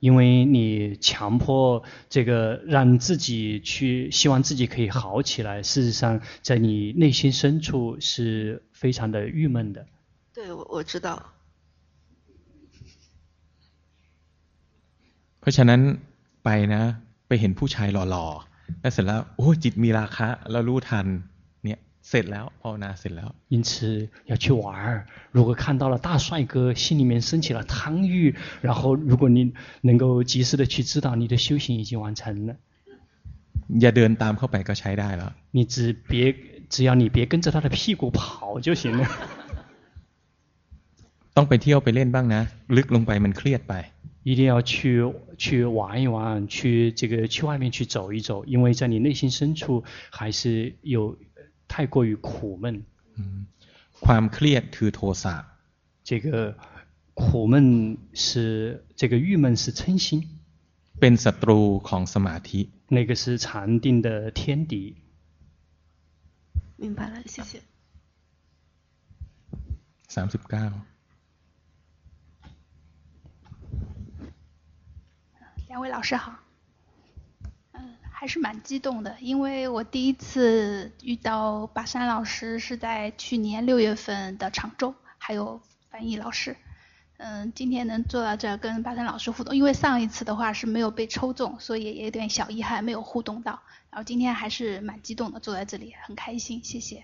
[0.07, 0.59] 因为你
[1.07, 1.83] 强迫
[2.15, 9.87] 这个让自己去希望自己可以好起来，事实上在你内心深处是非常的郁闷的。
[10.35, 11.09] 对，我我知道。
[15.41, 15.81] เพราะฉะนั้น
[16.45, 16.83] ไปนะ
[17.29, 21.07] ไปเห็นผู้ชายหล่อๆแล้วเสร็จแล้วโอ้จิตมีราคะแล้วรู้ทัน
[22.11, 23.71] เสร็จแล้วภาวนาเสร็จแล้ว因此
[24.31, 24.65] 要去玩
[25.37, 28.35] 如果看到了大帅哥心里面升起了贪欲
[28.67, 29.53] 然后如果你
[29.83, 32.57] 能够及时的去知道你的修行已经完成了
[33.81, 35.75] อย่าเดินตามเข้าไปก็ใช้ได้แล้ว你只
[36.11, 36.13] 别
[36.75, 38.21] 只要你别跟着他的屁股跑
[38.61, 39.03] 就行了
[41.37, 42.43] ต้องไปเที่ยวไปเล่นบ้างนะ
[42.77, 43.75] ลึกลงไปมันเครียดไป
[44.29, 44.73] 一定要去
[45.39, 46.17] 去玩一玩
[46.49, 51.17] 去这个去外面去走一走因为在你内心深处还是有
[51.71, 52.85] 太过于苦闷。
[54.05, 55.35] ความเครียดคือโทสะ。
[56.05, 56.57] 这个
[57.15, 60.07] 苦闷是这个郁闷是嗔心。
[61.01, 62.71] เป็นศัตรูของสมาธิ。
[62.89, 64.97] 那个是禅定的天敌。
[66.77, 67.61] 明白了，谢谢。
[70.09, 70.45] 三十九。
[75.69, 76.39] 两位老师好。
[78.22, 86.56] 还是蛮激动的，因为我第一次遇到巴山老师是在去年六月份的常州，还有翻译老师。
[87.18, 93.60] 嗯，今天能坐到这儿跟巴山老师互动，因为上一次的话是没有被抽中，所以也有点小遗憾没有互动到。
[93.90, 97.04] 然后今天还是蛮激动的，坐在这里很开心，谢谢。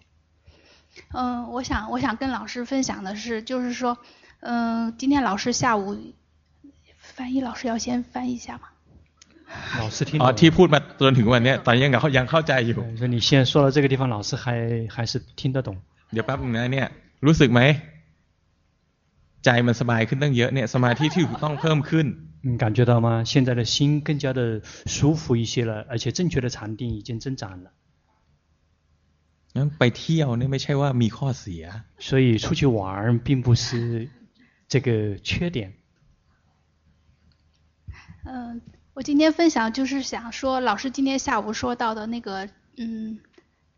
[1.14, 3.98] 嗯，我想我想跟老师分享的是，就是说，
[4.42, 5.98] 嗯，今天老师下午
[7.00, 8.70] 翻译老师要先翻译一下吗？
[9.83, 14.45] 老师听哦，ที่พูดมาจนถึงวันนี้ตอนนี้ยังยังเข้าใจอยู่所以你现在说到这个地方，老师还
[14.95, 15.69] 还是听得懂。
[16.13, 16.87] เดี๋ยวแป๊บนึงนะเนี่ย
[17.27, 17.61] รู้สึกไหม
[19.45, 22.07] ใจมันสบายขึ้นตั้งเยอะเนี่ยสมาธิที่ถูกต้องเพิ่มขึ้น
[22.45, 23.09] 你感觉到吗？
[23.31, 24.41] 现在的心更加的
[24.87, 27.71] 舒服一些了，而且正确的禅定已经增长了。
[29.55, 31.63] งั้นไปเที่ยวเนี่ยไม่ใช่ว่ามีข้อเสีย
[31.99, 34.09] 所以出去玩并不是
[34.69, 35.75] 这个缺点。
[38.25, 38.61] 嗯。
[38.98, 43.20] 我今天分享就是想说，老师今天下午说到的那个，嗯，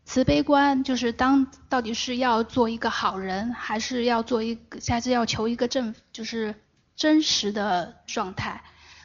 [0.06, 6.54] 慈悲观，就是当到底是要做一个好人，还是要做一个，还是要求一个正，就是
[6.96, 8.64] 真实的状态。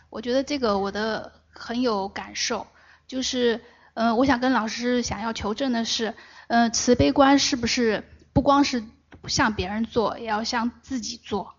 [0.09, 2.65] 我觉得这个我的很有感受，
[3.07, 3.59] 就是，
[3.95, 6.13] 嗯，我想跟老师想要求证的是，
[6.47, 8.01] 嗯，慈悲观是不是
[8.31, 8.81] 不光是
[9.27, 11.55] 向别人做，也要向自己做？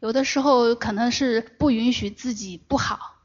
[0.00, 3.17] 有的时候可能是不允许自己不好。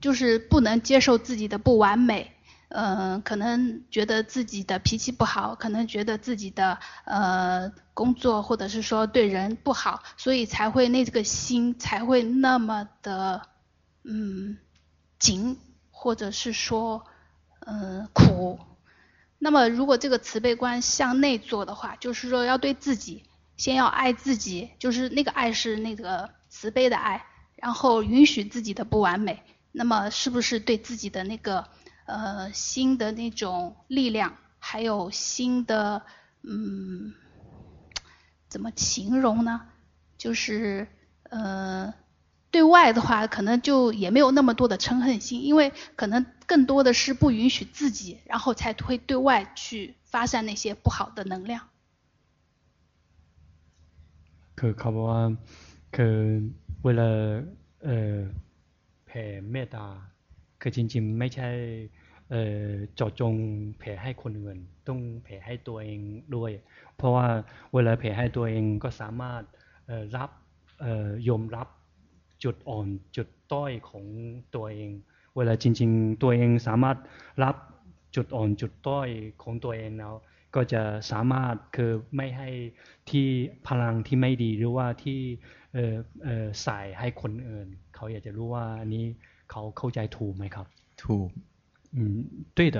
[0.00, 2.32] 就是不能接受自己的不完美，
[2.68, 13.42] 嗯，可能觉得自己的脾气不好，可能觉得自己的呃工作或者是说对人不好，所以才会那个心才会那么的
[14.04, 14.58] 嗯
[15.18, 15.58] 紧，
[15.90, 17.04] 或者是说
[17.60, 18.58] 嗯苦。
[19.38, 23.24] 那么如果这个慈悲观向内做的话，就是说要对自己
[23.56, 27.24] 先要爱自己，就是那个爱是那个慈悲的爱，
[27.56, 29.42] 然后允许自己的不完美。
[29.78, 31.68] 那么是不是对自己的那个
[32.06, 36.00] 呃心的那种力量，还有心的
[36.42, 37.12] 嗯，
[38.48, 39.68] 怎么形容呢？
[40.16, 40.88] 就是
[41.24, 41.92] 呃
[42.50, 51.68] 对外的话，可能就也没有那么多的嗔恨心，因为可能更多的是不允许自己，然后才会对外去发散那些不好的能量。
[54.54, 55.36] 可考不完，
[55.92, 56.02] 可
[56.80, 57.44] 为了
[57.80, 58.26] 呃。
[59.06, 59.86] แผ่เมตตา
[60.60, 61.50] คือจริงๆ ไม่ใช่
[62.94, 63.34] เจาะจง
[63.78, 64.58] แผ่ให้คนอื่น
[64.88, 66.00] ต้องแผ่ให้ตัวเอง
[66.36, 66.52] ด้วย
[66.96, 67.26] เพราะว่า
[67.72, 69.42] เวลาแผ่ให้ตัวเองก็สามารถ
[70.16, 70.30] รับ
[71.28, 71.68] ยอมรับ
[72.44, 74.04] จุดอ่อนจุดต้อยของ
[74.54, 74.90] ตัวเอง
[75.36, 76.96] เวลาจริง ๆ ตัวเองสามารถ
[77.44, 77.56] รับ
[78.16, 79.08] จุดอ่อนจุดต้อย
[79.42, 80.14] ของตัวเองแล้ว
[80.54, 82.50] ก็จะสามารถคือไม่ให้
[83.10, 83.26] ที่
[83.68, 85.20] พลังที่ไม่ดีหรือว่าที่
[86.62, 89.05] ใส่ให้คนอื่น เขาอยากจะรู้ว่าอันนี้
[89.51, 90.65] เขาเข้าใจถูกไหมครับ
[91.03, 91.29] ถูก
[91.95, 92.17] อืม
[92.57, 92.77] 对的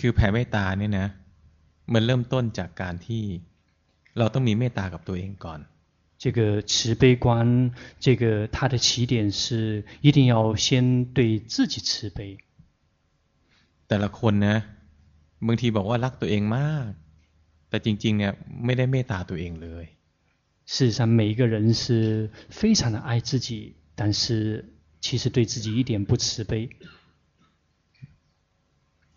[0.00, 1.06] คือแผ่เมตตาเนี่ยนะ
[1.92, 3.22] มันเริ่มต้นจากการที่
[4.18, 5.60] เราต้องมีเมตตากับตัวเองก่อน
[6.22, 6.38] 这个
[6.70, 10.66] 慈悲观，这个它的起点是一定要先
[11.16, 12.18] 对自己慈悲。
[13.88, 14.56] แต่ละคนนะ
[15.46, 16.90] บางทีบอกว่ารักตัวเองมาก
[17.68, 18.32] แต่จริงๆเนี่ย
[18.64, 19.84] ไม่ได้เมตตาตัวเองเลย
[20.72, 26.70] 事实上，每一个人是非常的爱自己， 但是其实对自己一点不慈悲。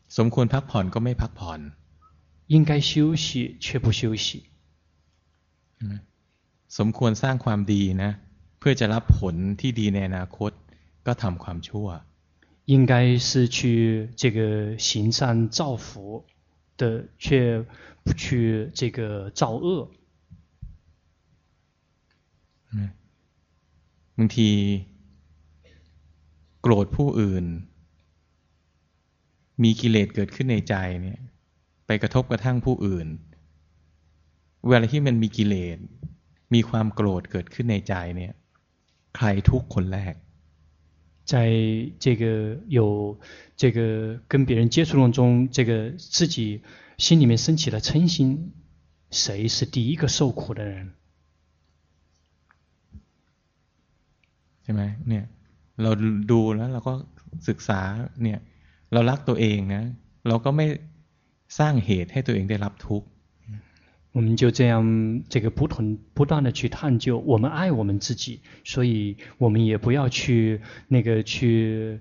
[0.08, 1.60] สมควรพักผ่อนก็ไม่พักผ่อน
[2.48, 4.50] 应该休息却不休息。
[6.78, 8.12] สมควรสร้างความดีนะ
[8.60, 10.52] เพื่อจะรับผลที่ดีในอนาคต
[11.06, 11.88] ก็ทำความชั่ว
[12.66, 16.26] 应该是去这个行善造福
[16.78, 17.62] 的，却
[18.04, 19.91] 不去这个造恶。
[24.18, 24.50] บางที
[26.62, 27.45] โกรธผู้อื่น
[29.64, 31.20] มีกิเลสเกิดขึ้นในใจเนี่ย
[31.86, 33.08] ไปกระทบกระทั่งผู้อื่น
[34.68, 35.78] เวลาที่มันมีกิเลส
[36.54, 38.34] มีความโกรธเกิดขึ้นในใจเนี่ย
[39.16, 40.16] ใครทุกคนแรก
[41.32, 41.34] 在
[42.04, 42.24] 这个
[42.68, 43.18] 有
[43.56, 46.62] 这个跟别人接触当中，这个自己
[46.98, 48.52] 心里面升起了嗔心，
[49.10, 50.91] 谁是第一个受苦的人？
[54.68, 55.24] ช่ไหมเนี่ย
[55.82, 55.91] เรา
[56.32, 56.94] ดูแล้วเราก็
[57.50, 57.80] ศึกษา
[58.24, 58.40] เนี่ย
[58.94, 59.84] เรารักตัวเองนะ
[60.28, 60.68] เราก็ไม่
[61.60, 63.08] สร้างเหตุให้ตัวเองได้รับทุกข์
[64.16, 72.00] 我们就这样，这个不同不断的去探究，我们爱我们自己，所以我们也不要去那个去，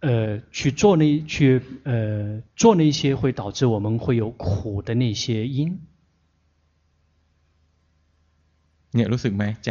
[0.00, 5.78] 呃，去做那去呃做那些会导致我们会有苦的那些因。
[8.92, 9.70] เนี่ยรู้สึกไหมใจ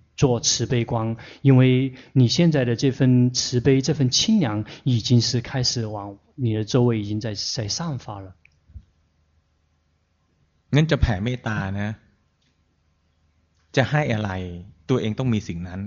[0.20, 8.34] 做慈悲光，因为你现在的这份慈悲、这份清凉，已经是开始往你的周围已经在在散发了。
[10.70, 11.96] งั้นจะแผ่เมตตานะ
[13.76, 14.30] จะให้อะไร
[14.88, 15.80] ตัวเองต้องมีสิ่งนั้น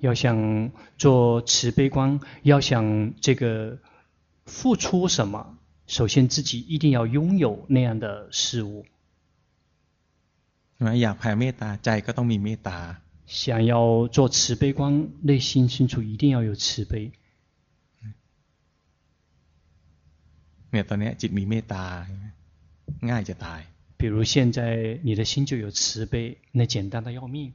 [0.00, 3.78] 要想做慈悲光，要想这个
[4.44, 5.56] 付出什么，
[5.86, 8.84] 首先自己一定要拥有那样的事物。
[10.78, 12.78] อยากแผ่เมตตาใจก็ต้องมีเมตตา
[13.30, 17.12] 想要做慈悲光，内心深处一定要有慈悲。
[20.70, 21.84] เนี่ยตอนนี้จิตมีเมตตา
[23.08, 23.62] ง่ายจะตาย。
[23.98, 27.52] 比如现在你的心就有慈悲，那简单的要命。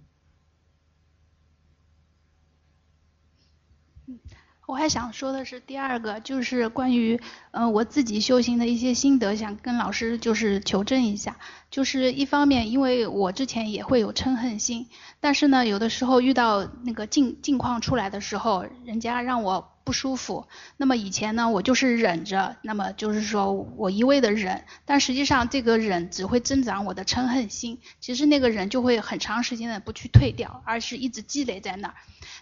[4.67, 7.21] 我还想说的是第二个，就是关于
[7.53, 11.37] 嗯我自己修行的一些心得，想跟老师就是求证一下。
[11.71, 14.89] 就是一方面，因为我之前也会有嗔恨心，
[15.21, 31.95] 但是呢，有的时候遇到那个境境况出来的时候，人家让我不舒服，那么以前呢，我就是忍着，那么就是说我一味的忍，但实际上这个忍只会增长我的嗔恨心，其实那个忍就会很长时间的不去退掉，而是一直积累在那儿。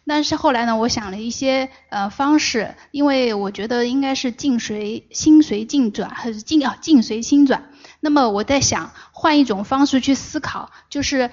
[0.07, 7.71] 但是后来呢，我想了一些呃方式，因为我觉得应该是境随心随境转，还是境啊境随心转。
[8.01, 8.93] 那么我在想
[9.25, 11.31] 换一种方式去思考，就是。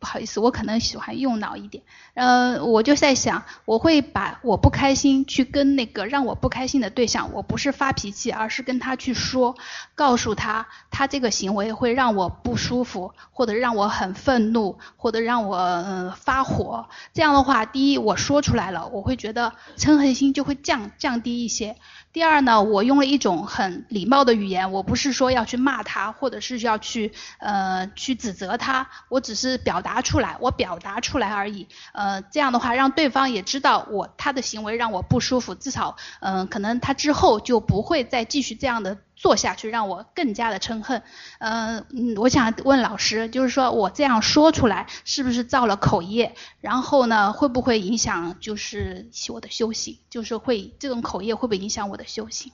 [0.00, 1.84] 不好意思，我可能喜欢用脑一点。
[2.14, 9.54] 呃，我就在想，我会把我不开心去跟那个让我不开心的对象，我不是发脾气，而是跟他去说，
[9.94, 16.88] 告诉他，他这个行为会让我不舒服，或者让我很愤怒，或者让我嗯、发火。
[17.12, 21.76] 这样的话，第一，我说出来了，我会觉得嗔恨心就会降降低一些。
[22.12, 27.12] 第二呢，我用了一种很礼貌的语言，我不是说要去骂他，或者是要去
[27.47, 31.67] 呃去指责他，我只是表达出来，我表达出来而已。
[31.97, 38.97] 呃，这样的话让对方也知道我他的行为让我不舒服，至少嗯、呃、可能他之后就不会再继续这样的。
[39.19, 41.03] 做下去让我更加的嗔恨，
[41.39, 41.85] 嗯、呃，
[42.21, 46.33] 我想问老师，就是说我这样说出来是不是造了口业？
[46.61, 49.99] 然后呢，会不会影响就是我的修行？
[50.09, 52.53] 就是会这种口业会不会影响我的修行？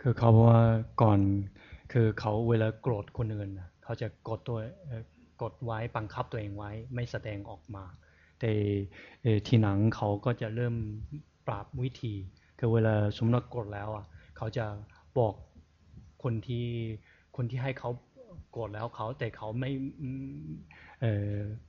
[0.00, 0.58] คือเขาว่า
[1.00, 1.20] ก่อน
[1.92, 4.59] คือเขาเวลาโกรธคนอื่นนะ เขาจะกดตัว
[5.41, 7.85] กดไว้บังคับตัวเองไว้ไม่แสดงออกมา
[8.39, 8.51] แต่
[9.47, 10.75] ทีหลังเขาก็จะเริ่ม
[11.47, 12.13] ปรับวิธี
[12.59, 14.05] คือเวลาสมมติกรธแล้วอะ
[14.37, 14.65] เขาจะ
[15.17, 15.33] บอก
[16.23, 16.67] คนที่
[17.35, 17.89] คนที่ให้เขา
[18.55, 19.71] กรธแล้วเขาแต่เขาไม่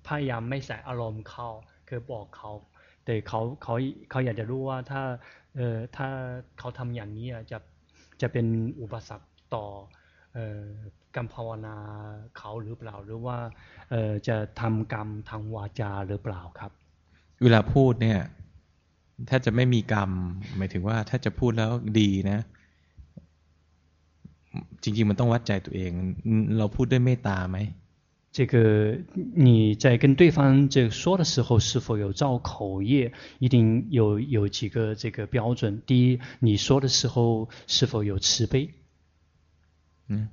[0.07, 1.49] พยายามไม่ใส่อารมณ์เขา
[1.89, 2.53] คือบอกเขา
[3.05, 3.75] แต่เขาเขา
[4.11, 5.03] เขาอยากจะรู้ว่าถ้า
[5.97, 6.09] ถ้า
[6.59, 7.59] เขาทำอย่างนี้จะ
[8.21, 8.47] จะเป็น
[8.81, 9.67] อุปสรรคต่อ
[10.37, 10.39] อ
[11.16, 11.76] การภาวนา
[12.38, 13.38] เขาหรือเปล่าหรือว่า
[13.90, 16.72] เอ่อจะทำกรรมทางวาจาหรือเปล่าครับ
[17.44, 18.20] เวลาพูดเนี่ย
[19.30, 20.12] ถ้าจะไม่มีกรรม
[20.58, 22.40] หมายถึงว่าถ้าจะพูดแล้วดีนะ
[24.84, 25.92] จริงๆมันต้องวัดใจตัวเอง
[26.58, 27.60] เราพูดด้วยเมตตาไหม
[28.38, 28.98] 这个
[29.36, 33.12] 你在跟对方这说的时候，是否有造口业？
[33.40, 35.82] 一定有有几个这个标准。
[35.86, 38.74] 第一，你说的时候是否有慈悲？
[40.08, 40.30] 嗯，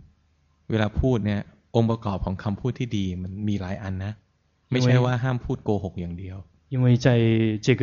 [0.73, 1.41] เวลาพูดเนี่ย
[1.75, 4.13] องค์ประกอบของคำพูดที่ดีมันมีหลายอันนะ
[4.71, 6.39] ไม่ใช่ว่าห้ามพูดโกหกอย่างเดียว
[6.75, 7.09] 因为在
[7.63, 7.83] 这个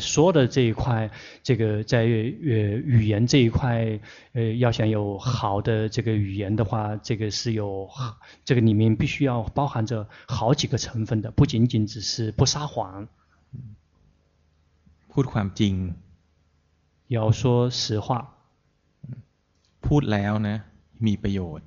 [0.00, 1.08] 说的这一块，
[1.44, 2.52] 这个在呃
[2.96, 4.00] 语言这一块，
[4.32, 7.88] 呃要想有好的这个语言的话，这个是有
[8.44, 13.06] 这个里面必须要包含着好几个成分的，不仅仅只是不撒谎。
[15.12, 15.94] พูดความจริง
[17.06, 18.34] 要说实话。
[19.86, 20.56] พูดแล้วนะ
[21.06, 21.66] มีประโยชน์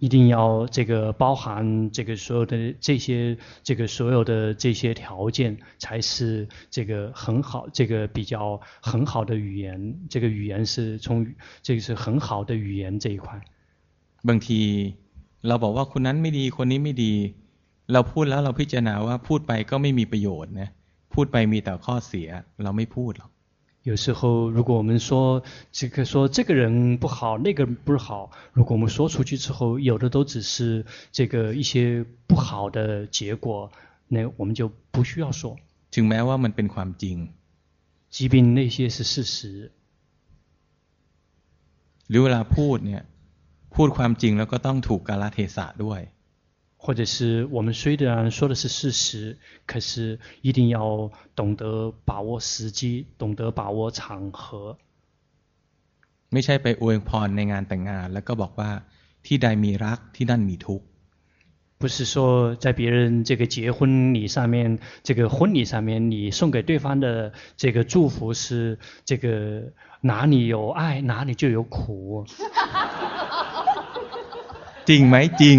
[0.00, 9.94] 一定要这个包含这个所有的这些这个所有的这些条件，才是这个很好这个比较很好的语言。
[10.10, 11.26] 这个语言是从
[11.62, 13.40] 这个是很好的语言这一块。
[14.28, 14.60] บางที
[15.48, 17.12] เราบอกว่าคนนั้นไม่ดีคนนี้ไม่ดี
[17.92, 20.68] เราพูดแล้วเราพิจารณาว่าพูดไปก็ไม่มีประโยชน์นะ
[21.14, 22.28] พูดไปมีแต่ข้อเสีย
[22.64, 23.30] เราไม่พูดหรอก
[23.82, 33.70] 有时候，如果我们说这个说这个人不好，那个不是好，如果我们说出去之后，有的都只是这个一些不好的结果，
[34.08, 35.58] 那我们就不需要说。
[35.90, 37.16] ถึงแม้ว่ามันเป็นความจริง
[38.08, 39.70] 即便那些是事实。
[42.08, 43.02] หรือเวลาพูดเนี่ย
[43.74, 46.00] พูดความจริงแล้วก็ต้องถูกกาลเทศะด้วย
[46.78, 54.76] 或者是我们虽然说的是事实，可是一定要懂得把握时机，懂得把握场合。
[56.32, 58.70] ไม่ใช่ไปอวยพรในงานแต่งงานแล้วก็บอกว่า
[59.26, 60.86] ที่ใดมีรักที่นั่นมีทุกข์
[61.80, 72.26] 不是说在别人这个结婚礼上面，这个婚礼上面，你送给对方的这个祝福是这个哪里有爱，哪里就有苦。
[74.88, 75.58] จริงไหมจริง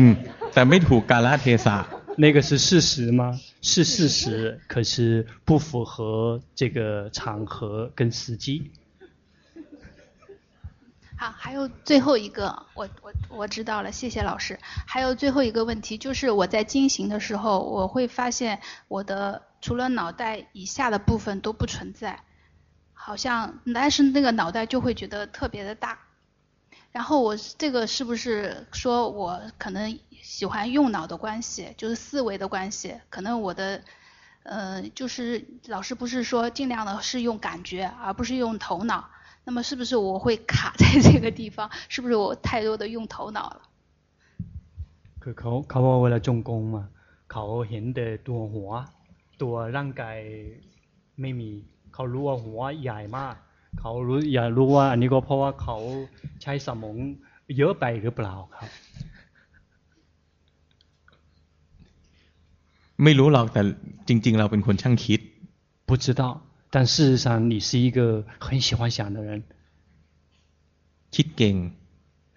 [0.53, 1.85] 但没ถูกกาลเทศะ
[2.17, 3.37] 那个是事实吗？
[3.61, 8.71] 是事实，可是不符合这个场合跟时机。
[11.17, 14.57] 好，还有最后一个，我我我知道了，谢谢老师。
[14.85, 22.21] 还有最后一个问题，就是我在进行的时候，我会发现我的除了脑袋以下的部分都不存在，
[22.93, 25.97] 好像但是那个脑袋就会觉得特别的大。
[26.91, 32.95] 然后我这个是不是说我可能喜欢用脑的关系，就是思维的关系？
[33.09, 33.81] 可能我的，
[34.43, 39.09] 呃，就是老师不是说尽量的是用感觉，而不是用头脑。
[39.43, 41.69] 那么是不是我会卡在这个地方？
[41.89, 43.61] 是不是我太多的用头脑了？
[45.21, 46.87] 佢เขาเขาว่าเวลาจงกรมอ่ะ
[47.31, 48.69] เขาเห็นแต่ตัวหัว
[49.41, 50.17] ตัวร่างกาย
[51.21, 51.49] ไม่มี
[51.93, 53.35] เขารู้ว่าหัวใหญ่มาก
[53.79, 55.77] เขารู้อยากรู้ว่าอันนี้ก็เพราะว่าเขา
[56.41, 56.95] ใช้สมอง
[57.57, 58.69] เยอะไปหรือเปล่าครับ
[63.03, 63.61] ไม่รู้หรอกแต่
[64.07, 65.19] จริง ๆ เราเป็นคนช่างคิด
[65.89, 66.21] 不知道
[66.73, 67.99] 但事实上你是一个
[68.45, 69.29] 很喜欢想的人
[71.15, 71.55] คิดเก่ง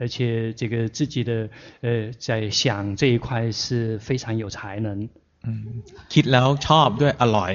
[0.01, 1.51] 而且这个自己的
[1.81, 5.09] 呃在想这一块是非常有才能
[6.12, 7.53] คิดแล้วชอบด้วยอร่อย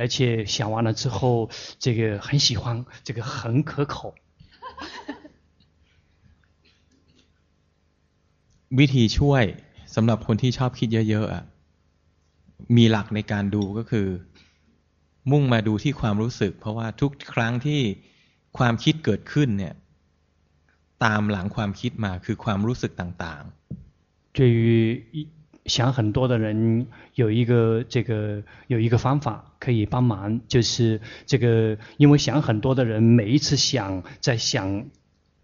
[0.00, 4.14] 而且想完了之后，这个很喜欢，这个很可口。
[8.78, 9.44] วิธีช่วย
[9.94, 11.44] สำหรับคนที่ชอบคิดเยอะๆอ่ะ
[12.76, 14.08] มีหลักในการดูก็คือ
[15.30, 17.80] มุ่งมาดูที่ความรู้สึก เพราะว่าทุกครั้งที่
[18.58, 19.74] ความคิดเกิดขึ้นเนี่ย
[21.04, 24.36] ตามหลังความคิดมาคือความรู้สึกต่างๆ。
[24.36, 24.62] 对于
[25.70, 34.86] 想很多的人有一个这个有一个方法可以帮忙，就是这个因为想很多的人每一次想在想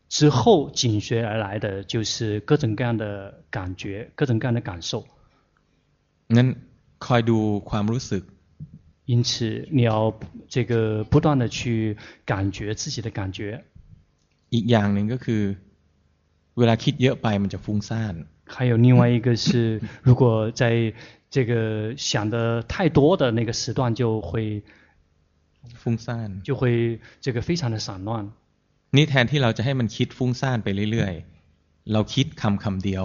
[0.09, 5.05] 之后紧随而来的就是各种各样的感觉，各种各样的感受。
[6.28, 6.48] งั้น
[7.05, 8.22] คอยดูความรู้สึก
[9.06, 10.14] 因此，你要
[10.48, 13.64] 这个不断的去感觉自己的感觉。
[14.55, 15.43] อีกอย่างหนึ่งก็คือ
[16.59, 18.14] เวลาคิดเยอะไปมันจะฟุ้งซ่าน
[18.47, 20.93] 还有另外一个是，如果在
[21.30, 24.62] 这个想的太多的那个时段，就会
[25.82, 28.32] ฟุ้งซ่าน就会这个非常的散乱。
[28.93, 33.05] นี่แทนที่เราจะให้มันคิดฟุ้งซ่านไปเรื่อยๆเราคิดคำคำเดียว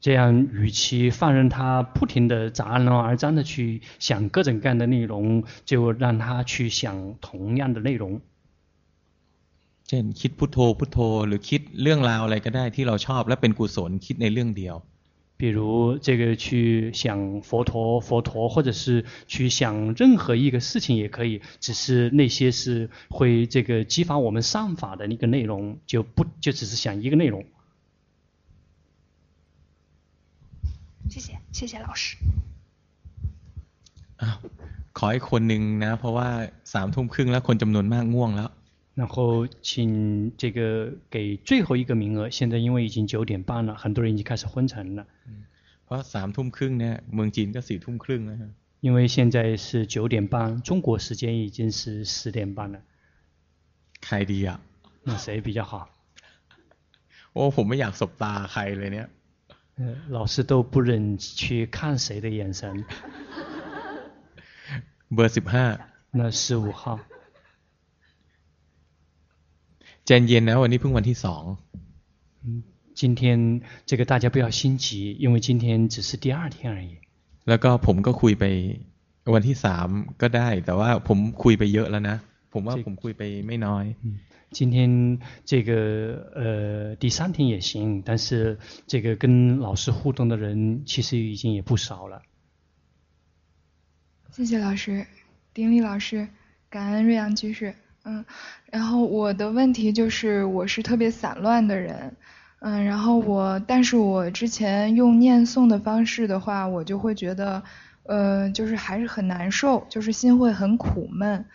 [0.00, 8.22] 这样，与其放任他不停的杂乱而章的去想各种各样的内容，就让他去想同样的内容。
[9.88, 14.76] เช่นคิดพุทโธพุทโธหรือคิดเรื่องราวอะไรก็ได้ที่เราชอบและเป็นกุศลคิดในเรื่องเดียว
[15.40, 27.42] 比如这个去想佛陀佛陀，或者是去想任何一个事情也可以，只是那些是会这个激发我们善法的那个内容，就不就只是想一个内容。
[31.08, 32.18] 谢谢，谢谢老师。
[34.18, 34.38] 啊，
[34.92, 36.28] ขออีกคนหนึ่งนะเพราะว่า
[36.72, 38.50] สามทุ่มครึ่งแล้วคนจำนวนมากง่วงแล้ว。
[38.94, 45.06] 然后请这个给最后一个名额，现在因为已经九点半了，很多人已经开始昏沉了。
[45.84, 48.38] เพราะสามทุ่มครึ่งเนี่ยเมืองจีนก็สี่ทุ่มครึ่งแล้ว。
[48.80, 52.80] 因为现在是九点半，中国时间已经是十点半了。
[54.00, 54.58] ใครดีอ่ะ？
[55.04, 55.88] 那谁比较好？
[57.32, 59.06] โอ้ผมไม่อยากสบตาใครเลยเนี่ย。
[60.16, 62.84] 老师都不忍去看谁的眼神。
[65.14, 65.66] เบอร์สิบห้า。
[66.12, 67.00] 那十五号。
[70.06, 71.42] ใจเย็นนะวันนี้เพิ่งวันที่สอง
[73.00, 73.20] 今天
[73.86, 76.98] 这个大家不要心急，因为今天只是第二天而已。
[77.48, 78.44] แล้วก็ผมก็คุยไป
[79.34, 79.88] วันที่สาม
[80.20, 82.16] ก็ได้แต่ว่าผมคุยไปเยอะแล้วนะ
[82.52, 83.84] ผมว่าผมคุยไปไม่น้อย
[84.56, 84.76] 今天
[85.44, 85.70] 这个
[86.34, 88.58] 呃第三天也行，但是
[88.88, 92.22] 这个跟老师互动的人其实已经也不少了。
[94.32, 95.06] 谢谢老师，
[95.54, 96.28] 顶礼老师，
[96.68, 97.74] 感恩瑞阳居士。
[98.05, 98.23] 嗯，
[98.71, 102.15] 然后我的问题就是我是特别散乱的人，
[102.59, 107.63] 嗯，然后我但是我之前用念诵的方式的话，我就会觉得，
[108.03, 111.45] 呃，就是还是很难受，就是心会很苦闷。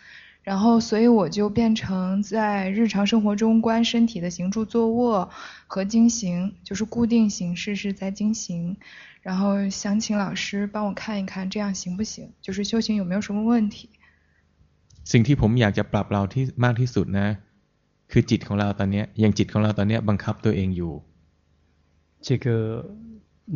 [0.42, 5.30] 然后，所以我就变成在日常生活中观身体的行住坐卧
[5.66, 8.76] 和经行，就是固定形式是在经行。
[9.20, 12.32] 然后想请老师帮我看一看，这样行不行？
[12.40, 13.90] 就是修行有没有什么问题？
[15.11, 17.27] สิ่งที่ผมอยากจะปรับเราที่มากที่สุดนะ
[18.11, 20.93] คือจิตของเราตอนนี้อย่างจิตของเราตอนนี้บังคับตัวเองอยู่。
[22.27, 22.45] 这个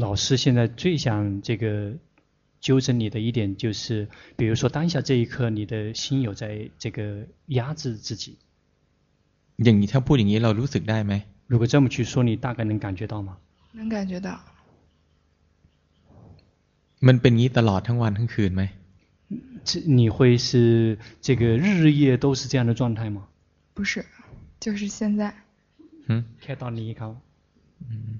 [0.03, 1.07] 老师现在最想
[1.47, 1.63] 这个。
[2.67, 8.38] 纠正你的一点就是，比如说当下这一刻，你的心有在这个压制自己。
[9.63, 11.13] อย่างนี้ถ้าพูดอย่างนี้เรารู้สึกได้ไหม？
[11.47, 13.38] 如果这么去说，你大概能感觉到吗？
[13.80, 14.30] 能感觉到。
[17.07, 18.63] มันเป็นงี้ตลอดทั้งวันทั้งคืนไหม？
[19.85, 23.27] 你会是这个日日夜都是这样的状态吗？
[23.73, 24.05] 不是，
[24.59, 25.34] 就是现在。
[26.07, 26.26] 嗯。
[26.41, 27.15] 看到你好。
[27.88, 28.19] 嗯。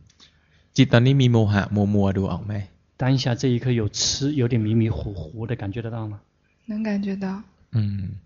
[0.76, 2.54] จิตตอนนี้มีโมหะมัวมัวดูออกไหม？
[2.98, 6.22] 当下这一刻有痴，有点迷迷糊糊的感觉得到吗？
[6.66, 7.44] 能感觉到。
[7.72, 8.20] 嗯，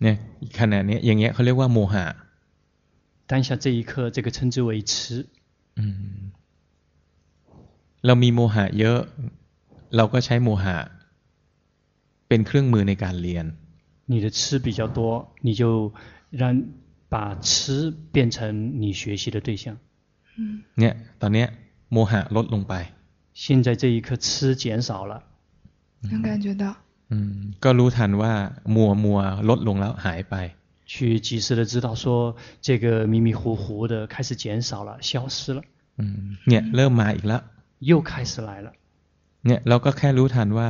[0.00, 0.16] เนี่ย
[0.58, 2.04] ขณะนี้อย่างเงี้ยเขาเรียกว่าโมหะ。
[3.30, 5.26] 当下这一刻，这个称之为痴。
[5.76, 5.84] 嗯，
[8.06, 9.00] เรามีโมหะเยอะ
[9.96, 10.76] เราก็ใช้โมหะ
[12.32, 13.46] เป็นเครื่องมือในการเรียน。
[14.10, 15.00] 你的痴比较多，
[15.46, 15.92] 你就
[16.30, 16.42] 让
[17.08, 19.76] 把痴变成你学习的对象。
[20.38, 20.62] 嗯。
[20.78, 21.48] เนี่ยตอนเนี้ย
[21.92, 22.74] โมหะลดลงไป。
[23.34, 25.22] 现在这一刻吃减少了，
[26.10, 26.64] 能感觉到。
[27.10, 28.32] 嗯，ก็รู้ทันว่า
[28.74, 30.34] มัวมัวลดลงแล้วหายไป。
[30.90, 35.62] 去及时的知道说，这个迷迷糊糊的开始减少了，消失了。
[36.00, 37.42] 嗯，เนี่ยเริ่มมาอีกแล้ว。
[37.80, 38.72] 又开始来了。
[39.46, 40.68] เนี่ยเราก็แค่รู้ทันว่า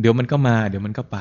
[0.00, 1.18] เดี๋ยวมันก็มาเดี๋ยวมันก็ไป。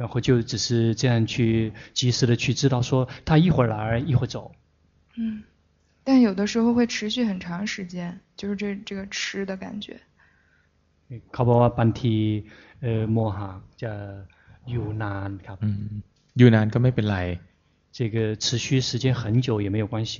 [0.00, 4.52] 然后就只是这样去及时的去知道说，它一会儿来一会儿走。
[5.16, 5.42] 嗯。
[6.04, 9.98] 但有的时候会持续很长时间，就是这这个吃的感觉。
[11.32, 12.14] เขาบอกว่าบางที
[12.82, 13.50] เอ่อโมหะ
[13.82, 13.92] จะ
[14.70, 15.58] อยู่นานครับ
[16.38, 17.18] อยู่นานก็ไม่เป็นไร
[17.96, 20.12] 这个持续时间很久也没有关系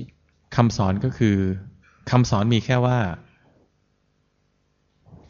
[0.54, 1.36] คำสอนก็คือ
[2.10, 2.98] คำสอนมีแค่ว่า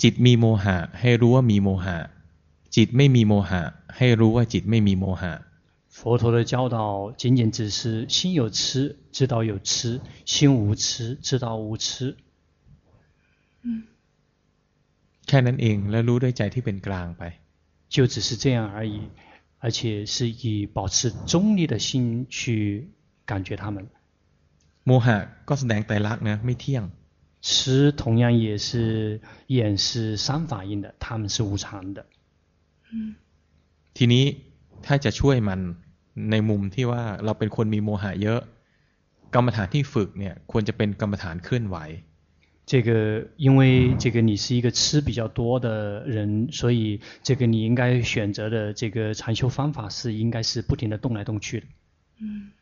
[0.03, 1.97] จิตมีโมหะให้รู้ว่ามีโมหะ
[2.77, 3.63] จิตไม่มีโมหะ
[3.97, 5.33] ให้รู้ว่าจิตไม่มีโมหะ
[5.99, 6.79] 佛陀的教导
[7.21, 12.17] 仅仅只是心有痴，知道有痴；心无痴，知道无痴。
[13.63, 13.85] 嗯。
[15.27, 17.23] แค่นั้นเองแล้วรู้ด้วยใจที่เป็นกลางไป。
[17.89, 19.01] 就只是这样而已，
[19.59, 22.89] 而且是以保持中立的心去
[23.27, 23.89] 感觉他们。
[24.85, 25.17] โมหะ
[25.49, 26.85] ก็แสดงไตรลักษณ์นะไม่เที่ยง。
[27.41, 32.07] 吃同样也是眼是三法印的，它们是无常的。
[32.93, 32.95] 嗯。
[33.97, 34.25] ทีนี้
[34.87, 35.61] ถ้าจะช่วยมัน
[36.31, 38.41] ในมุมที่ว่าเราเป็นคนมีโมหะเยอะ
[39.35, 41.79] กรรมฐานที่ฝึกเนี่ยควรจะเป็นกรรมฐานเคลื่อนไหว
[42.71, 42.91] 这个，
[43.39, 43.61] 因为
[44.03, 45.69] 这个你是一个吃比较多的
[46.07, 51.67] 人，所以这个你应该选择的这个禅修方法是应该是不停的动来动去的。
[52.21, 52.53] 嗯。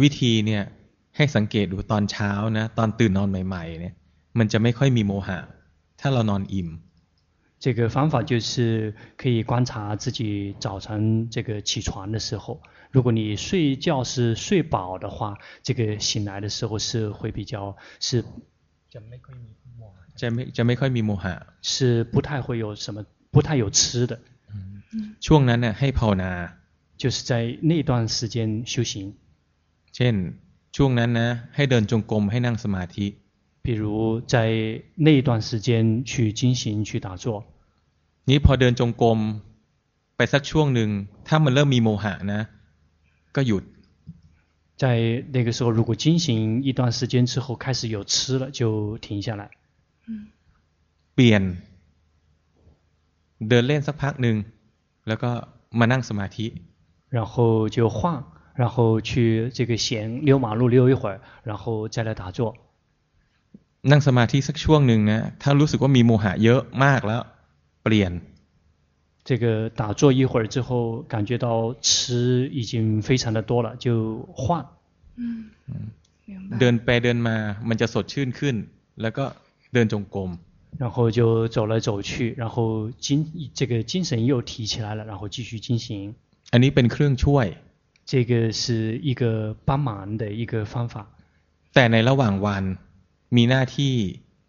[0.00, 0.62] วิธีเนี่ย
[1.16, 3.94] ให้สังเกตดูตอนเช้านะตอนตื่นนอนใหม่ๆเนี่ย
[4.38, 5.38] มันจะไม่ค่อยมีโมหะ
[6.00, 6.68] ถ้าเรานอนอิ่ม。
[7.60, 18.24] 这个方法就是可以观察自己早晨这个起床的时候，如果你睡觉是睡饱的话，这个醒来的时候是会比较是。
[18.92, 24.20] จะไม่ค่อยมีโมหะจะไม่จะไม่ค่อยมีโมหะ是不太会有什么不太有吃的
[25.26, 26.30] ช่วงนั้นเนี่ยให้ภาวนา
[26.96, 29.14] 就是在那段时间修行
[29.96, 30.14] เช่น
[30.76, 33.06] ช่วงนั้นนะให้เดินจงกรมให้นั่งสมาธิ
[33.64, 34.36] 比如在
[34.96, 37.44] 那段时间去进行去打坐
[38.28, 39.18] นี้พอเดินจงกรม
[40.16, 40.90] ไปสักช่วงหนึ่ง
[41.28, 42.40] ถ้ามันเริ่มมีโมหะนะ
[43.36, 43.64] ก็หยุด
[44.82, 44.84] 在
[45.34, 46.26] 那个时候，如果进行
[46.66, 49.42] 一段时间之后开始有吃了，就停下来。
[50.08, 50.10] 嗯。
[51.14, 51.42] เปลี่ยน
[53.48, 54.36] เดินเล่นสักพักหนึ่ง
[55.08, 55.30] แล้วก็
[55.78, 56.46] มานั่งสมาธิ
[57.16, 58.24] 然后就换，
[58.60, 59.86] 然后去这个闲
[60.26, 62.38] 溜马路溜一会儿，然后再来打坐。
[63.90, 67.26] นั่งสมาธิสักช่วงหนึ่งนะถ้ารู้สึกว่ามีโมหะเยอะมากแล้วเ
[67.88, 68.12] ปลี่ยน
[69.28, 74.64] 这个打坐一会儿之后，感觉到吃已经非常的多了，就换。
[75.16, 75.50] 嗯，
[76.26, 76.58] 明白。
[76.60, 77.36] เดินไปเดินมา
[77.68, 78.56] มันจะสดชื่นขึ้น
[79.02, 79.24] แล้วก็
[79.74, 80.30] เดินจงกรม。
[80.82, 83.24] 然后就走来走去，然后精
[83.54, 86.14] 这个精神又提起来了，然后继续进行。
[86.52, 87.46] อันนี้เป็นเครื่องช่วย。
[88.10, 90.94] 这个是一个帮忙的一个方法。
[91.74, 92.64] แต่ในระหว่างวัน
[93.36, 93.94] มีหน้าที่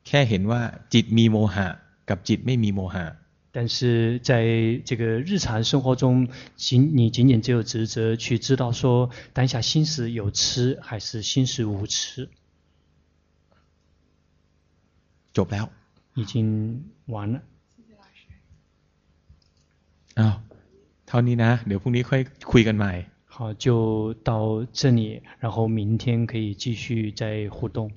[0.08, 0.62] แค่เห็นว่า
[0.94, 1.68] จิตมีโมหะ
[2.10, 3.06] กับจิตไม่มีโมหะ。
[3.52, 12.30] 但是在这个日常生活中，仅你仅仅只有职责去知道说当下心识有吃还是心识无吃。
[15.34, 15.70] จบแล้ว
[16.16, 17.42] 已经完了。
[17.76, 18.28] 谢谢老师。
[20.20, 20.36] อ้าว
[21.08, 22.22] เท่านี้นะเดี๋ยวพรุ่งนี้ค่อย
[22.52, 23.06] คุยกันใหม่。
[23.26, 27.92] 好，就到这里，然后明天可以继续再互动。